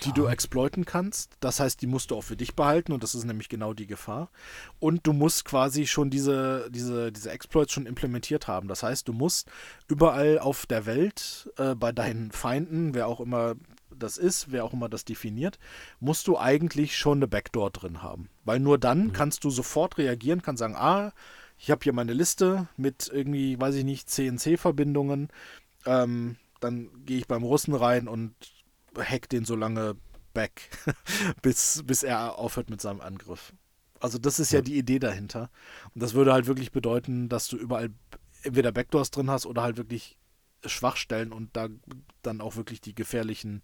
[0.05, 1.33] die du exploiten kannst.
[1.41, 3.87] Das heißt, die musst du auch für dich behalten und das ist nämlich genau die
[3.87, 4.31] Gefahr.
[4.79, 8.69] Und du musst quasi schon diese, diese, diese Exploits schon implementiert haben.
[8.69, 9.51] Das heißt, du musst
[9.89, 13.55] überall auf der Welt äh, bei deinen Feinden, wer auch immer
[14.03, 15.59] das ist, wer auch immer das definiert,
[16.01, 18.29] musst du eigentlich schon eine Backdoor drin haben.
[18.45, 19.13] Weil nur dann mhm.
[19.13, 21.13] kannst du sofort reagieren, kannst sagen, ah,
[21.59, 25.29] ich habe hier meine Liste mit irgendwie, weiß ich nicht, CNC-Verbindungen.
[25.87, 28.35] Ähm, dann gehe ich beim Russen rein und
[28.99, 29.97] hack den so lange
[30.35, 30.71] back,
[31.43, 33.53] bis, bis er aufhört mit seinem Angriff.
[34.01, 34.59] Also das ist ja.
[34.59, 35.51] ja die Idee dahinter.
[35.95, 37.91] Und das würde halt wirklich bedeuten, dass du überall
[38.43, 40.19] entweder Backdoors drin hast oder halt wirklich
[40.65, 41.69] Schwachstellen und da
[42.23, 43.63] dann auch wirklich die gefährlichen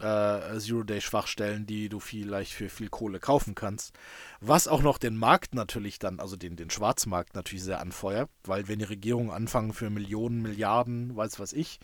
[0.00, 3.94] äh, Zero-Day-Schwachstellen, die du vielleicht für viel Kohle kaufen kannst.
[4.40, 8.66] Was auch noch den Markt natürlich dann, also den, den Schwarzmarkt natürlich sehr anfeuert, weil
[8.68, 11.78] wenn die Regierungen anfangen für Millionen, Milliarden, weiß was ich,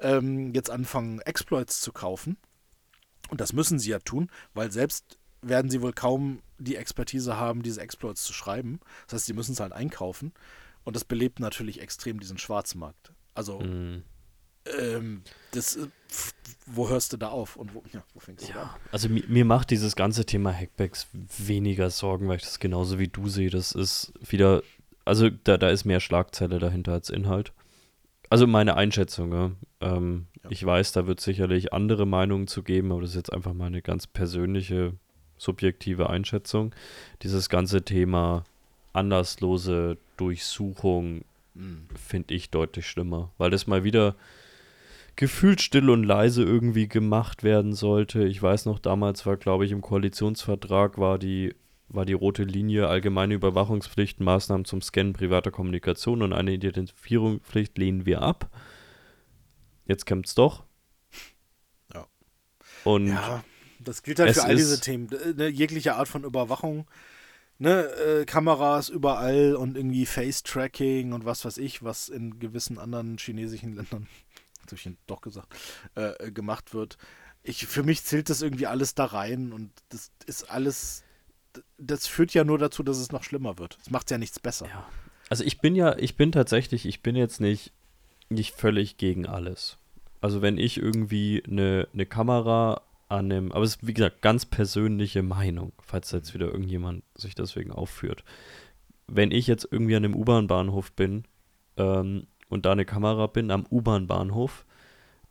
[0.00, 2.36] ähm, jetzt anfangen Exploits zu kaufen,
[3.30, 7.62] und das müssen sie ja tun, weil selbst werden sie wohl kaum die Expertise haben,
[7.62, 8.80] diese Exploits zu schreiben.
[9.06, 10.32] Das heißt, sie müssen es halt einkaufen.
[10.84, 13.12] Und das belebt natürlich extrem diesen Schwarzmarkt.
[13.34, 14.02] Also, mm.
[14.78, 15.22] ähm,
[15.52, 15.86] das, äh,
[16.66, 18.70] wo hörst du da auf und wo, ja, wo fängst du ja, an?
[18.90, 23.08] Also mir, mir, macht dieses ganze Thema Hackbacks weniger Sorgen, weil ich das genauso wie
[23.08, 23.50] du sehe.
[23.50, 24.62] Das ist wieder,
[25.04, 27.52] also da, da ist mehr Schlagzeile dahinter als Inhalt.
[28.30, 29.50] Also meine Einschätzung, ja.
[29.80, 30.50] Ähm, ja.
[30.50, 33.82] Ich weiß, da wird sicherlich andere Meinungen zu geben, aber das ist jetzt einfach meine
[33.82, 34.94] ganz persönliche,
[35.36, 36.74] subjektive Einschätzung.
[37.22, 38.44] Dieses ganze Thema
[38.92, 41.24] anlasslose Durchsuchung
[41.54, 41.88] mhm.
[41.94, 44.16] finde ich deutlich schlimmer, weil das mal wieder
[45.16, 48.24] gefühlt still und leise irgendwie gemacht werden sollte.
[48.24, 51.54] Ich weiß noch, damals war, glaube ich, im Koalitionsvertrag war die,
[51.88, 58.06] war die rote Linie allgemeine Überwachungspflicht, Maßnahmen zum Scannen privater Kommunikation und eine Identifizierungspflicht lehnen
[58.06, 58.50] wir ab.
[59.86, 60.62] Jetzt kommt es doch.
[61.92, 62.06] Ja.
[62.84, 63.44] Und ja,
[63.80, 65.10] das gilt halt für all diese Themen.
[65.36, 66.86] Ne, jegliche Art von Überwachung
[67.62, 73.18] ne, äh, Kameras überall und irgendwie Face-Tracking und was weiß ich, was in gewissen anderen
[73.18, 74.08] chinesischen Ländern,
[74.60, 75.54] habe ich doch gesagt,
[75.94, 76.98] äh, gemacht wird.
[77.44, 81.04] Ich, für mich zählt das irgendwie alles da rein und das ist alles,
[81.78, 83.78] das führt ja nur dazu, dass es noch schlimmer wird.
[83.80, 84.66] Es macht ja nichts besser.
[84.66, 84.88] Ja.
[85.28, 87.72] Also ich bin ja, ich bin tatsächlich, ich bin jetzt nicht,
[88.28, 89.78] nicht völlig gegen alles.
[90.20, 92.82] Also wenn ich irgendwie eine, eine Kamera
[93.12, 93.54] annimmt.
[93.54, 98.24] Aber es ist, wie gesagt, ganz persönliche Meinung, falls jetzt wieder irgendjemand sich deswegen aufführt.
[99.06, 101.24] Wenn ich jetzt irgendwie an einem U-Bahn-Bahnhof bin
[101.76, 104.64] ähm, und da eine Kamera bin am U-Bahn-Bahnhof,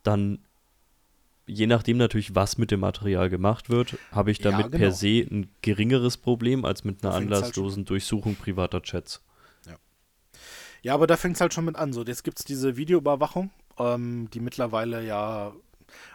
[0.03, 0.39] dann
[1.45, 4.77] je nachdem natürlich, was mit dem Material gemacht wird, habe ich damit ja, genau.
[4.77, 9.21] per se ein geringeres Problem als mit einer halt anlasslosen halt Durchsuchung privater Chats.
[9.65, 9.75] Ja,
[10.81, 11.93] ja aber da fängt es halt schon mit an.
[11.93, 15.53] So, jetzt gibt es diese Videoüberwachung, ähm, die mittlerweile ja,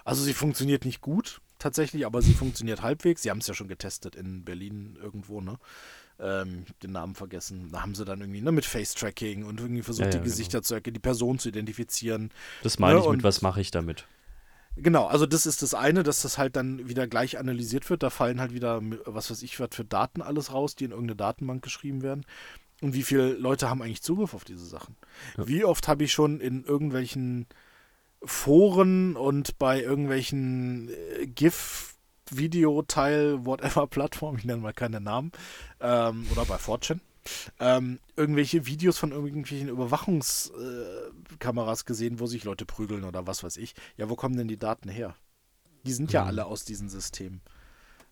[0.05, 3.23] also sie funktioniert nicht gut, tatsächlich, aber sie funktioniert halbwegs.
[3.23, 5.59] Sie haben es ja schon getestet in Berlin irgendwo, ne?
[6.19, 7.71] Ähm, den Namen vergessen.
[7.73, 10.59] Da haben sie dann irgendwie ne, mit Face-Tracking und irgendwie versucht, ja, ja, die Gesichter
[10.59, 10.67] genau.
[10.67, 12.31] zu erkennen, die Person zu identifizieren.
[12.63, 13.05] Das meine ne?
[13.05, 14.07] ich mit, was mache ich damit?
[14.77, 18.03] Genau, also das ist das eine, dass das halt dann wieder gleich analysiert wird.
[18.03, 21.17] Da fallen halt wieder, was weiß ich, was für Daten alles raus, die in irgendeine
[21.17, 22.25] Datenbank geschrieben werden.
[22.83, 24.97] Und wie viele Leute haben eigentlich Zugriff auf diese Sachen?
[25.39, 25.49] Ja.
[25.49, 27.47] Wie oft habe ich schon in irgendwelchen
[28.23, 31.97] Foren und bei irgendwelchen äh, GIF
[32.31, 35.33] Videoteil, whatever Plattform, ich nenne mal keine Namen,
[35.81, 37.01] ähm, oder bei Fortune,
[37.61, 43.57] ähm, irgendwelche Videos von irgendwelchen Überwachungskameras äh, gesehen, wo sich Leute prügeln oder was weiß
[43.57, 43.75] ich.
[43.97, 45.17] Ja, wo kommen denn die Daten her?
[45.85, 46.29] Die sind ja mhm.
[46.29, 47.41] alle aus diesen Systemen.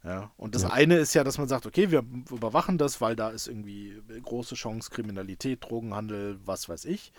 [0.04, 0.70] Ja, und das ja.
[0.70, 4.54] eine ist ja, dass man sagt, okay, wir überwachen das, weil da ist irgendwie große
[4.54, 7.10] Chance, Kriminalität, Drogenhandel, was weiß ich.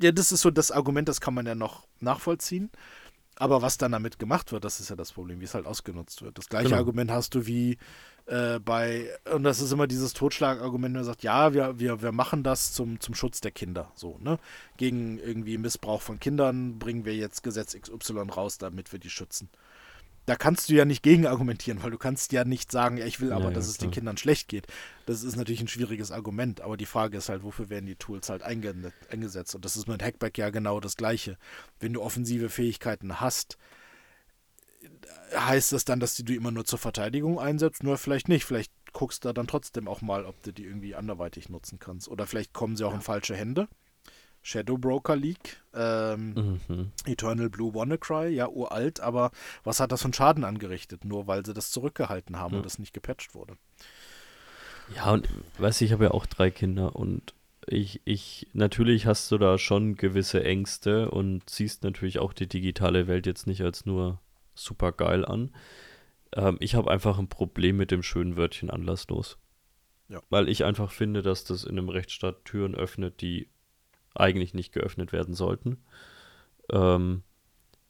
[0.00, 2.70] Ja das ist so das Argument, das kann man ja noch nachvollziehen.
[3.36, 6.22] Aber was dann damit gemacht wird, das ist ja das Problem, wie es halt ausgenutzt
[6.22, 6.36] wird.
[6.36, 6.76] Das gleiche genau.
[6.76, 7.78] Argument hast du wie
[8.26, 12.42] äh, bei, und das ist immer dieses Totschlagargument, man sagt, ja, wir, wir, wir machen
[12.42, 13.90] das zum, zum Schutz der Kinder.
[13.94, 14.38] So, ne?
[14.76, 19.48] Gegen irgendwie Missbrauch von Kindern bringen wir jetzt Gesetz XY raus, damit wir die schützen
[20.26, 23.20] da kannst du ja nicht gegen argumentieren, weil du kannst ja nicht sagen, ja, ich
[23.20, 24.66] will aber, ja, dass ja, es den Kindern schlecht geht.
[25.06, 28.28] Das ist natürlich ein schwieriges Argument, aber die Frage ist halt, wofür werden die Tools
[28.28, 29.54] halt eingesetzt?
[29.54, 31.38] Und das ist mit Hackback ja genau das Gleiche.
[31.80, 33.58] Wenn du offensive Fähigkeiten hast,
[35.34, 37.82] heißt das dann, dass du die immer nur zur Verteidigung einsetzt?
[37.82, 38.44] Nur vielleicht nicht.
[38.44, 42.08] Vielleicht guckst du dann trotzdem auch mal, ob du die irgendwie anderweitig nutzen kannst.
[42.08, 42.96] Oder vielleicht kommen sie auch ja.
[42.96, 43.68] in falsche Hände.
[44.42, 46.92] Shadow Broker League, ähm, mhm.
[47.06, 49.30] Eternal Blue WannaCry, ja uralt, aber
[49.64, 51.04] was hat das für einen Schaden angerichtet?
[51.04, 52.58] Nur weil sie das zurückgehalten haben mhm.
[52.58, 53.56] und das nicht gepatcht wurde.
[54.96, 55.28] Ja, und
[55.58, 57.34] weißt du, ich habe ja auch drei Kinder und
[57.66, 63.06] ich, ich, natürlich hast du da schon gewisse Ängste und siehst natürlich auch die digitale
[63.06, 64.18] Welt jetzt nicht als nur
[64.54, 65.52] super geil an.
[66.34, 69.38] Ähm, ich habe einfach ein Problem mit dem schönen Wörtchen anlasslos.
[70.08, 70.20] Ja.
[70.28, 73.48] Weil ich einfach finde, dass das in einem Rechtsstaat Türen öffnet, die
[74.14, 75.78] eigentlich nicht geöffnet werden sollten.
[76.70, 77.22] Ähm,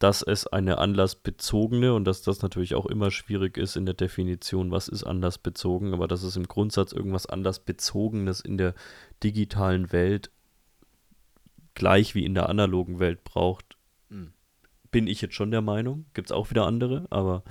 [0.03, 4.73] dass es eine anlassbezogene und dass das natürlich auch immer schwierig ist in der Definition,
[4.73, 8.74] was ist anlassbezogen, aber dass es im Grundsatz irgendwas anlassbezogenes in der
[9.23, 10.32] digitalen Welt
[11.74, 13.77] gleich wie in der analogen Welt braucht,
[14.09, 14.32] mhm.
[14.90, 16.07] bin ich jetzt schon der Meinung.
[16.15, 17.44] Gibt es auch wieder andere, aber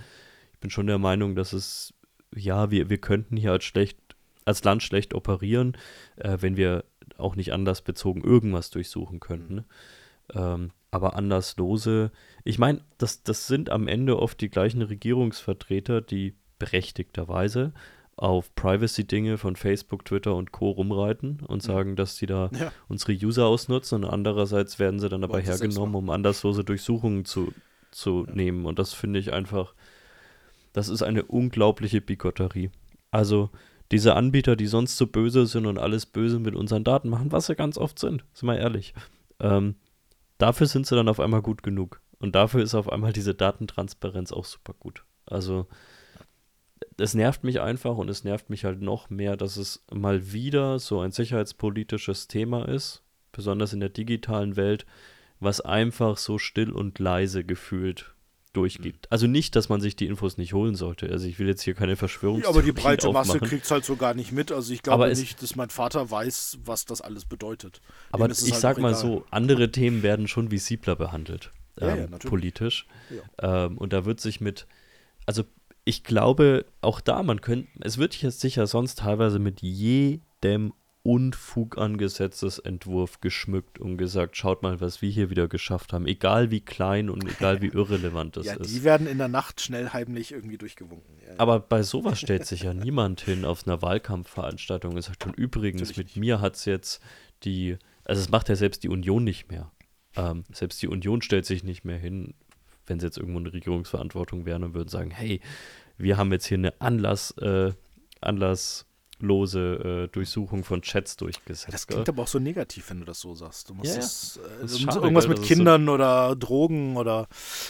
[0.52, 1.94] ich bin schon der Meinung, dass es,
[2.36, 3.98] ja, wir, wir könnten hier als schlecht,
[4.44, 5.78] als Land schlecht operieren,
[6.18, 6.84] äh, wenn wir
[7.22, 9.56] auch nicht anlassbezogen irgendwas durchsuchen könnten.
[9.56, 9.64] Mhm.
[10.34, 12.12] Ähm, aber Anderslose,
[12.44, 17.74] ich meine, das, das sind am Ende oft die gleichen Regierungsvertreter, die berechtigterweise
[18.18, 20.70] auf Privacy-Dinge von Facebook, Twitter und Co.
[20.70, 22.72] rumreiten und sagen, dass sie da ja.
[22.88, 27.54] unsere User ausnutzen und andererseits werden sie dann dabei hergenommen, um anderslose Durchsuchungen zu,
[27.90, 28.34] zu ja.
[28.36, 28.66] nehmen.
[28.66, 29.74] Und das finde ich einfach,
[30.74, 32.70] das ist eine unglaubliche Bigotterie.
[33.10, 33.50] Also
[33.92, 37.48] diese Anbieter, die sonst so böse sind und alles böse mit unseren Daten machen, was
[37.48, 38.94] sie ganz oft sind, sind wir ehrlich.
[39.40, 39.76] Ähm,
[40.38, 42.02] dafür sind sie dann auf einmal gut genug.
[42.20, 45.04] Und dafür ist auf einmal diese Datentransparenz auch super gut.
[45.26, 45.68] Also
[46.98, 50.80] es nervt mich einfach und es nervt mich halt noch mehr, dass es mal wieder
[50.80, 54.86] so ein sicherheitspolitisches Thema ist, besonders in der digitalen Welt,
[55.40, 58.14] was einfach so still und leise gefühlt
[58.54, 59.12] durchgibt.
[59.12, 61.10] Also nicht, dass man sich die Infos nicht holen sollte.
[61.10, 62.42] Also ich will jetzt hier keine Verschwörung.
[62.42, 64.52] Ja, aber die breite Masse kriegt es halt so gar nicht mit.
[64.52, 67.82] Also ich glaube nicht, dass mein Vater weiß, was das alles bedeutet.
[68.12, 72.08] Aber ich halt sag mal so, andere Themen werden schon visibler behandelt, ähm, ja, ja,
[72.18, 72.88] politisch.
[73.40, 74.68] Ähm, und da wird sich mit,
[75.26, 75.44] also
[75.86, 80.74] ich glaube, auch da, man könnte, es wird jetzt sicher sonst teilweise mit jedem
[81.04, 86.52] Unfug an Gesetzesentwurf geschmückt und gesagt, schaut mal, was wir hier wieder geschafft haben, egal
[86.52, 88.70] wie klein und egal wie irrelevant das ja, ist.
[88.70, 91.16] Die werden in der Nacht schnell heimlich irgendwie durchgewunken.
[91.26, 91.34] Ja.
[91.38, 95.90] Aber bei sowas stellt sich ja niemand hin auf einer Wahlkampfveranstaltung und sagt, und übrigens,
[95.90, 97.02] Natürlich mit mir hat es jetzt
[97.44, 99.72] die, also es macht ja selbst die Union nicht mehr.
[100.16, 102.36] Ähm, selbst die Union stellt sich nicht mehr hin,
[102.86, 105.42] wenn sie jetzt irgendwo eine Regierungsverantwortung wären und würden sagen, hey,
[105.98, 107.72] wir haben jetzt hier eine Anlass, äh,
[108.20, 108.86] Anlass
[109.22, 111.74] lose äh, Durchsuchung von Chats durchgesetzt.
[111.74, 113.70] Das klingt aber auch so negativ, wenn du das so sagst.
[113.70, 117.28] Du musst, ja, das, äh, das schade, irgendwas mit Kindern so oder Drogen oder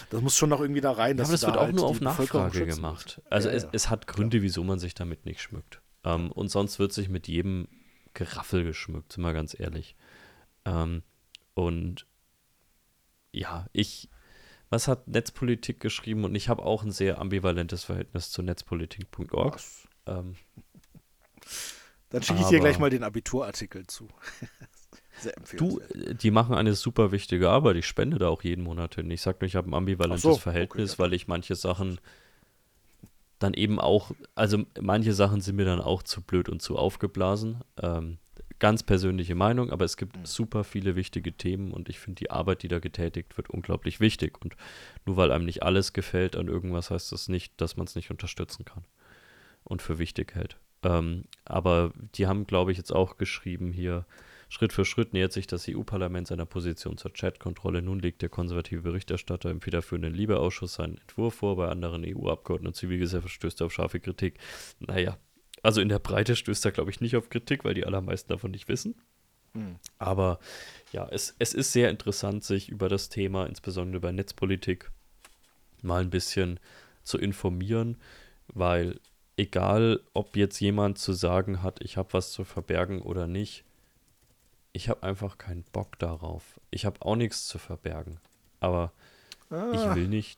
[0.09, 1.17] das muss schon noch irgendwie da rein.
[1.17, 3.21] Ja, aber das wird da auch halt nur auf Nachfrage gemacht.
[3.29, 5.81] Also ja, es, es, hat Gründe, wieso man sich damit nicht schmückt.
[6.03, 7.67] Ähm, und sonst wird sich mit jedem
[8.13, 9.95] Geraffel geschmückt, sind wir ganz ehrlich.
[10.65, 11.03] Ähm,
[11.53, 12.05] und
[13.31, 14.09] ja, ich,
[14.69, 16.23] was hat Netzpolitik geschrieben?
[16.23, 19.59] Und ich habe auch ein sehr ambivalentes Verhältnis zu netzpolitik.org.
[20.07, 20.35] Ähm,
[22.09, 24.07] dann schicke ich dir gleich mal den Abiturartikel zu.
[25.19, 27.75] Sehr du, die machen eine super wichtige Arbeit.
[27.75, 29.11] Ich spende da auch jeden Monat hin.
[29.11, 31.99] Ich sage nur, ich habe ein ambivalentes so, Verhältnis, okay, weil ich manche Sachen
[33.39, 37.61] dann eben auch, also manche Sachen sind mir dann auch zu blöd und zu aufgeblasen.
[37.81, 38.17] Ähm,
[38.59, 40.25] ganz persönliche Meinung, aber es gibt mhm.
[40.25, 44.39] super viele wichtige Themen und ich finde die Arbeit, die da getätigt wird, unglaublich wichtig.
[44.41, 44.55] Und
[45.05, 48.11] nur weil einem nicht alles gefällt an irgendwas, heißt das nicht, dass man es nicht
[48.11, 48.85] unterstützen kann
[49.63, 50.57] und für wichtig hält.
[50.83, 54.05] Ähm, aber die haben, glaube ich, jetzt auch geschrieben hier,
[54.51, 57.81] Schritt für Schritt nähert sich das EU-Parlament seiner Position zur Chatkontrolle.
[57.81, 61.55] Nun legt der konservative Berichterstatter im federführenden Liebeausschuss seinen Entwurf vor.
[61.55, 64.39] Bei anderen EU-Abgeordneten und Zivilgesellschaft stößt er auf scharfe Kritik.
[64.79, 65.17] Naja,
[65.63, 68.51] also in der Breite stößt er, glaube ich, nicht auf Kritik, weil die allermeisten davon
[68.51, 68.95] nicht wissen.
[69.53, 69.77] Hm.
[69.99, 70.39] Aber
[70.91, 74.91] ja, es, es ist sehr interessant, sich über das Thema, insbesondere über Netzpolitik,
[75.81, 76.59] mal ein bisschen
[77.03, 77.97] zu informieren,
[78.47, 78.99] weil
[79.41, 83.63] egal ob jetzt jemand zu sagen hat, ich habe was zu verbergen oder nicht,
[84.71, 86.59] ich habe einfach keinen Bock darauf.
[86.69, 88.19] Ich habe auch nichts zu verbergen.
[88.59, 88.93] Aber
[89.49, 89.71] ah.
[89.73, 90.37] ich will nicht.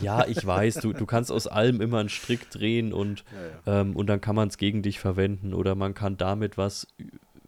[0.00, 3.80] Ja, ich weiß, du, du kannst aus allem immer einen Strick drehen und, ja, ja.
[3.80, 6.86] Ähm, und dann kann man es gegen dich verwenden oder man kann damit was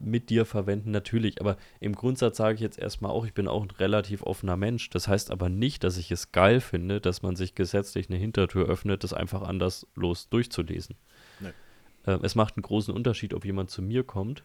[0.01, 1.41] mit dir verwenden, natürlich.
[1.41, 4.91] Aber im Grundsatz sage ich jetzt erstmal auch, ich bin auch ein relativ offener Mensch.
[4.91, 8.67] Das heißt aber nicht, dass ich es geil finde, dass man sich gesetzlich eine Hintertür
[8.67, 10.97] öffnet, das einfach anders los durchzulesen.
[11.41, 11.51] Nee.
[12.07, 14.45] Ähm, es macht einen großen Unterschied, ob jemand zu mir kommt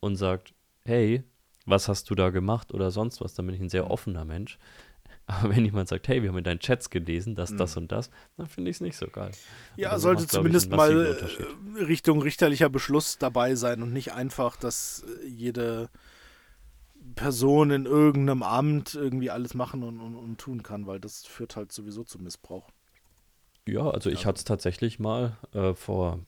[0.00, 0.54] und sagt,
[0.84, 1.22] hey,
[1.66, 3.90] was hast du da gemacht oder sonst was, dann bin ich ein sehr mhm.
[3.90, 4.58] offener Mensch.
[5.26, 7.56] Aber wenn jemand sagt, hey, wir haben in deinen Chats gelesen, dass mhm.
[7.58, 9.32] das und das, dann finde ich es nicht so geil.
[9.76, 11.18] Ja, also sollte zumindest mal
[11.76, 15.90] äh, Richtung richterlicher Beschluss dabei sein und nicht einfach, dass äh, jede
[17.16, 21.56] Person in irgendeinem Amt irgendwie alles machen und, und, und tun kann, weil das führt
[21.56, 22.68] halt sowieso zu Missbrauch.
[23.68, 26.20] Ja, also ich hatte es tatsächlich mal äh, vor,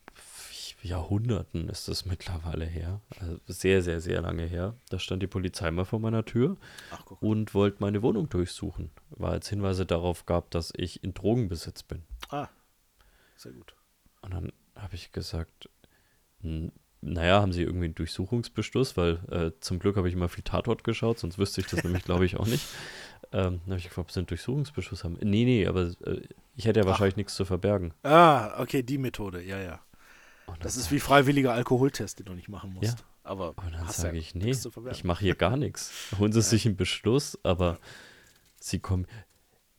[0.83, 3.01] Jahrhunderten ist das mittlerweile her.
[3.21, 4.75] Also sehr, sehr, sehr lange her.
[4.91, 6.57] Da stand die Polizei mal vor meiner Tür
[6.93, 11.83] Ach, und wollte meine Wohnung durchsuchen, weil es Hinweise darauf gab, dass ich in Drogenbesitz
[11.83, 12.03] bin.
[12.31, 12.49] Ah,
[13.37, 13.75] sehr gut.
[14.23, 15.69] Und dann habe ich gesagt,
[17.01, 20.85] naja, haben Sie irgendwie einen Durchsuchungsbeschluss, weil äh, zum Glück habe ich immer viel Tatort
[20.85, 22.67] geschaut, sonst wüsste ich das nämlich, glaube ich, auch nicht.
[23.31, 25.19] Ähm, dann habe ich gefragt, ob Sie einen Durchsuchungsbeschluss haben.
[25.21, 26.23] Nee, nee, aber äh,
[26.57, 26.91] ich hätte ja Ach.
[26.91, 27.93] wahrscheinlich nichts zu verbergen.
[28.03, 29.81] Ah, okay, die Methode, ja, ja.
[30.49, 32.99] Und Das dann ist wie freiwilliger Alkoholtest, den du nicht machen musst.
[32.99, 33.05] Ja.
[33.23, 34.55] Aber Und dann hast sage ja ich, nee,
[34.91, 35.93] ich mache hier gar nichts.
[36.19, 37.79] Holen Sie sich einen Beschluss, aber
[38.59, 39.07] Sie kommen.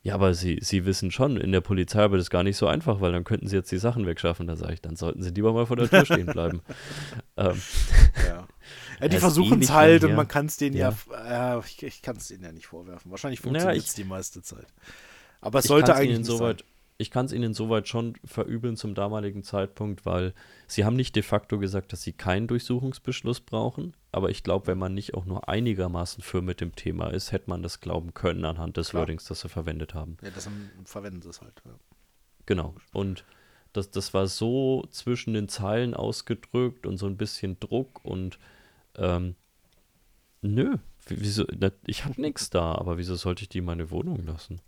[0.01, 3.01] Ja, aber Sie, Sie wissen schon, in der Polizei wird es gar nicht so einfach,
[3.01, 4.47] weil dann könnten Sie jetzt die Sachen wegschaffen.
[4.47, 6.61] Da sage ich, dann sollten Sie lieber mal vor der Tür stehen bleiben.
[7.37, 7.61] ähm,
[8.25, 8.47] Ja.
[9.01, 11.57] ja, die versuchen es halt lang und man kann es denen ja, Ja.
[11.57, 13.11] äh, ich, ich kann es denen ja nicht vorwerfen.
[13.11, 14.67] Wahrscheinlich funktioniert es die meiste Zeit.
[15.41, 16.67] Aber es ich sollte eigentlich Ihnen nicht soweit, sein.
[17.01, 20.33] Ich kann es Ihnen soweit schon verübeln zum damaligen Zeitpunkt, weil
[20.67, 23.95] Sie haben nicht de facto gesagt, dass Sie keinen Durchsuchungsbeschluss brauchen.
[24.11, 27.49] Aber ich glaube, wenn man nicht auch nur einigermaßen für mit dem Thema ist, hätte
[27.49, 29.03] man das glauben können anhand des Klar.
[29.03, 30.17] Wordings, das Sie verwendet haben.
[30.21, 31.61] Ja, das haben- verwenden sie es halt.
[31.65, 31.71] Ja.
[32.45, 32.75] Genau.
[32.91, 33.23] Und
[33.71, 38.39] das, das war so zwischen den Zeilen ausgedrückt und so ein bisschen Druck und
[38.97, 39.35] ähm,
[40.41, 40.75] nö,
[41.07, 41.45] wie- wieso,
[41.87, 44.59] ich habe nichts da, aber wieso sollte ich die in meine Wohnung lassen?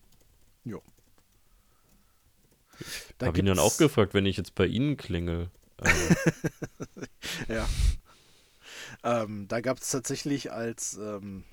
[3.17, 5.49] Da habe ihn dann auch gefragt, wenn ich jetzt bei Ihnen klingel.
[5.77, 5.91] Äh,
[7.53, 7.67] Ja.
[9.03, 11.43] Ähm, da gab es tatsächlich als, ähm,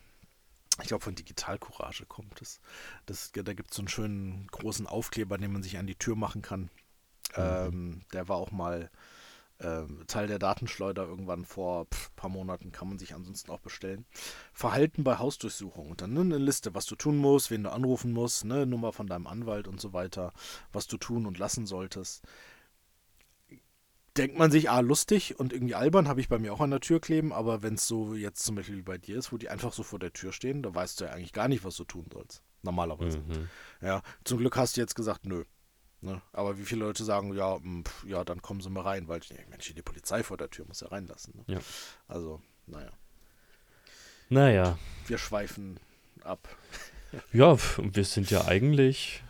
[0.80, 2.60] ich glaube von Digital Courage kommt es.
[3.06, 6.16] Das, da gibt es so einen schönen großen Aufkleber, den man sich an die Tür
[6.16, 6.70] machen kann.
[7.34, 8.90] Ähm, der war auch mal
[9.60, 14.06] ähm, Teil der Datenschleuder irgendwann vor ein paar Monaten, kann man sich ansonsten auch bestellen.
[14.52, 18.12] Verhalten bei Hausdurchsuchung und dann ne, eine Liste, was du tun musst, wen du anrufen
[18.12, 20.32] musst, ne, Nummer von deinem Anwalt und so weiter,
[20.72, 22.24] was du tun und lassen solltest
[24.18, 26.80] denkt man sich, ah, lustig und irgendwie albern, habe ich bei mir auch an der
[26.80, 29.48] Tür kleben, aber wenn es so jetzt zum Beispiel wie bei dir ist, wo die
[29.48, 31.84] einfach so vor der Tür stehen, da weißt du ja eigentlich gar nicht, was du
[31.84, 32.42] tun sollst.
[32.62, 33.18] Normalerweise.
[33.18, 33.48] mhm.
[33.80, 35.44] Ja, zum Glück hast du jetzt gesagt, nö.
[36.00, 36.22] Ne?
[36.32, 39.20] Aber wie viele Leute sagen, ja, mh, pf, ja, dann kommen sie mal rein, weil
[39.30, 41.34] ja, Mensch, die Polizei vor der Tür muss ja reinlassen.
[41.46, 41.54] Ne?
[41.54, 41.60] Ja.
[42.06, 42.90] Also, naja,
[44.28, 45.80] Naja, wir schweifen
[46.22, 46.48] ab.
[47.32, 49.22] ja, wir sind ja eigentlich,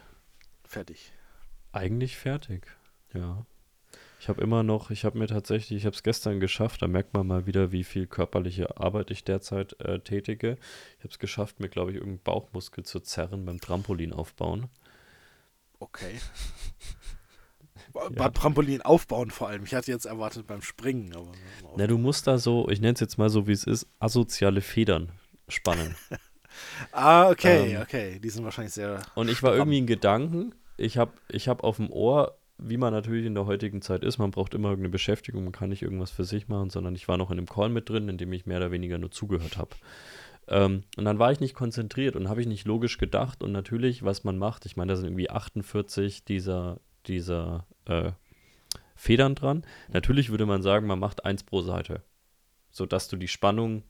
[0.65, 1.13] Fertig.
[1.73, 2.67] eigentlich fertig.
[3.15, 3.47] Ja.
[4.21, 7.15] Ich habe immer noch, ich habe mir tatsächlich, ich habe es gestern geschafft, da merkt
[7.15, 10.59] man mal wieder, wie viel körperliche Arbeit ich derzeit äh, tätige.
[10.99, 14.69] Ich habe es geschafft, mir, glaube ich, irgendeinen Bauchmuskel zu zerren beim Trampolin aufbauen.
[15.81, 16.19] Okay.
[18.13, 19.65] Beim Trampolin aufbauen vor allem.
[19.65, 21.33] Ich hatte jetzt erwartet beim Springen, aber.
[21.77, 24.61] Na, du musst da so, ich nenne es jetzt mal so, wie es ist, asoziale
[24.61, 25.11] Federn
[25.49, 25.95] spannen.
[26.91, 28.19] Ah, okay, Ähm, okay.
[28.19, 29.03] Die sind wahrscheinlich sehr.
[29.15, 29.59] Und ich war stramm.
[29.61, 33.47] irgendwie in Gedanken, ich habe ich hab auf dem Ohr, wie man natürlich in der
[33.47, 36.71] heutigen Zeit ist, man braucht immer irgendeine Beschäftigung, man kann nicht irgendwas für sich machen,
[36.71, 38.99] sondern ich war noch in einem Call mit drin, in dem ich mehr oder weniger
[38.99, 39.71] nur zugehört habe.
[40.49, 44.03] Ähm, und dann war ich nicht konzentriert und habe ich nicht logisch gedacht und natürlich,
[44.03, 48.13] was man macht, ich meine, da sind irgendwie 48 dieser, dieser äh,
[48.95, 49.65] Federn dran.
[49.93, 52.03] Natürlich würde man sagen, man macht eins pro Seite,
[52.71, 53.83] sodass du die Spannung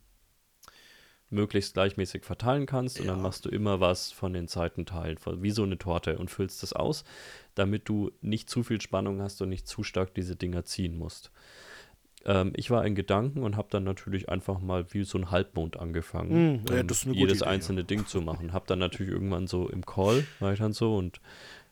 [1.30, 3.22] möglichst gleichmäßig verteilen kannst und dann Ja.
[3.22, 7.04] machst du immer was von den Seitenteilen, wie so eine Torte und füllst das aus,
[7.54, 11.30] damit du nicht zu viel Spannung hast und nicht zu stark diese Dinger ziehen musst.
[12.30, 15.78] Ähm, ich war in Gedanken und habe dann natürlich einfach mal wie so ein Halbmond
[15.78, 17.50] angefangen, Mm, ja, gute jedes Idee, ja.
[17.50, 18.52] einzelne Ding zu machen.
[18.52, 21.20] Habe dann natürlich irgendwann so im Call, war ich dann so und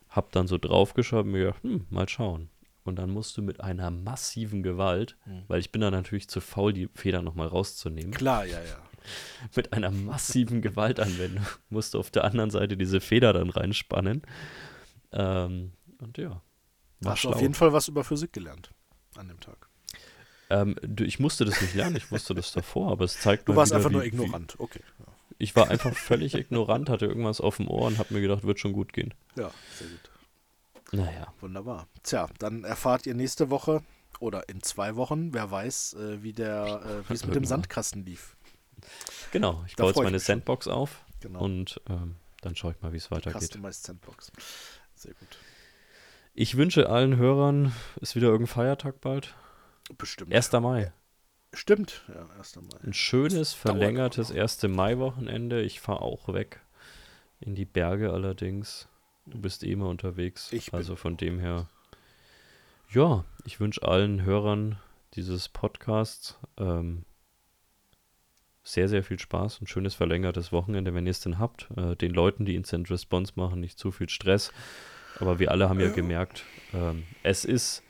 [0.09, 2.49] habe dann so draufgeschaut und mir gedacht, hm, mal schauen.
[2.85, 5.43] Und dann musst du mit einer massiven Gewalt, Mhm.
[5.49, 8.78] weil ich bin dann natürlich zu faul, die Feder nochmal rauszunehmen, Klar, ja, ja.
[9.57, 14.23] mit einer massiven Gewaltanwendung musst du auf der anderen Seite diese Feder dann reinspannen.
[15.12, 16.41] Ähm, und ja,
[17.01, 17.33] war Hast du schlau.
[17.37, 18.70] auf jeden Fall was über Physik gelernt
[19.16, 19.65] an dem Tag.
[20.48, 23.52] Ähm, du, ich musste das nicht lernen, ich wusste das davor, aber es zeigt Du
[23.52, 24.55] mal warst wieder, einfach wie, nur Wie, ignorant.
[24.59, 24.81] Okay.
[25.39, 28.60] ich war einfach völlig ignorant, hatte irgendwas auf dem Ohr und habe mir gedacht, wird
[28.60, 29.12] schon gut gehen.
[29.36, 29.51] Ja.
[29.77, 30.10] sehr gut.
[30.93, 31.89] Naja, Wunderbar.
[32.05, 33.82] Tja, dann erfahrt ihr nächste Woche
[34.20, 37.44] oder in zwei Wochen, wer weiß, äh, wie der, äh, wie es mit dem Irgendwann.
[37.44, 38.36] Sandkasten lief.
[39.32, 39.64] genau.
[39.66, 40.35] Ich Da baue jetzt meine mich schon.
[40.36, 41.40] Sandbox auf Genau.
[41.40, 43.43] und ähm, dann schaue ich mal, wie es weitergeht.
[43.43, 44.31] Customized Sandbox.
[44.94, 45.28] Sehr gut.
[46.35, 49.35] Ich wünsche allen Hörern, ist wieder irgendein Feiertag bald.
[49.98, 50.34] Bestimmt.
[50.34, 50.52] 1.
[50.52, 50.92] Mai.
[51.52, 52.04] Stimmt.
[52.08, 52.78] Ja, erst einmal.
[52.82, 54.42] Ein schönes, verlängertes aber noch.
[54.42, 54.62] 1.
[54.64, 55.62] Mai-Wochenende.
[55.62, 56.60] Ich fahre auch weg.
[57.40, 58.88] In die Berge allerdings.
[59.26, 60.52] Du bist eh immer unterwegs.
[60.52, 61.68] Ich bin also von dem her.
[62.90, 64.78] Ja, ich wünsche allen Hörern
[65.14, 67.04] dieses Podcasts ähm,
[68.62, 71.68] sehr, sehr viel Spaß und schönes verlängertes Wochenende, wenn ihr es denn habt.
[71.76, 74.52] Äh, den Leuten, die Instant Response machen, nicht zu viel Stress.
[75.20, 75.92] Aber wir alle haben ja Ja.
[75.94, 76.44] gemerkt,
[76.74, 77.82] ähm, es ist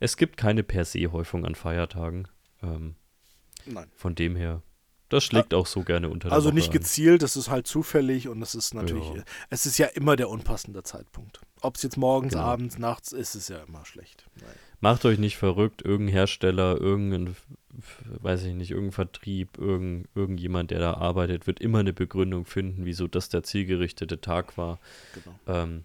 [0.00, 2.28] es gibt keine per se Häufung an Feiertagen.
[2.62, 2.94] Ähm,
[3.66, 3.88] Nein.
[3.96, 4.62] von dem her,
[5.08, 8.42] das schlägt auch so gerne unter Also Woche nicht gezielt, das ist halt zufällig und
[8.42, 9.22] es ist natürlich, Ja.
[9.50, 11.40] es ist ja immer der unpassende Zeitpunkt.
[11.60, 12.44] Ob es jetzt morgens, Genau.
[12.44, 14.26] abends, nachts ist, ist ja immer schlecht.
[14.40, 14.50] Nein.
[14.80, 17.34] Macht euch nicht verrückt, irgendein Hersteller, irgendein,
[18.20, 22.84] weiß ich nicht, irgendein Vertrieb, irgend, irgendjemand, der da arbeitet, wird immer eine Begründung finden,
[22.84, 24.78] wieso das der zielgerichtete Tag war.
[25.14, 25.38] Genau.
[25.62, 25.84] Ähm,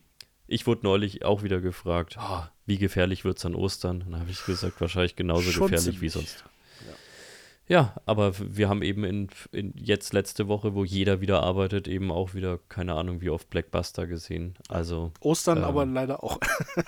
[0.53, 4.01] ich wurde neulich auch wieder gefragt, ah, wie gefährlich wird es an Ostern?
[4.01, 6.29] Dann habe ich gesagt, wahrscheinlich genauso Schon gefährlich wie ziemlich.
[6.31, 6.45] sonst.
[7.67, 12.11] Ja, aber wir haben eben in, in jetzt letzte Woche, wo jeder wieder arbeitet, eben
[12.11, 14.55] auch wieder, keine Ahnung, wie oft Blackbuster gesehen.
[14.67, 16.39] Also Ostern Ähm, aber leider auch.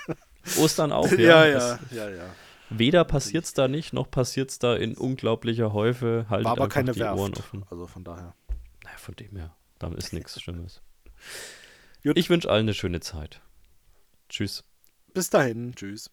[0.59, 1.47] Ostern auch, ja, ja.
[1.47, 2.25] ja, ja, ja.
[2.69, 6.25] Weder passiert es da nicht, noch passiert es da in unglaublicher Häufe.
[6.29, 7.63] Haltet War aber keine die Ohren offen.
[7.69, 8.33] Also von daher.
[8.83, 9.55] Naja, von dem her.
[9.79, 10.81] Da ist nichts Schlimmes.
[12.03, 12.17] Gut.
[12.17, 13.41] Ich wünsche allen eine schöne Zeit.
[14.29, 14.63] Tschüss.
[15.13, 15.73] Bis dahin.
[15.75, 16.09] Tschüss.